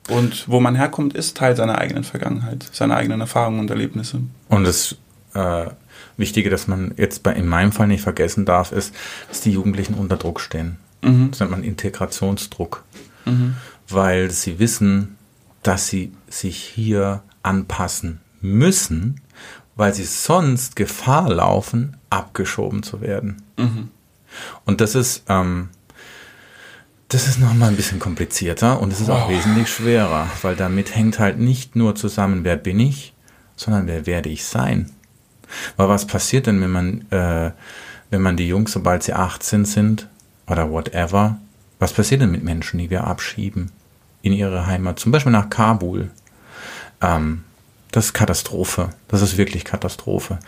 Und 0.09 0.49
wo 0.49 0.61
man 0.61 0.75
herkommt, 0.75 1.15
ist 1.15 1.37
Teil 1.37 1.55
seiner 1.55 1.79
eigenen 1.79 2.05
Vergangenheit, 2.05 2.67
seiner 2.73 2.97
eigenen 2.97 3.21
Erfahrungen 3.21 3.61
und 3.61 3.71
Erlebnisse. 3.71 4.21
Und 4.49 4.65
das 4.65 4.97
äh, 5.35 5.67
Wichtige, 6.17 6.49
dass 6.51 6.67
man 6.67 6.95
jetzt 6.97 7.23
bei, 7.23 7.33
in 7.35 7.47
meinem 7.47 7.73
Fall 7.73 7.89
nicht 7.89 8.03
vergessen 8.03 8.47
darf, 8.47 8.73
ist, 8.73 8.95
dass 9.29 9.43
die 9.43 9.53
Jugendlichen 9.53 9.95
unter 9.95 10.17
Druck 10.17 10.41
stehen. 10.41 10.79
Mhm. 11.03 11.31
Das 11.31 11.41
nennt 11.41 11.51
man 11.51 11.63
Integrationsdruck. 11.63 12.85
Mhm. 13.29 13.55
Weil 13.89 14.31
sie 14.31 14.59
wissen, 14.59 15.17
dass 15.63 15.89
sie 15.89 16.13
sich 16.29 16.57
hier 16.57 17.23
anpassen 17.43 18.21
müssen, 18.41 19.21
weil 19.77 19.95
sie 19.95 20.05
sonst 20.05 20.77
Gefahr 20.77 21.29
laufen, 21.29 21.97
abgeschoben 22.11 22.83
zu 22.83 23.01
werden. 23.01 23.43
Mhm. 23.57 23.89
Und 24.65 24.81
das 24.81 24.95
ist, 24.95 25.23
ähm, 25.29 25.71
das 27.09 27.27
ist 27.27 27.39
nochmal 27.39 27.71
ein 27.71 27.77
bisschen 27.77 27.99
komplizierter 27.99 28.81
und 28.81 28.93
es 28.93 29.01
ist 29.01 29.09
wow. 29.09 29.23
auch 29.23 29.31
wesentlich 29.31 29.69
schwerer, 29.69 30.29
weil 30.43 30.57
damit 30.57 30.95
hängt 30.95 31.19
halt 31.19 31.39
nicht 31.39 31.75
nur 31.75 31.95
zusammen, 31.95 32.45
wer 32.45 32.57
bin 32.57 32.79
ich, 32.81 33.15
sondern 33.57 33.87
wer 33.87 34.07
werde 34.07 34.29
ich 34.29 34.45
sein. 34.45 34.91
Weil 35.77 35.89
was 35.89 36.07
passiert 36.07 36.47
denn, 36.47 36.61
wenn 36.61 36.71
man, 36.71 37.11
äh, 37.11 37.53
wenn 38.11 38.23
man 38.23 38.37
die 38.37 38.49
Jungs, 38.49 38.73
sobald 38.73 39.03
sie 39.03 39.15
18 39.15 39.65
sind 39.65 40.09
oder 40.47 40.71
whatever, 40.71 41.39
was 41.79 41.93
passiert 41.93 42.21
denn 42.21 42.31
mit 42.31 42.45
Menschen, 42.45 42.79
die 42.79 42.91
wir 42.91 43.05
abschieben 43.05 43.71
in 44.23 44.33
ihre 44.33 44.67
Heimat, 44.67 44.99
zum 44.99 45.13
Beispiel 45.13 45.33
nach 45.33 45.51
Kabul? 45.51 46.11
Ähm, 47.01 47.45
das 47.91 48.07
ist 48.07 48.13
Katastrophe. 48.13 48.91
Das 49.09 49.23
ist 49.23 49.39
wirklich 49.39 49.65
Katastrophe. 49.65 50.39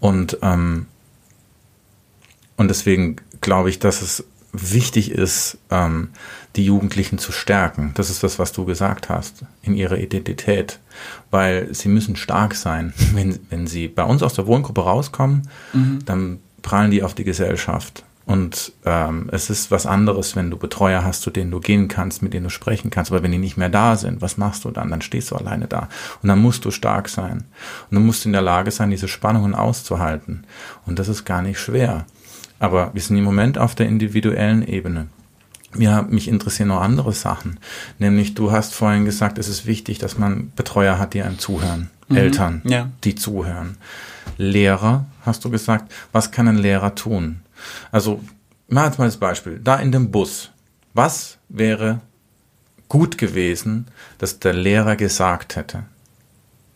Und, 0.00 0.38
ähm, 0.42 0.86
und 2.56 2.68
deswegen 2.68 3.16
glaube 3.40 3.70
ich, 3.70 3.78
dass 3.78 4.02
es 4.02 4.24
wichtig 4.52 5.12
ist, 5.12 5.58
ähm, 5.70 6.10
die 6.56 6.64
Jugendlichen 6.64 7.18
zu 7.18 7.32
stärken. 7.32 7.92
Das 7.94 8.10
ist 8.10 8.22
das, 8.22 8.38
was 8.38 8.52
du 8.52 8.64
gesagt 8.64 9.08
hast, 9.08 9.44
in 9.62 9.74
ihrer 9.74 9.98
Identität. 9.98 10.80
Weil 11.30 11.72
sie 11.74 11.88
müssen 11.88 12.16
stark 12.16 12.54
sein. 12.54 12.92
Wenn, 13.12 13.38
wenn 13.50 13.66
sie 13.66 13.88
bei 13.88 14.02
uns 14.02 14.22
aus 14.22 14.34
der 14.34 14.46
Wohngruppe 14.46 14.80
rauskommen, 14.80 15.48
mhm. 15.72 16.00
dann 16.04 16.40
prallen 16.62 16.90
die 16.90 17.02
auf 17.02 17.14
die 17.14 17.24
Gesellschaft. 17.24 18.04
Und 18.28 18.72
ähm, 18.84 19.30
es 19.32 19.48
ist 19.48 19.70
was 19.70 19.86
anderes, 19.86 20.36
wenn 20.36 20.50
du 20.50 20.58
Betreuer 20.58 21.02
hast, 21.02 21.22
zu 21.22 21.30
denen 21.30 21.50
du 21.50 21.60
gehen 21.60 21.88
kannst, 21.88 22.20
mit 22.20 22.34
denen 22.34 22.44
du 22.44 22.50
sprechen 22.50 22.90
kannst. 22.90 23.10
Aber 23.10 23.22
wenn 23.22 23.32
die 23.32 23.38
nicht 23.38 23.56
mehr 23.56 23.70
da 23.70 23.96
sind, 23.96 24.20
was 24.20 24.36
machst 24.36 24.66
du 24.66 24.70
dann? 24.70 24.90
Dann 24.90 25.00
stehst 25.00 25.30
du 25.30 25.36
alleine 25.36 25.66
da. 25.66 25.88
Und 26.22 26.28
dann 26.28 26.38
musst 26.38 26.66
du 26.66 26.70
stark 26.70 27.08
sein. 27.08 27.44
Und 27.90 27.94
du 27.94 28.00
musst 28.00 28.26
in 28.26 28.32
der 28.32 28.42
Lage 28.42 28.70
sein, 28.70 28.90
diese 28.90 29.08
Spannungen 29.08 29.54
auszuhalten. 29.54 30.44
Und 30.84 30.98
das 30.98 31.08
ist 31.08 31.24
gar 31.24 31.40
nicht 31.40 31.58
schwer. 31.58 32.04
Aber 32.58 32.90
wir 32.92 33.00
sind 33.00 33.16
im 33.16 33.24
Moment 33.24 33.56
auf 33.56 33.74
der 33.74 33.88
individuellen 33.88 34.62
Ebene. 34.68 35.06
Ja, 35.78 36.02
mich 36.02 36.28
interessieren 36.28 36.68
noch 36.68 36.82
andere 36.82 37.14
Sachen. 37.14 37.58
Nämlich, 37.98 38.34
du 38.34 38.52
hast 38.52 38.74
vorhin 38.74 39.06
gesagt, 39.06 39.38
es 39.38 39.48
ist 39.48 39.64
wichtig, 39.64 40.00
dass 40.00 40.18
man 40.18 40.52
Betreuer 40.54 40.98
hat, 40.98 41.14
die 41.14 41.22
einem 41.22 41.38
zuhören. 41.38 41.88
Mhm. 42.08 42.16
Eltern, 42.18 42.60
ja. 42.66 42.90
die 43.04 43.14
zuhören. 43.14 43.78
Lehrer, 44.36 45.06
hast 45.24 45.46
du 45.46 45.50
gesagt, 45.50 45.90
was 46.12 46.30
kann 46.30 46.46
ein 46.46 46.58
Lehrer 46.58 46.94
tun? 46.94 47.40
Also, 47.90 48.22
mach 48.68 48.86
jetzt 48.86 48.98
mal 48.98 49.06
das 49.06 49.16
Beispiel. 49.16 49.60
Da 49.62 49.76
in 49.76 49.92
dem 49.92 50.10
Bus. 50.10 50.50
Was 50.94 51.38
wäre 51.48 52.00
gut 52.88 53.18
gewesen, 53.18 53.86
dass 54.18 54.38
der 54.38 54.54
Lehrer 54.54 54.96
gesagt 54.96 55.56
hätte? 55.56 55.84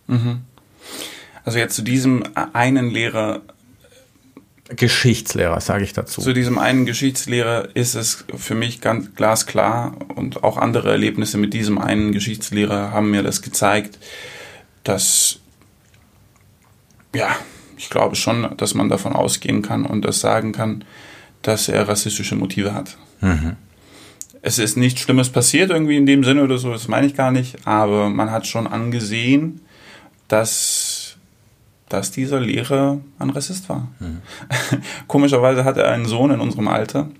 Mhm. 0.06 0.42
Also 1.44 1.58
jetzt 1.58 1.74
zu 1.74 1.82
diesem 1.82 2.24
einen 2.52 2.90
Lehrer 2.90 3.40
Geschichtslehrer, 4.68 5.60
sage 5.60 5.84
ich 5.84 5.92
dazu. 5.92 6.22
Zu 6.22 6.32
diesem 6.32 6.58
einen 6.58 6.86
Geschichtslehrer 6.86 7.68
ist 7.74 7.94
es 7.94 8.24
für 8.34 8.54
mich 8.54 8.80
ganz 8.80 9.14
glasklar 9.14 9.94
und 10.14 10.44
auch 10.44 10.56
andere 10.56 10.90
Erlebnisse 10.90 11.36
mit 11.36 11.52
diesem 11.52 11.78
einen 11.78 12.12
Geschichtslehrer 12.12 12.90
haben 12.90 13.10
mir 13.10 13.22
das 13.22 13.42
gezeigt, 13.42 13.98
dass, 14.84 15.40
ja, 17.14 17.36
ich 17.82 17.90
glaube 17.90 18.14
schon, 18.14 18.48
dass 18.58 18.74
man 18.74 18.88
davon 18.88 19.12
ausgehen 19.12 19.60
kann 19.60 19.84
und 19.84 20.04
das 20.04 20.20
sagen 20.20 20.52
kann, 20.52 20.84
dass 21.42 21.68
er 21.68 21.88
rassistische 21.88 22.36
Motive 22.36 22.74
hat. 22.74 22.96
Mhm. 23.20 23.56
Es 24.40 24.60
ist 24.60 24.76
nichts 24.76 25.00
Schlimmes 25.00 25.30
passiert 25.30 25.70
irgendwie 25.70 25.96
in 25.96 26.06
dem 26.06 26.22
Sinne 26.22 26.44
oder 26.44 26.58
so, 26.58 26.70
das 26.70 26.86
meine 26.86 27.08
ich 27.08 27.16
gar 27.16 27.32
nicht, 27.32 27.66
aber 27.66 28.08
man 28.08 28.30
hat 28.30 28.46
schon 28.46 28.66
angesehen, 28.66 29.60
dass 30.28 31.16
dass 31.88 32.10
dieser 32.10 32.40
Lehrer 32.40 33.00
ein 33.18 33.28
Rassist 33.28 33.68
war. 33.68 33.88
Mhm. 33.98 34.22
Komischerweise 35.08 35.64
hatte 35.64 35.82
er 35.82 35.92
einen 35.92 36.06
Sohn 36.06 36.30
in 36.30 36.40
unserem 36.40 36.68
Alter, 36.68 37.10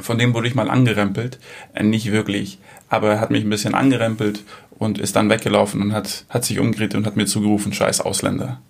von 0.00 0.18
dem 0.18 0.34
wurde 0.34 0.48
ich 0.48 0.56
mal 0.56 0.68
angerempelt. 0.68 1.38
Äh, 1.74 1.84
nicht 1.84 2.10
wirklich, 2.10 2.58
aber 2.88 3.12
er 3.12 3.20
hat 3.20 3.30
mich 3.30 3.44
ein 3.44 3.50
bisschen 3.50 3.74
angerempelt 3.74 4.42
und 4.78 4.98
ist 4.98 5.14
dann 5.14 5.30
weggelaufen 5.30 5.80
und 5.80 5.92
hat, 5.92 6.26
hat 6.28 6.44
sich 6.44 6.58
umgedreht 6.58 6.96
und 6.96 7.06
hat 7.06 7.16
mir 7.16 7.26
zugerufen, 7.26 7.72
scheiß 7.72 8.00
Ausländer. 8.00 8.60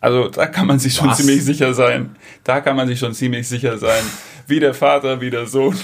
Also 0.00 0.28
da 0.28 0.46
kann 0.46 0.66
man 0.66 0.78
sich 0.78 0.94
schon 0.94 1.08
Was? 1.08 1.18
ziemlich 1.18 1.44
sicher 1.44 1.74
sein. 1.74 2.16
Da 2.44 2.60
kann 2.60 2.76
man 2.76 2.86
sich 2.86 2.98
schon 2.98 3.14
ziemlich 3.14 3.48
sicher 3.48 3.78
sein. 3.78 4.02
Wie 4.46 4.60
der 4.60 4.74
Vater, 4.74 5.20
wie 5.20 5.30
der 5.30 5.46
Sohn. 5.46 5.76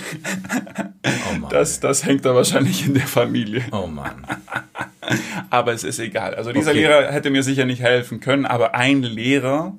Oh 1.05 1.39
Mann, 1.39 1.51
das, 1.51 1.81
das 1.81 2.05
hängt 2.05 2.25
da 2.25 2.35
wahrscheinlich 2.35 2.87
in 2.87 2.95
der 2.95 3.07
Familie. 3.07 3.63
Oh 3.73 3.87
Mann. 3.87 4.27
aber 5.51 5.73
es 5.73 5.85
ist 5.85 5.99
egal. 5.99 6.35
Also 6.35 6.53
dieser 6.53 6.71
okay. 6.71 6.81
Lehrer 6.81 7.13
hätte 7.13 7.31
mir 7.31 7.43
sicher 7.43 7.65
nicht 7.67 7.83
helfen 7.83 8.21
können, 8.21 8.47
aber 8.47 8.75
ein 8.75 9.03
Lehrer 9.03 9.75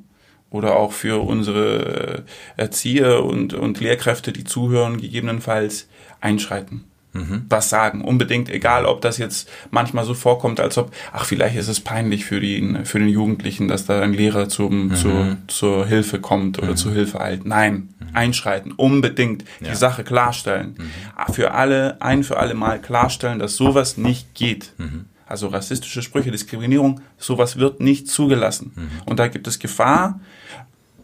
oder 0.49 0.75
auch 0.75 0.91
für 0.91 1.25
unsere 1.25 2.23
Erzieher 2.57 3.23
und, 3.23 3.53
und 3.53 3.79
Lehrkräfte, 3.79 4.31
die 4.31 4.43
zuhören, 4.43 4.97
gegebenenfalls 4.97 5.88
einschreiten. 6.21 6.86
Mhm. 7.16 7.45
Was 7.49 7.70
sagen, 7.70 8.01
unbedingt, 8.01 8.49
egal 8.49 8.86
ob 8.86 9.01
das 9.01 9.18
jetzt 9.18 9.49
manchmal 9.72 10.03
so 10.03 10.13
vorkommt, 10.13 10.59
als 10.59 10.78
ob, 10.78 10.91
ach, 11.13 11.26
vielleicht 11.26 11.55
ist 11.55 11.70
es 11.70 11.80
peinlich 11.80 12.26
für, 12.26 12.41
die, 12.41 12.78
für 12.84 12.99
den 12.99 13.07
Jugendlichen, 13.07 13.70
dass 13.70 13.86
da 13.86 14.01
ein 14.01 14.13
Lehrer 14.13 14.49
zum, 14.49 14.88
mhm. 14.88 14.95
zur, 14.95 15.38
zur 15.47 15.88
Hilfe 15.88 16.20
kommt 16.20 16.59
oder 16.59 16.72
mhm. 16.72 16.76
zur 16.76 16.91
Hilfe 16.91 17.22
eilt. 17.22 17.45
Nein, 17.45 17.93
mhm. 17.99 18.07
einschreiten, 18.13 18.74
unbedingt 18.74 19.45
ja. 19.61 19.70
die 19.70 19.76
Sache 19.76 20.03
klarstellen. 20.03 20.76
Mhm. 20.78 21.34
Für 21.34 21.53
alle, 21.53 22.01
ein 22.01 22.24
für 22.24 22.38
alle 22.38 22.53
Mal 22.53 22.82
klarstellen, 22.82 23.39
dass 23.39 23.55
sowas 23.55 23.97
nicht 23.97 24.36
geht. 24.36 24.74
Mhm 24.78 25.05
also 25.28 25.47
rassistische 25.47 26.03
Sprüche, 26.03 26.30
Diskriminierung, 26.30 27.01
sowas 27.18 27.57
wird 27.57 27.80
nicht 27.80 28.07
zugelassen. 28.07 28.74
Und 29.07 29.18
da 29.18 29.28
gibt 29.28 29.47
es 29.47 29.57
Gefahr, 29.57 30.20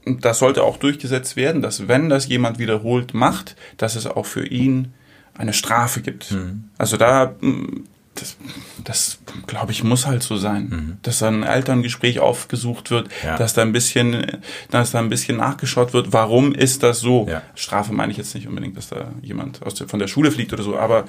das 0.05 0.39
sollte 0.39 0.63
auch 0.63 0.77
durchgesetzt 0.77 1.35
werden, 1.35 1.61
dass 1.61 1.87
wenn 1.87 2.09
das 2.09 2.27
jemand 2.27 2.59
wiederholt 2.59 3.13
macht, 3.13 3.55
dass 3.77 3.95
es 3.95 4.07
auch 4.07 4.25
für 4.25 4.45
ihn 4.45 4.93
eine 5.37 5.53
Strafe 5.53 6.01
gibt. 6.01 6.31
Mhm. 6.31 6.65
Also 6.77 6.97
da, 6.97 7.35
mm, 7.41 7.85
das, 8.15 8.37
das 8.83 9.19
glaube 9.47 9.71
ich, 9.71 9.83
muss 9.83 10.05
halt 10.05 10.23
so 10.23 10.37
sein, 10.37 10.63
mhm. 10.69 10.97
dass 11.01 11.19
da 11.19 11.29
ein 11.29 11.43
Elterngespräch 11.43 12.19
aufgesucht 12.19 12.91
wird, 12.91 13.09
ja. 13.23 13.37
dass 13.37 13.53
da 13.53 13.61
ein 13.61 13.71
bisschen, 13.71 14.39
dass 14.69 14.91
da 14.91 14.99
ein 14.99 15.09
bisschen 15.09 15.37
nachgeschaut 15.37 15.93
wird, 15.93 16.13
warum 16.13 16.53
ist 16.53 16.83
das 16.83 16.99
so? 16.99 17.27
Ja. 17.29 17.41
Strafe 17.55 17.93
meine 17.93 18.11
ich 18.11 18.17
jetzt 18.17 18.35
nicht 18.35 18.47
unbedingt, 18.47 18.77
dass 18.77 18.89
da 18.89 19.11
jemand 19.21 19.63
aus 19.63 19.75
der, 19.75 19.87
von 19.87 19.99
der 19.99 20.07
Schule 20.07 20.31
fliegt 20.31 20.51
oder 20.53 20.63
so, 20.63 20.77
aber 20.77 21.05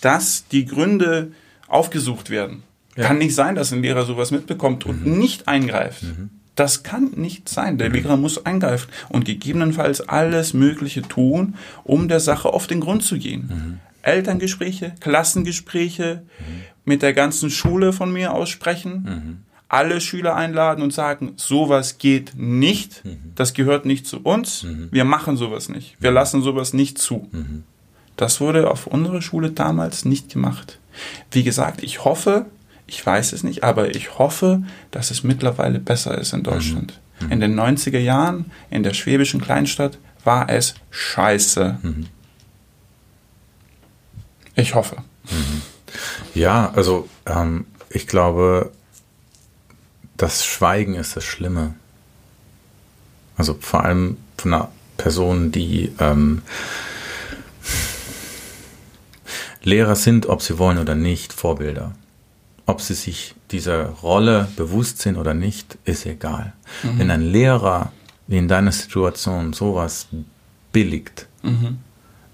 dass 0.00 0.48
die 0.48 0.64
Gründe 0.64 1.32
aufgesucht 1.66 2.30
werden. 2.30 2.62
Ja. 2.96 3.04
Kann 3.04 3.18
nicht 3.18 3.34
sein, 3.34 3.54
dass 3.54 3.72
ein 3.72 3.82
Lehrer 3.82 4.04
sowas 4.04 4.30
mitbekommt 4.30 4.86
und 4.86 5.06
mhm. 5.06 5.18
nicht 5.18 5.46
eingreift. 5.46 6.02
Mhm. 6.02 6.30
Das 6.58 6.82
kann 6.82 7.12
nicht 7.14 7.48
sein. 7.48 7.78
Der 7.78 7.88
mhm. 7.88 7.94
Lehrer 7.94 8.16
muss 8.16 8.44
eingreifen 8.44 8.90
und 9.10 9.24
gegebenenfalls 9.24 10.00
alles 10.00 10.54
Mögliche 10.54 11.02
tun, 11.02 11.54
um 11.84 12.08
der 12.08 12.18
Sache 12.18 12.52
auf 12.52 12.66
den 12.66 12.80
Grund 12.80 13.04
zu 13.04 13.16
gehen. 13.16 13.48
Mhm. 13.48 13.80
Elterngespräche, 14.02 14.92
Klassengespräche 14.98 16.22
mhm. 16.40 16.62
mit 16.84 17.02
der 17.02 17.12
ganzen 17.12 17.50
Schule 17.50 17.92
von 17.92 18.12
mir 18.12 18.34
aussprechen, 18.34 18.92
mhm. 18.92 19.36
alle 19.68 20.00
Schüler 20.00 20.34
einladen 20.34 20.82
und 20.82 20.92
sagen, 20.92 21.34
sowas 21.36 21.98
geht 21.98 22.32
nicht, 22.34 23.04
das 23.36 23.54
gehört 23.54 23.86
nicht 23.86 24.08
zu 24.08 24.18
uns, 24.22 24.66
wir 24.90 25.04
machen 25.04 25.36
sowas 25.36 25.68
nicht, 25.68 25.96
wir 26.00 26.10
lassen 26.10 26.42
sowas 26.42 26.72
nicht 26.72 26.98
zu. 26.98 27.28
Das 28.16 28.40
wurde 28.40 28.68
auf 28.68 28.88
unserer 28.88 29.22
Schule 29.22 29.52
damals 29.52 30.04
nicht 30.04 30.28
gemacht. 30.32 30.80
Wie 31.30 31.44
gesagt, 31.44 31.84
ich 31.84 32.04
hoffe, 32.04 32.46
ich 32.88 33.04
weiß 33.04 33.34
es 33.34 33.44
nicht, 33.44 33.62
aber 33.62 33.94
ich 33.94 34.18
hoffe, 34.18 34.62
dass 34.90 35.10
es 35.10 35.22
mittlerweile 35.22 35.78
besser 35.78 36.16
ist 36.18 36.32
in 36.32 36.42
Deutschland. 36.42 36.98
Mhm. 37.20 37.30
In 37.30 37.40
den 37.40 37.60
90er 37.60 37.98
Jahren 37.98 38.50
in 38.70 38.82
der 38.82 38.94
schwäbischen 38.94 39.40
Kleinstadt 39.40 39.98
war 40.24 40.48
es 40.48 40.74
scheiße. 40.90 41.78
Mhm. 41.82 42.06
Ich 44.54 44.74
hoffe. 44.74 44.96
Mhm. 45.30 45.62
Ja, 46.34 46.72
also 46.74 47.08
ähm, 47.26 47.66
ich 47.90 48.06
glaube, 48.06 48.72
das 50.16 50.44
Schweigen 50.44 50.94
ist 50.94 51.14
das 51.14 51.24
Schlimme. 51.24 51.74
Also 53.36 53.56
vor 53.60 53.84
allem 53.84 54.16
von 54.36 54.54
einer 54.54 54.68
Person, 54.96 55.52
die 55.52 55.92
ähm, 56.00 56.42
Lehrer 59.62 59.94
sind, 59.94 60.26
ob 60.26 60.42
sie 60.42 60.58
wollen 60.58 60.78
oder 60.78 60.94
nicht, 60.94 61.32
Vorbilder. 61.34 61.92
Ob 62.68 62.82
sie 62.82 62.92
sich 62.92 63.34
dieser 63.50 63.86
Rolle 63.86 64.46
bewusst 64.54 64.98
sind 64.98 65.16
oder 65.16 65.32
nicht, 65.32 65.78
ist 65.86 66.04
egal. 66.04 66.52
Mhm. 66.82 66.98
Wenn 66.98 67.10
ein 67.10 67.22
Lehrer 67.22 67.92
wie 68.26 68.36
in 68.36 68.46
deiner 68.46 68.72
Situation 68.72 69.54
sowas 69.54 70.08
billigt, 70.70 71.28
mhm. 71.42 71.78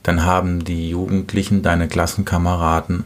dann 0.03 0.24
haben 0.24 0.64
die 0.64 0.91
Jugendlichen, 0.91 1.62
deine 1.62 1.87
Klassenkameraden, 1.87 3.05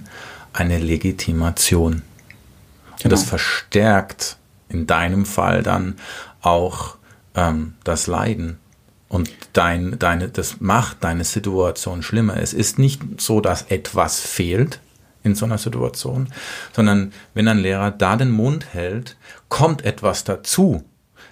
eine 0.55 0.79
Legitimation. 0.79 1.93
Genau. 1.93 2.97
Und 3.05 3.13
das 3.13 3.21
genau. 3.21 3.29
verstärkt 3.29 4.39
in 4.71 4.87
deinem 4.87 5.27
Fall 5.27 5.63
dann 5.63 5.97
auch 6.41 6.97
ähm, 7.35 7.75
das 7.85 8.07
Leiden. 8.07 8.57
Und 9.11 9.31
dein, 9.53 9.99
deine, 9.99 10.31
das 10.31 10.63
macht 10.63 11.05
deine 11.05 11.25
Situation 11.25 12.03
schlimmer. 12.03 12.39
Es 12.39 12.55
ist 12.55 12.79
nicht 12.79 13.03
so, 13.19 13.43
dass 13.43 13.65
etwas 13.65 14.19
fehlt 14.19 14.81
in 15.23 15.35
so 15.35 15.45
einer 15.45 15.59
Situation, 15.59 16.29
sondern 16.73 17.13
wenn 17.35 17.49
ein 17.49 17.59
Lehrer 17.59 17.91
da 17.91 18.17
den 18.17 18.31
Mund 18.31 18.73
hält, 18.73 19.17
kommt 19.49 19.85
etwas 19.85 20.25
dazu. 20.25 20.85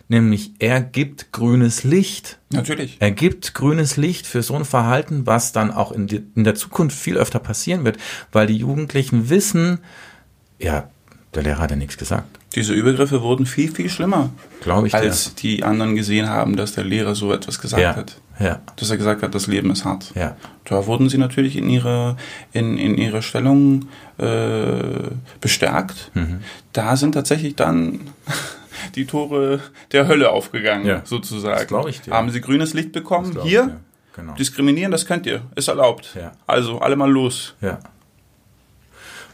Nämlich 0.09 0.53
er 0.61 0.81
gibt 0.81 1.33
grünes 1.33 1.83
Licht. 1.83 2.39
Natürlich. 2.51 2.97
Er 3.01 3.11
gibt 3.11 3.55
grünes 3.55 3.97
Licht 3.97 4.27
für 4.27 4.43
so 4.43 4.55
ein 4.55 4.65
Verhalten, 4.65 5.27
was 5.27 5.53
dann 5.53 5.73
auch 5.73 5.91
in, 5.91 6.07
die, 6.07 6.25
in 6.37 6.45
der 6.45 6.55
Zukunft 6.55 6.97
viel 6.97 7.17
öfter 7.17 7.41
passieren 7.41 7.85
wird, 7.85 7.99
weil 8.31 8.47
die 8.47 8.57
Jugendlichen 8.57 9.31
wissen, 9.31 9.81
ja, 10.59 10.91
der 11.37 11.43
Lehrer 11.45 11.59
hat 11.59 11.71
ja 11.71 11.77
nichts 11.77 11.97
gesagt. 11.97 12.39
Diese 12.55 12.73
Übergriffe 12.73 13.23
wurden 13.23 13.47
viel, 13.47 13.71
viel 13.71 13.89
schlimmer. 13.91 14.31
Glaube 14.63 14.87
ich. 14.87 14.95
Als 14.95 15.35
dir. 15.35 15.57
die 15.57 15.65
anderen 15.65 15.95
gesehen 15.95 16.29
haben, 16.29 16.57
dass 16.57 16.73
der 16.73 16.85
Lehrer 16.85 17.15
so 17.15 17.33
etwas 17.33 17.61
gesagt 17.61 17.83
ja. 17.83 17.95
hat. 17.95 18.21
Ja. 18.41 18.61
Dass 18.77 18.91
er 18.91 18.97
gesagt 18.97 19.23
hat, 19.23 19.35
das 19.35 19.47
Leben 19.47 19.71
ist 19.71 19.85
hart. 19.85 20.13
Ja. 20.15 20.37
Da 20.65 20.87
wurden 20.87 21.09
sie 21.09 21.19
natürlich 21.19 21.57
in 21.57 21.69
ihrer, 21.69 22.17
in, 22.53 22.79
in 22.79 22.97
ihrer 22.97 23.23
Stellung 23.23 23.89
äh, 24.19 25.11
bestärkt. 25.41 26.11
Mhm. 26.15 26.41
Da 26.73 26.97
sind 26.97 27.13
tatsächlich 27.13 27.55
dann 27.55 28.01
die 28.95 29.07
Tore 29.07 29.61
der 29.93 30.09
Hölle 30.09 30.31
aufgegangen, 30.31 30.87
ja. 30.87 31.03
sozusagen. 31.05 31.59
Das 31.59 31.67
glaube 31.67 31.91
ich 31.91 32.01
dir. 32.01 32.13
Haben 32.13 32.31
sie 32.31 32.41
grünes 32.41 32.75
Licht 32.75 32.93
bekommen? 32.93 33.39
Hier, 33.43 33.81
genau. 34.15 34.35
diskriminieren, 34.35 34.91
das 34.91 35.07
könnt 35.07 35.27
ihr, 35.27 35.43
ist 35.55 35.69
erlaubt. 35.69 36.15
Ja. 36.15 36.33
Also, 36.47 36.81
alle 36.81 36.97
mal 36.97 37.11
los. 37.11 37.55
Ja. 37.61 37.79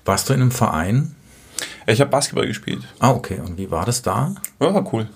Warst 0.05 0.29
du 0.29 0.35
in 0.35 0.41
einem 0.41 0.51
Verein? 0.51 1.15
Ich 1.87 2.01
habe 2.01 2.11
Basketball 2.11 2.47
gespielt. 2.47 2.83
Ah, 2.99 3.11
okay. 3.11 3.41
Und 3.41 3.59
wie 3.59 3.71
war 3.71 3.85
das 3.85 4.03
da? 4.03 4.35
Ja, 4.61 4.73
war 4.73 4.93
cool. 4.93 5.09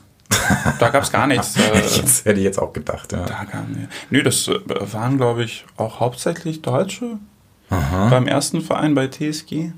Da 0.78 0.88
gab 0.90 1.02
es 1.02 1.12
gar 1.12 1.26
nichts. 1.26 1.54
das 2.00 2.24
hätte 2.24 2.38
ich 2.38 2.44
jetzt 2.44 2.58
auch 2.58 2.72
gedacht, 2.72 3.12
ja. 3.12 3.24
Da 3.24 3.44
kam, 3.44 3.76
ja. 3.78 3.88
Nö, 4.10 4.22
das 4.22 4.48
äh, 4.48 4.58
waren, 4.92 5.16
glaube 5.16 5.44
ich, 5.44 5.64
auch 5.76 6.00
hauptsächlich 6.00 6.62
Deutsche. 6.62 7.18
Aha. 7.70 8.08
Beim 8.08 8.26
ersten 8.26 8.60
Verein 8.60 8.94
bei 8.94 9.08
TSG. 9.08 9.72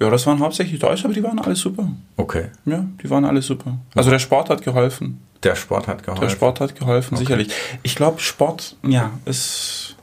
Ja, 0.00 0.10
das 0.10 0.26
waren 0.26 0.40
hauptsächlich 0.40 0.80
Deutsche, 0.80 1.04
aber 1.04 1.14
die 1.14 1.22
waren 1.22 1.38
alle 1.38 1.56
super. 1.56 1.88
Okay. 2.16 2.46
Ja, 2.64 2.86
die 3.02 3.10
waren 3.10 3.24
alle 3.24 3.42
super. 3.42 3.78
Also 3.94 4.10
der 4.10 4.18
Sport 4.18 4.50
hat 4.50 4.62
geholfen. 4.62 5.22
Der 5.42 5.56
Sport 5.56 5.88
hat 5.88 6.02
geholfen. 6.02 6.22
Der 6.22 6.30
Sport 6.30 6.60
hat 6.60 6.74
geholfen, 6.74 7.14
okay. 7.14 7.24
sicherlich. 7.24 7.52
Ich 7.82 7.94
glaube, 7.94 8.20
Sport, 8.20 8.76
ja, 8.82 9.10
ist. 9.26 9.93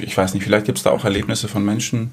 Ich 0.00 0.16
weiß 0.16 0.34
nicht, 0.34 0.44
vielleicht 0.44 0.66
gibt 0.66 0.78
es 0.78 0.84
da 0.84 0.90
auch 0.90 1.04
Erlebnisse 1.04 1.48
von 1.48 1.64
Menschen, 1.64 2.12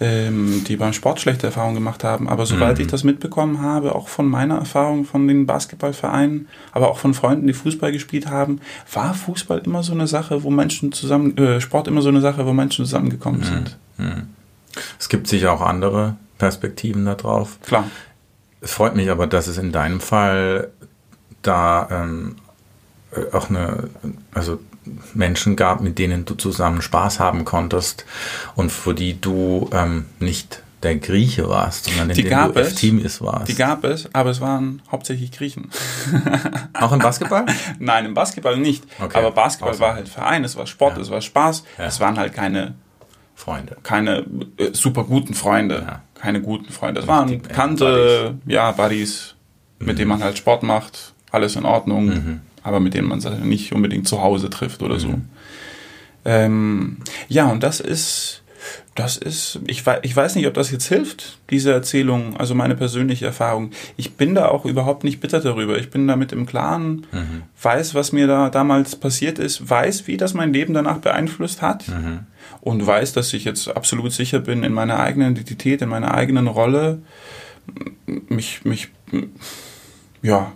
ähm, 0.00 0.64
die 0.66 0.76
beim 0.76 0.92
Sport 0.92 1.20
schlechte 1.20 1.46
Erfahrungen 1.46 1.74
gemacht 1.74 2.04
haben. 2.04 2.28
Aber 2.28 2.46
soweit 2.46 2.78
mhm. 2.78 2.84
ich 2.84 2.90
das 2.90 3.04
mitbekommen 3.04 3.60
habe, 3.60 3.94
auch 3.94 4.08
von 4.08 4.26
meiner 4.26 4.56
Erfahrung 4.56 5.04
von 5.04 5.28
den 5.28 5.46
Basketballvereinen, 5.46 6.48
aber 6.72 6.90
auch 6.90 6.98
von 6.98 7.14
Freunden, 7.14 7.46
die 7.46 7.52
Fußball 7.52 7.92
gespielt 7.92 8.28
haben, 8.28 8.60
war 8.92 9.14
Fußball 9.14 9.58
immer 9.58 9.82
so 9.82 9.92
eine 9.92 10.06
Sache, 10.06 10.42
wo 10.42 10.50
Menschen 10.50 10.92
zusammen, 10.92 11.36
äh, 11.36 11.60
Sport 11.60 11.88
immer 11.88 12.02
so 12.02 12.08
eine 12.08 12.20
Sache, 12.20 12.46
wo 12.46 12.52
Menschen 12.52 12.84
zusammengekommen 12.84 13.40
mhm. 13.40 13.44
sind. 13.44 13.78
Mhm. 13.98 14.28
Es 14.98 15.08
gibt 15.08 15.26
sicher 15.26 15.52
auch 15.52 15.60
andere 15.60 16.16
Perspektiven 16.38 17.04
darauf. 17.04 17.60
Klar. 17.62 17.84
Es 18.60 18.72
freut 18.72 18.94
mich 18.94 19.10
aber, 19.10 19.26
dass 19.26 19.46
es 19.46 19.58
in 19.58 19.72
deinem 19.72 20.00
Fall 20.00 20.68
da 21.42 21.88
ähm, 21.90 22.36
auch 23.32 23.50
eine, 23.50 23.88
also 24.32 24.60
Menschen 25.14 25.56
gab, 25.56 25.80
mit 25.80 25.98
denen 25.98 26.24
du 26.24 26.34
zusammen 26.34 26.82
Spaß 26.82 27.20
haben 27.20 27.44
konntest 27.44 28.04
und 28.54 28.70
für 28.70 28.94
die 28.94 29.20
du 29.20 29.68
ähm, 29.72 30.06
nicht 30.18 30.62
der 30.82 30.96
Grieche 30.96 31.48
warst, 31.48 31.84
sondern 31.84 32.10
in 32.10 32.16
die 32.16 32.22
dem 32.22 32.30
gab 32.30 32.54
du 32.54 32.60
es, 32.60 32.68
Eftimis 32.68 33.20
warst. 33.20 33.48
Die 33.48 33.54
gab 33.54 33.84
es, 33.84 34.08
aber 34.14 34.30
es 34.30 34.40
waren 34.40 34.80
hauptsächlich 34.90 35.30
Griechen. 35.30 35.70
Auch 36.72 36.92
im 36.92 37.00
Basketball? 37.00 37.44
Nein, 37.78 38.06
im 38.06 38.14
Basketball 38.14 38.56
nicht. 38.56 38.84
Okay. 38.98 39.18
Aber 39.18 39.30
Basketball 39.32 39.74
Außer. 39.74 39.80
war 39.80 39.94
halt 39.94 40.08
Verein, 40.08 40.42
es 40.44 40.56
war 40.56 40.66
Sport, 40.66 40.96
ja. 40.96 41.02
es 41.02 41.10
war 41.10 41.20
Spaß. 41.20 41.64
Ja. 41.76 41.84
Es 41.84 42.00
waren 42.00 42.18
halt 42.18 42.32
keine 42.32 42.74
Freunde. 43.34 43.76
Keine 43.82 44.24
äh, 44.56 44.72
super 44.72 45.04
guten 45.04 45.34
Freunde. 45.34 45.84
Ja. 45.86 46.02
Keine 46.14 46.40
guten 46.40 46.72
Freunde. 46.72 47.00
Es 47.00 47.06
waren 47.06 47.42
bekannte, 47.42 48.38
ja, 48.46 48.72
Buddies, 48.72 49.34
mhm. 49.78 49.86
mit 49.86 49.98
denen 49.98 50.08
man 50.08 50.22
halt 50.22 50.38
Sport 50.38 50.62
macht. 50.62 51.12
Alles 51.30 51.56
in 51.56 51.64
Ordnung. 51.64 52.06
Mhm. 52.06 52.40
Aber 52.62 52.80
mit 52.80 52.94
denen 52.94 53.08
man 53.08 53.20
sich 53.20 53.32
nicht 53.38 53.72
unbedingt 53.72 54.06
zu 54.06 54.22
Hause 54.22 54.50
trifft 54.50 54.82
oder 54.82 54.96
mhm. 54.96 55.00
so. 55.00 55.14
Ähm, 56.24 56.98
ja, 57.28 57.50
und 57.50 57.62
das 57.62 57.80
ist, 57.80 58.42
das 58.94 59.16
ist, 59.16 59.60
ich, 59.66 59.86
weiß, 59.86 60.00
ich 60.02 60.14
weiß 60.14 60.34
nicht, 60.34 60.46
ob 60.46 60.54
das 60.54 60.70
jetzt 60.70 60.86
hilft, 60.86 61.38
diese 61.48 61.72
Erzählung, 61.72 62.36
also 62.36 62.54
meine 62.54 62.76
persönliche 62.76 63.24
Erfahrung. 63.24 63.70
Ich 63.96 64.14
bin 64.14 64.34
da 64.34 64.48
auch 64.48 64.66
überhaupt 64.66 65.04
nicht 65.04 65.20
bitter 65.20 65.40
darüber. 65.40 65.78
Ich 65.78 65.90
bin 65.90 66.06
damit 66.06 66.32
im 66.32 66.44
Klaren, 66.44 67.06
mhm. 67.12 67.42
weiß, 67.62 67.94
was 67.94 68.12
mir 68.12 68.26
da 68.26 68.50
damals 68.50 68.96
passiert 68.96 69.38
ist, 69.38 69.68
weiß, 69.68 70.06
wie 70.06 70.18
das 70.18 70.34
mein 70.34 70.52
Leben 70.52 70.74
danach 70.74 70.98
beeinflusst 70.98 71.62
hat. 71.62 71.88
Mhm 71.88 72.26
und 72.60 72.86
weiß, 72.86 73.12
dass 73.12 73.32
ich 73.32 73.44
jetzt 73.44 73.68
absolut 73.68 74.12
sicher 74.12 74.40
bin 74.40 74.62
in 74.64 74.72
meiner 74.72 74.98
eigenen 75.00 75.32
Identität, 75.32 75.82
in 75.82 75.88
meiner 75.88 76.14
eigenen 76.14 76.46
Rolle, 76.46 77.00
mich, 78.28 78.64
mich, 78.64 78.88
ja. 80.22 80.52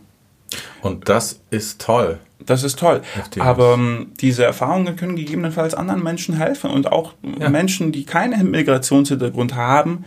Und 0.82 1.09
das 1.09 1.40
ist 1.50 1.80
toll. 1.80 2.18
Das 2.44 2.62
ist 2.62 2.78
toll. 2.78 3.00
Aber 3.38 3.74
ähm, 3.74 4.12
diese 4.20 4.44
Erfahrungen 4.44 4.96
können 4.96 5.16
gegebenenfalls 5.16 5.74
anderen 5.74 6.02
Menschen 6.02 6.36
helfen 6.36 6.70
und 6.70 6.92
auch 6.92 7.14
ja. 7.40 7.48
Menschen, 7.48 7.90
die 7.90 8.05
keinen 8.05 8.50
Migrationshintergrund 8.50 9.55
haben, 9.55 10.05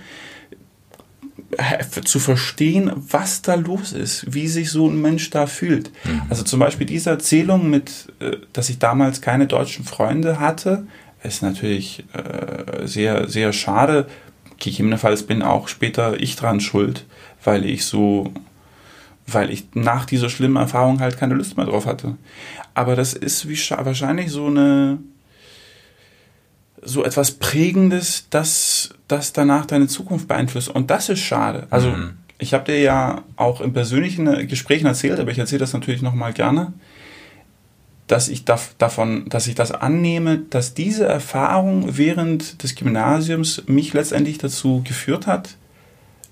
zu 2.05 2.19
verstehen, 2.19 2.91
was 2.95 3.41
da 3.41 3.55
los 3.55 3.93
ist, 3.93 4.33
wie 4.33 4.47
sich 4.47 4.69
so 4.69 4.87
ein 4.87 5.01
Mensch 5.01 5.29
da 5.29 5.47
fühlt. 5.47 5.91
Mhm. 6.03 6.23
Also 6.29 6.43
zum 6.43 6.59
Beispiel 6.59 6.85
diese 6.85 7.09
Erzählung 7.09 7.69
mit, 7.69 8.13
äh, 8.19 8.37
dass 8.53 8.69
ich 8.69 8.79
damals 8.79 9.21
keine 9.21 9.47
deutschen 9.47 9.85
Freunde 9.85 10.39
hatte, 10.39 10.85
ist 11.23 11.41
natürlich 11.41 12.03
äh, 12.13 12.85
sehr, 12.85 13.27
sehr 13.27 13.53
schade. 13.53 14.07
Gegebenenfalls 14.59 15.23
bin 15.23 15.41
auch 15.41 15.67
später 15.67 16.19
ich 16.19 16.35
dran 16.35 16.59
schuld, 16.59 17.05
weil 17.43 17.65
ich 17.65 17.85
so, 17.85 18.31
weil 19.27 19.51
ich 19.51 19.67
nach 19.73 20.05
dieser 20.05 20.29
schlimmen 20.29 20.55
Erfahrung 20.55 20.99
halt 20.99 21.17
keine 21.17 21.35
Lust 21.35 21.57
mehr 21.57 21.65
drauf 21.65 21.85
hatte. 21.85 22.15
Aber 22.73 22.95
das 22.95 23.13
ist 23.13 23.47
wie 23.47 23.57
wahrscheinlich 23.57 24.31
so 24.31 24.47
eine, 24.47 24.99
so 26.81 27.03
etwas 27.03 27.31
Prägendes, 27.31 28.27
das, 28.29 28.91
das 29.07 29.33
danach 29.33 29.65
deine 29.65 29.87
Zukunft 29.87 30.27
beeinflusst. 30.27 30.69
Und 30.69 30.89
das 30.89 31.09
ist 31.09 31.19
schade. 31.19 31.67
Also, 31.69 31.89
mhm. 31.89 32.13
ich 32.39 32.53
habe 32.53 32.65
dir 32.65 32.79
ja 32.79 33.23
auch 33.35 33.61
in 33.61 33.73
persönlichen 33.73 34.47
Gesprächen 34.47 34.85
erzählt, 34.85 35.19
aber 35.19 35.31
ich 35.31 35.39
erzähle 35.39 35.59
das 35.59 35.73
natürlich 35.73 36.01
nochmal 36.01 36.33
gerne 36.33 36.73
dass 38.07 38.29
ich 38.29 38.45
davon, 38.45 39.27
dass 39.27 39.47
ich 39.47 39.55
das 39.55 39.71
annehme, 39.71 40.37
dass 40.49 40.73
diese 40.73 41.05
Erfahrung 41.05 41.97
während 41.97 42.63
des 42.63 42.75
Gymnasiums 42.75 43.63
mich 43.67 43.93
letztendlich 43.93 44.37
dazu 44.37 44.81
geführt 44.85 45.27
hat, 45.27 45.57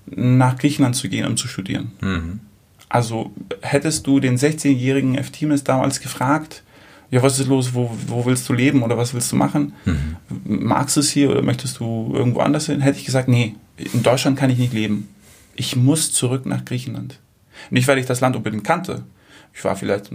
nach 0.06 0.56
Griechenland 0.56 0.96
zu 0.96 1.08
gehen, 1.08 1.26
um 1.26 1.36
zu 1.36 1.48
studieren. 1.48 1.92
Mhm. 2.00 2.40
Also 2.88 3.32
hättest 3.62 4.06
du 4.06 4.20
den 4.20 4.38
16-jährigen 4.38 5.16
Eftimis 5.16 5.64
damals 5.64 6.00
gefragt, 6.00 6.62
ja, 7.10 7.22
was 7.22 7.38
ist 7.38 7.46
los, 7.46 7.74
wo, 7.74 7.90
wo 8.06 8.24
willst 8.26 8.48
du 8.48 8.52
leben 8.52 8.82
oder 8.82 8.98
was 8.98 9.14
willst 9.14 9.30
du 9.30 9.36
machen? 9.36 9.74
Mhm. 9.84 10.16
Magst 10.44 10.96
du 10.96 11.00
es 11.00 11.10
hier 11.10 11.30
oder 11.30 11.42
möchtest 11.42 11.78
du 11.78 12.12
irgendwo 12.14 12.40
anders 12.40 12.66
hin? 12.66 12.80
Hätte 12.80 12.98
ich 12.98 13.04
gesagt, 13.04 13.28
nee, 13.28 13.54
in 13.76 14.02
Deutschland 14.02 14.36
kann 14.36 14.50
ich 14.50 14.58
nicht 14.58 14.72
leben. 14.72 15.08
Ich 15.54 15.76
muss 15.76 16.12
zurück 16.12 16.46
nach 16.46 16.64
Griechenland. 16.64 17.18
Nicht, 17.70 17.86
weil 17.88 17.98
ich 17.98 18.06
das 18.06 18.20
Land 18.20 18.36
unbedingt 18.36 18.64
kannte, 18.64 19.04
ich 19.56 19.64
war 19.64 19.74
vielleicht 19.74 20.10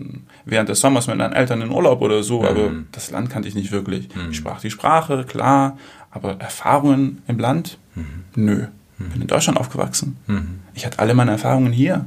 während 0.45 0.69
des 0.69 0.79
Sommers 0.79 1.07
mit 1.07 1.17
meinen 1.17 1.33
Eltern 1.33 1.61
in 1.61 1.71
Urlaub 1.71 2.01
oder 2.01 2.21
so, 2.21 2.41
mhm. 2.41 2.47
aber 2.47 2.71
das 2.91 3.09
Land 3.09 3.31
kannte 3.31 3.47
ich 3.47 3.55
nicht 3.55 3.71
wirklich. 3.71 4.07
Mhm. 4.15 4.31
Ich 4.31 4.37
sprach 4.37 4.61
die 4.61 4.69
Sprache, 4.69 5.25
klar, 5.27 5.77
aber 6.11 6.39
Erfahrungen 6.39 7.23
im 7.27 7.39
Land? 7.39 7.79
Mhm. 7.95 8.05
Nö. 8.35 8.67
Mhm. 8.99 9.09
Bin 9.09 9.21
in 9.21 9.27
Deutschland 9.27 9.59
aufgewachsen. 9.59 10.17
Mhm. 10.27 10.59
Ich 10.75 10.85
hatte 10.85 10.99
alle 10.99 11.15
meine 11.15 11.31
Erfahrungen 11.31 11.73
hier. 11.73 12.05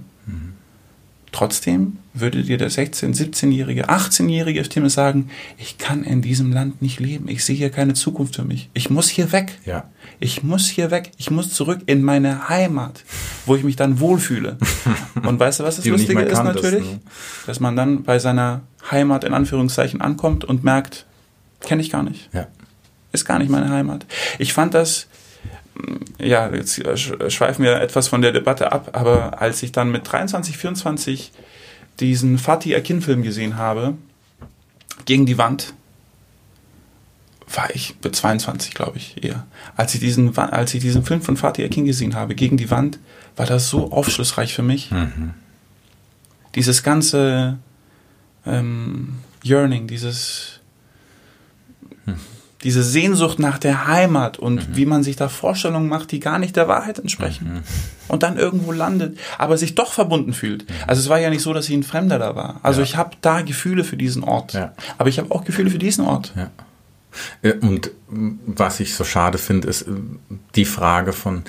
Trotzdem 1.35 1.99
würde 2.13 2.45
dir 2.45 2.59
der 2.59 2.71
16-, 2.71 3.13
17-jährige, 3.13 3.89
18-jährige 3.91 4.65
Stimme 4.65 4.89
sagen, 4.89 5.31
ich 5.59 5.79
kann 5.79 6.05
in 6.05 6.23
diesem 6.23 6.53
Land 6.53 6.81
nicht 6.81 7.01
leben. 7.01 7.27
Ich 7.27 7.45
sehe 7.45 7.57
hier 7.57 7.71
keine 7.71 7.95
Zukunft 7.95 8.37
für 8.37 8.45
mich. 8.45 8.71
Ich 8.73 8.89
muss 8.89 9.09
hier 9.09 9.33
weg. 9.33 9.59
Ja. 9.67 9.91
Ich 10.21 10.45
muss 10.45 10.69
hier 10.69 10.93
weg. 10.93 11.11
Ich 11.17 11.33
muss 11.33 11.53
zurück 11.53 11.81
in 11.87 12.05
meine 12.05 12.49
Heimat. 12.49 13.03
wo 13.47 13.57
ich 13.57 13.65
mich 13.65 13.75
dann 13.75 13.99
wohlfühle. 13.99 14.59
Und 15.27 15.41
weißt 15.41 15.59
du, 15.59 15.65
was 15.65 15.75
das 15.75 15.87
Lustige 15.87 16.23
ist 16.23 16.41
natürlich? 16.41 16.85
ne? 16.85 17.01
Dass 17.47 17.59
man 17.59 17.75
dann 17.75 18.05
bei 18.05 18.21
seiner 18.21 18.61
Heimat 18.89 19.25
in 19.25 19.35
Anführungszeichen 19.35 20.01
ankommt 20.01 20.45
und 20.45 20.63
merkt, 20.63 21.05
kenne 21.59 21.83
ich 21.83 21.91
gar 21.91 22.05
nicht. 22.05 22.31
Ja. 22.33 22.47
Ist 23.11 23.25
gar 23.25 23.41
nicht 23.41 23.51
meine 23.51 23.71
Heimat. 23.71 24.07
Ich 24.39 24.53
fand 24.53 24.73
das, 24.73 25.09
ja, 26.19 26.53
jetzt 26.55 26.79
äh, 26.79 26.93
sch- 26.93 27.31
schweifen 27.31 27.65
wir 27.65 27.81
etwas 27.81 28.09
von 28.09 28.23
der 28.23 28.33
Debatte 28.33 28.73
ab, 28.73 28.91
aber 28.93 29.41
als 29.41 29.63
ich 29.63 29.73
dann 29.73 29.91
mit 29.91 30.11
23, 30.11 30.57
24 30.57 31.33
diesen 32.01 32.39
Fatih 32.39 32.75
Akin-Film 32.77 33.23
gesehen 33.23 33.57
habe, 33.57 33.95
gegen 35.05 35.27
die 35.27 35.39
Wand, 35.39 35.75
war 37.53 37.71
ich 37.75 37.95
mit 38.03 38.17
22, 38.17 38.75
glaube 38.75 38.97
ich, 38.97 39.23
eher. 39.23 39.47
Als 39.77 39.95
ich, 39.95 40.01
diesen, 40.01 40.37
als 40.37 40.75
ich 40.75 40.81
diesen 40.81 41.05
Film 41.05 41.23
von 41.23 41.37
Fatih 41.37 41.65
Akin 41.65 41.85
gesehen 41.85 42.15
habe, 42.15 42.35
gegen 42.35 42.57
die 42.57 42.71
Wand, 42.71 42.99
war 43.37 43.47
das 43.47 43.69
so 43.69 43.93
aufschlussreich 43.93 44.55
für 44.55 44.63
mich. 44.63 44.91
Dieses 46.55 46.83
ganze 46.83 47.59
ähm, 48.47 49.17
Yearning, 49.45 49.87
dieses, 49.87 50.54
diese 52.65 52.83
Sehnsucht 52.83 53.39
nach 53.39 53.59
der 53.59 53.87
Heimat 53.87 54.39
und 54.39 54.77
wie 54.77 54.87
man 54.87 55.03
sich 55.05 55.17
da 55.17 55.29
Vorstellungen 55.29 55.89
macht, 55.89 56.11
die 56.11 56.19
gar 56.21 56.39
nicht 56.39 56.57
der 56.57 56.67
Wahrheit 56.67 56.99
entsprechen. 56.99 57.63
Und 58.09 58.23
dann 58.23 58.37
irgendwo 58.37 58.73
landet, 58.73 59.19
aber 59.39 59.57
sich 59.57 59.75
doch 59.75 59.93
verbunden 59.93 60.33
fühlt. 60.33 60.65
Also 60.87 61.01
es 61.01 61.09
war 61.09 61.21
ja 61.21 61.31
nicht 61.31 61.43
so, 61.43 61.53
dass 61.53 61.69
ich 61.69 61.75
ein 61.75 61.83
Fremder 61.85 62.19
da 62.19 62.35
war. 62.35 62.61
Also 62.63 62.81
Ja. 62.81 62.85
ich 62.85 62.97
habe 62.97 63.17
da 63.21 63.43
Gefühle 63.43 63.85
für 63.85 63.97
diesen 63.97 64.25
Ort. 64.25 64.55
Ja. 64.55 64.73
Aber 64.99 65.09
ich 65.09 65.19
habe 65.19 65.31
auch 65.31 65.45
Gefühle 65.45 65.71
für 65.71 65.79
diesen 65.79 66.05
Ort. 66.05 66.33
Ja. 66.37 66.51
Äh, 67.43 67.55
Und 67.61 67.91
was 68.09 68.81
ich 68.81 68.95
so 68.95 69.05
schade 69.05 69.39
finde, 69.39 69.69
ist 69.69 69.83
äh, 69.83 69.93
die 70.57 70.65
Frage 70.65 71.13
von, 71.13 71.45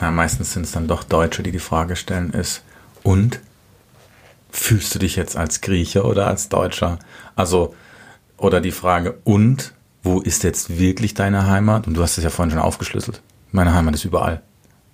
na, 0.00 0.10
meistens 0.10 0.52
sind 0.52 0.64
es 0.64 0.72
dann 0.72 0.88
doch 0.88 1.04
Deutsche, 1.04 1.42
die 1.42 1.52
die 1.52 1.58
Frage 1.58 1.94
stellen, 1.96 2.30
ist, 2.32 2.62
und 3.02 3.40
fühlst 4.50 4.94
du 4.94 4.98
dich 4.98 5.16
jetzt 5.16 5.36
als 5.36 5.60
Grieche 5.60 6.04
oder 6.04 6.26
als 6.26 6.48
Deutscher? 6.48 6.98
Also, 7.36 7.74
oder 8.36 8.60
die 8.60 8.72
Frage, 8.72 9.18
und 9.24 9.72
wo 10.02 10.20
ist 10.20 10.42
jetzt 10.42 10.78
wirklich 10.78 11.14
deine 11.14 11.46
Heimat? 11.46 11.86
Und 11.86 11.94
du 11.94 12.02
hast 12.02 12.18
es 12.18 12.24
ja 12.24 12.30
vorhin 12.30 12.50
schon 12.50 12.60
aufgeschlüsselt. 12.60 13.22
Meine 13.50 13.74
Heimat 13.74 13.94
ist 13.94 14.04
überall. 14.04 14.42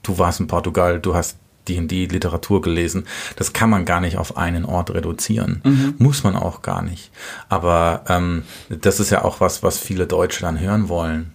Du 0.02 0.18
warst 0.18 0.40
in 0.40 0.46
Portugal, 0.46 1.00
du 1.00 1.14
hast 1.14 1.38
die 1.68 1.78
und 1.78 1.88
die 1.88 2.06
Literatur 2.06 2.62
gelesen. 2.62 3.06
Das 3.36 3.52
kann 3.52 3.70
man 3.70 3.84
gar 3.84 4.00
nicht 4.00 4.16
auf 4.16 4.36
einen 4.36 4.64
Ort 4.64 4.92
reduzieren. 4.92 5.60
Muss 5.98 6.24
man 6.24 6.34
auch 6.34 6.62
gar 6.62 6.82
nicht. 6.82 7.10
Aber 7.48 8.04
ähm, 8.08 8.44
das 8.68 9.00
ist 9.00 9.10
ja 9.10 9.24
auch 9.24 9.40
was, 9.40 9.62
was 9.62 9.78
viele 9.78 10.06
Deutsche 10.06 10.40
dann 10.40 10.58
hören 10.58 10.88
wollen. 10.88 11.32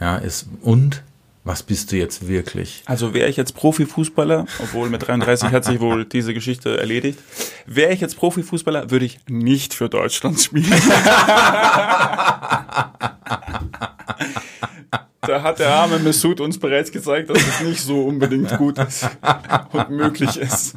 Ja, 0.00 0.16
ist, 0.16 0.46
und 0.62 1.02
was 1.46 1.62
bist 1.62 1.92
du 1.92 1.96
jetzt 1.96 2.26
wirklich? 2.26 2.82
Also 2.86 3.14
wäre 3.14 3.28
ich 3.28 3.36
jetzt 3.36 3.54
Profifußballer, 3.54 4.46
obwohl 4.58 4.90
mit 4.90 5.06
33 5.06 5.52
hat 5.52 5.64
sich 5.64 5.78
wohl 5.78 6.04
diese 6.04 6.34
Geschichte 6.34 6.76
erledigt. 6.76 7.20
Wäre 7.66 7.92
ich 7.92 8.00
jetzt 8.00 8.16
Profifußballer, 8.16 8.90
würde 8.90 9.04
ich 9.04 9.20
nicht 9.28 9.72
für 9.72 9.88
Deutschland 9.88 10.40
spielen. 10.40 10.66
Da 15.20 15.42
hat 15.42 15.60
der 15.60 15.72
arme 15.72 16.00
Mesut 16.00 16.40
uns 16.40 16.58
bereits 16.58 16.90
gezeigt, 16.90 17.30
dass 17.30 17.38
es 17.38 17.60
nicht 17.60 17.80
so 17.80 18.04
unbedingt 18.04 18.56
gut 18.58 18.78
ist 18.78 19.08
und 19.72 19.90
möglich 19.90 20.36
ist. 20.36 20.76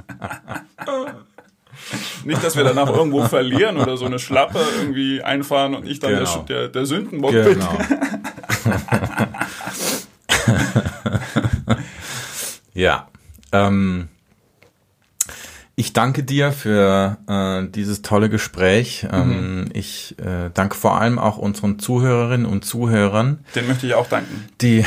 Nicht, 2.25 2.43
dass 2.43 2.55
wir 2.55 2.63
danach 2.63 2.89
irgendwo 2.89 3.23
verlieren 3.23 3.77
oder 3.77 3.97
so 3.97 4.05
eine 4.05 4.19
Schlappe 4.19 4.59
irgendwie 4.79 5.23
einfahren 5.23 5.73
und 5.73 5.87
ich 5.87 5.99
dann 5.99 6.13
Genau. 6.13 6.37
der, 6.47 6.59
der, 6.61 6.67
der 6.69 6.85
Sündenbock 6.85 7.31
bin. 7.31 7.43
Genau. 7.59 7.77
Ja. 12.79 13.07
Ähm, 13.51 14.07
ich 15.75 15.93
danke 15.93 16.23
dir 16.23 16.51
für 16.51 17.17
äh, 17.27 17.71
dieses 17.71 18.01
tolle 18.01 18.29
Gespräch. 18.29 19.07
Ähm, 19.11 19.69
Ich 19.73 20.13
äh, 20.19 20.49
danke 20.53 20.75
vor 20.75 20.99
allem 20.99 21.17
auch 21.17 21.37
unseren 21.37 21.79
Zuhörerinnen 21.79 22.45
und 22.45 22.65
Zuhörern, 22.65 23.45
Den 23.55 23.65
möchte 23.67 23.87
ich 23.87 23.93
auch 23.93 24.09
danken. 24.09 24.49
die 24.59 24.85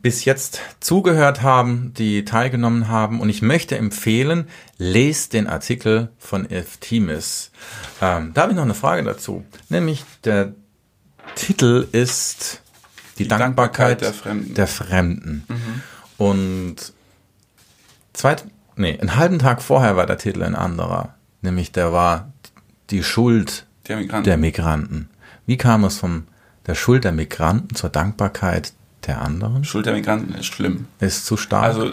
bis 0.00 0.24
jetzt 0.24 0.60
zugehört 0.80 1.42
haben, 1.42 1.92
die 1.94 2.24
teilgenommen 2.24 2.88
haben. 2.88 3.20
Und 3.20 3.28
ich 3.28 3.42
möchte 3.42 3.76
empfehlen, 3.76 4.48
lest 4.78 5.34
den 5.34 5.46
Artikel 5.46 6.08
von 6.18 6.48
Eftimis. 6.50 7.50
Ähm, 8.00 8.30
da 8.32 8.42
habe 8.42 8.52
ich 8.52 8.56
noch 8.56 8.64
eine 8.64 8.74
Frage 8.74 9.02
dazu. 9.02 9.44
Nämlich 9.68 10.04
der 10.24 10.54
Titel 11.34 11.86
ist 11.92 12.62
Die, 13.18 13.28
Dankbarkeit, 13.28 14.00
Dankbarkeit 14.00 14.00
der 14.00 14.12
Fremden. 14.14 14.54
Der 14.54 14.66
Fremden. 14.66 15.44
Und 16.16 16.76
zweit, 18.12 18.44
nee, 18.76 18.98
einen 18.98 19.16
halben 19.16 19.38
Tag 19.38 19.62
vorher 19.62 19.96
war 19.96 20.06
der 20.06 20.18
Titel 20.18 20.42
ein 20.42 20.54
anderer. 20.54 21.14
Nämlich 21.42 21.72
der 21.72 21.92
war 21.92 22.32
die 22.90 23.02
Schuld 23.02 23.66
Der 23.88 23.96
Migranten. 23.96 24.24
der 24.24 24.36
Migranten. 24.36 25.08
Wie 25.46 25.56
kam 25.56 25.84
es 25.84 25.98
von 25.98 26.24
der 26.66 26.74
Schuld 26.74 27.04
der 27.04 27.12
Migranten 27.12 27.74
zur 27.74 27.90
Dankbarkeit 27.90 28.72
der 29.06 29.22
anderen? 29.22 29.64
Schuld 29.64 29.86
der 29.86 29.94
Migranten 29.94 30.34
ist 30.34 30.46
schlimm. 30.46 30.86
Ist 31.00 31.24
zu 31.26 31.36
stark. 31.36 31.64
Also 31.64 31.92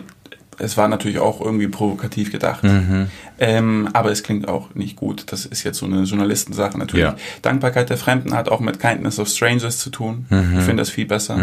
es 0.60 0.76
war 0.76 0.88
natürlich 0.88 1.20
auch 1.20 1.40
irgendwie 1.40 1.68
provokativ 1.68 2.32
gedacht. 2.32 2.64
Mhm. 2.64 3.08
Ähm, 3.40 3.90
aber 3.94 4.12
es 4.12 4.24
klingt 4.24 4.48
auch 4.48 4.74
nicht 4.74 4.96
gut. 4.96 5.32
Das 5.32 5.46
ist 5.46 5.64
jetzt 5.64 5.78
so 5.78 5.86
eine 5.86 6.02
Journalistensache 6.04 6.78
natürlich. 6.78 7.06
Ja. 7.06 7.16
Dankbarkeit 7.44 7.90
der 7.92 7.98
Fremden 7.98 8.34
hat 8.34 8.50
auch 8.50 8.60
mit 8.60 8.80
Kindness 8.80 9.20
of 9.20 9.28
Strangers 9.30 9.78
zu 9.78 9.92
tun. 9.92 10.26
Mhm. 10.30 10.56
Ich 10.58 10.66
finde 10.66 10.82
das 10.82 10.90
viel 10.90 11.06
besser. 11.06 11.38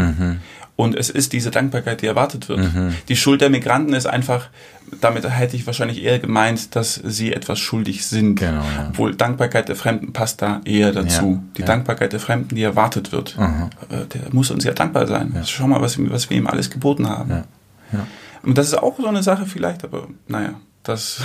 Und 0.77 0.97
es 0.97 1.09
ist 1.09 1.33
diese 1.33 1.53
Dankbarkeit, 1.53 2.03
die 2.03 2.07
erwartet 2.07 2.49
wird. 2.49 2.75
Mhm. 2.75 2.95
Die 3.09 3.15
Schuld 3.15 3.41
der 3.41 3.49
Migranten 3.49 3.95
ist 3.95 4.07
einfach, 4.07 4.49
damit 5.01 5.23
hätte 5.29 5.57
ich 5.57 5.65
wahrscheinlich 5.69 6.03
eher 6.03 6.19
gemeint, 6.19 6.75
dass 6.75 6.95
sie 6.95 7.33
etwas 7.33 7.61
schuldig 7.61 8.05
sind. 8.07 8.41
Genau, 8.41 8.61
ja. 8.61 8.89
Obwohl 8.91 9.15
Dankbarkeit 9.15 9.69
der 9.69 9.77
Fremden 9.77 10.13
passt 10.13 10.43
da 10.43 10.61
eher 10.65 10.91
dazu. 10.91 11.31
Ja, 11.31 11.43
die 11.57 11.61
ja. 11.61 11.67
Dankbarkeit 11.67 12.13
der 12.13 12.19
Fremden, 12.19 12.57
die 12.57 12.63
erwartet 12.65 13.13
wird. 13.13 13.37
Äh, 13.39 14.07
Der 14.13 14.23
muss 14.33 14.51
uns 14.51 14.65
ja 14.65 14.73
dankbar 14.73 15.07
sein. 15.07 15.45
Schau 15.47 15.69
mal, 15.69 15.81
was, 15.81 15.97
was 16.11 16.29
wir 16.29 16.37
ihm 16.37 16.49
alles 16.49 16.71
geboten 16.71 17.09
haben. 17.09 17.45
Und 18.43 18.59
das 18.59 18.67
ist 18.69 18.75
auch 18.75 18.97
so 18.99 19.07
eine 19.07 19.23
Sache 19.23 19.47
vielleicht, 19.47 19.85
aber 19.85 20.09
naja, 20.27 20.55
das 20.83 21.19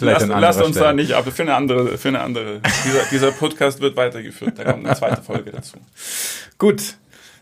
lasst, 0.00 0.26
lasst 0.28 0.62
uns 0.62 0.76
Stelle. 0.76 0.86
da 0.86 0.92
nicht 0.92 1.12
ab. 1.12 1.26
Für 1.30 1.42
eine 1.42 1.54
andere, 1.54 1.98
für 1.98 2.08
eine 2.08 2.20
andere. 2.20 2.60
Dieser, 2.86 3.02
dieser 3.10 3.30
Podcast 3.32 3.80
wird 3.80 3.96
weitergeführt. 3.96 4.58
Da 4.58 4.72
kommt 4.72 4.86
eine 4.86 4.96
zweite 4.96 5.22
Folge 5.22 5.50
dazu. 5.50 5.76
Gut, 6.58 6.94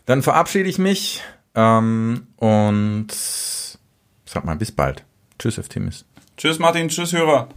dann 0.09 0.23
verabschiede 0.23 0.67
ich 0.67 0.79
mich 0.79 1.21
ähm, 1.53 2.25
und 2.37 3.09
sag 3.11 4.43
mal 4.43 4.55
bis 4.55 4.71
bald. 4.71 5.05
Tschüss, 5.37 5.59
Eftimis. 5.59 6.03
Tschüss 6.35 6.57
Martin, 6.57 6.89
tschüss 6.89 7.13
Hörer. 7.13 7.47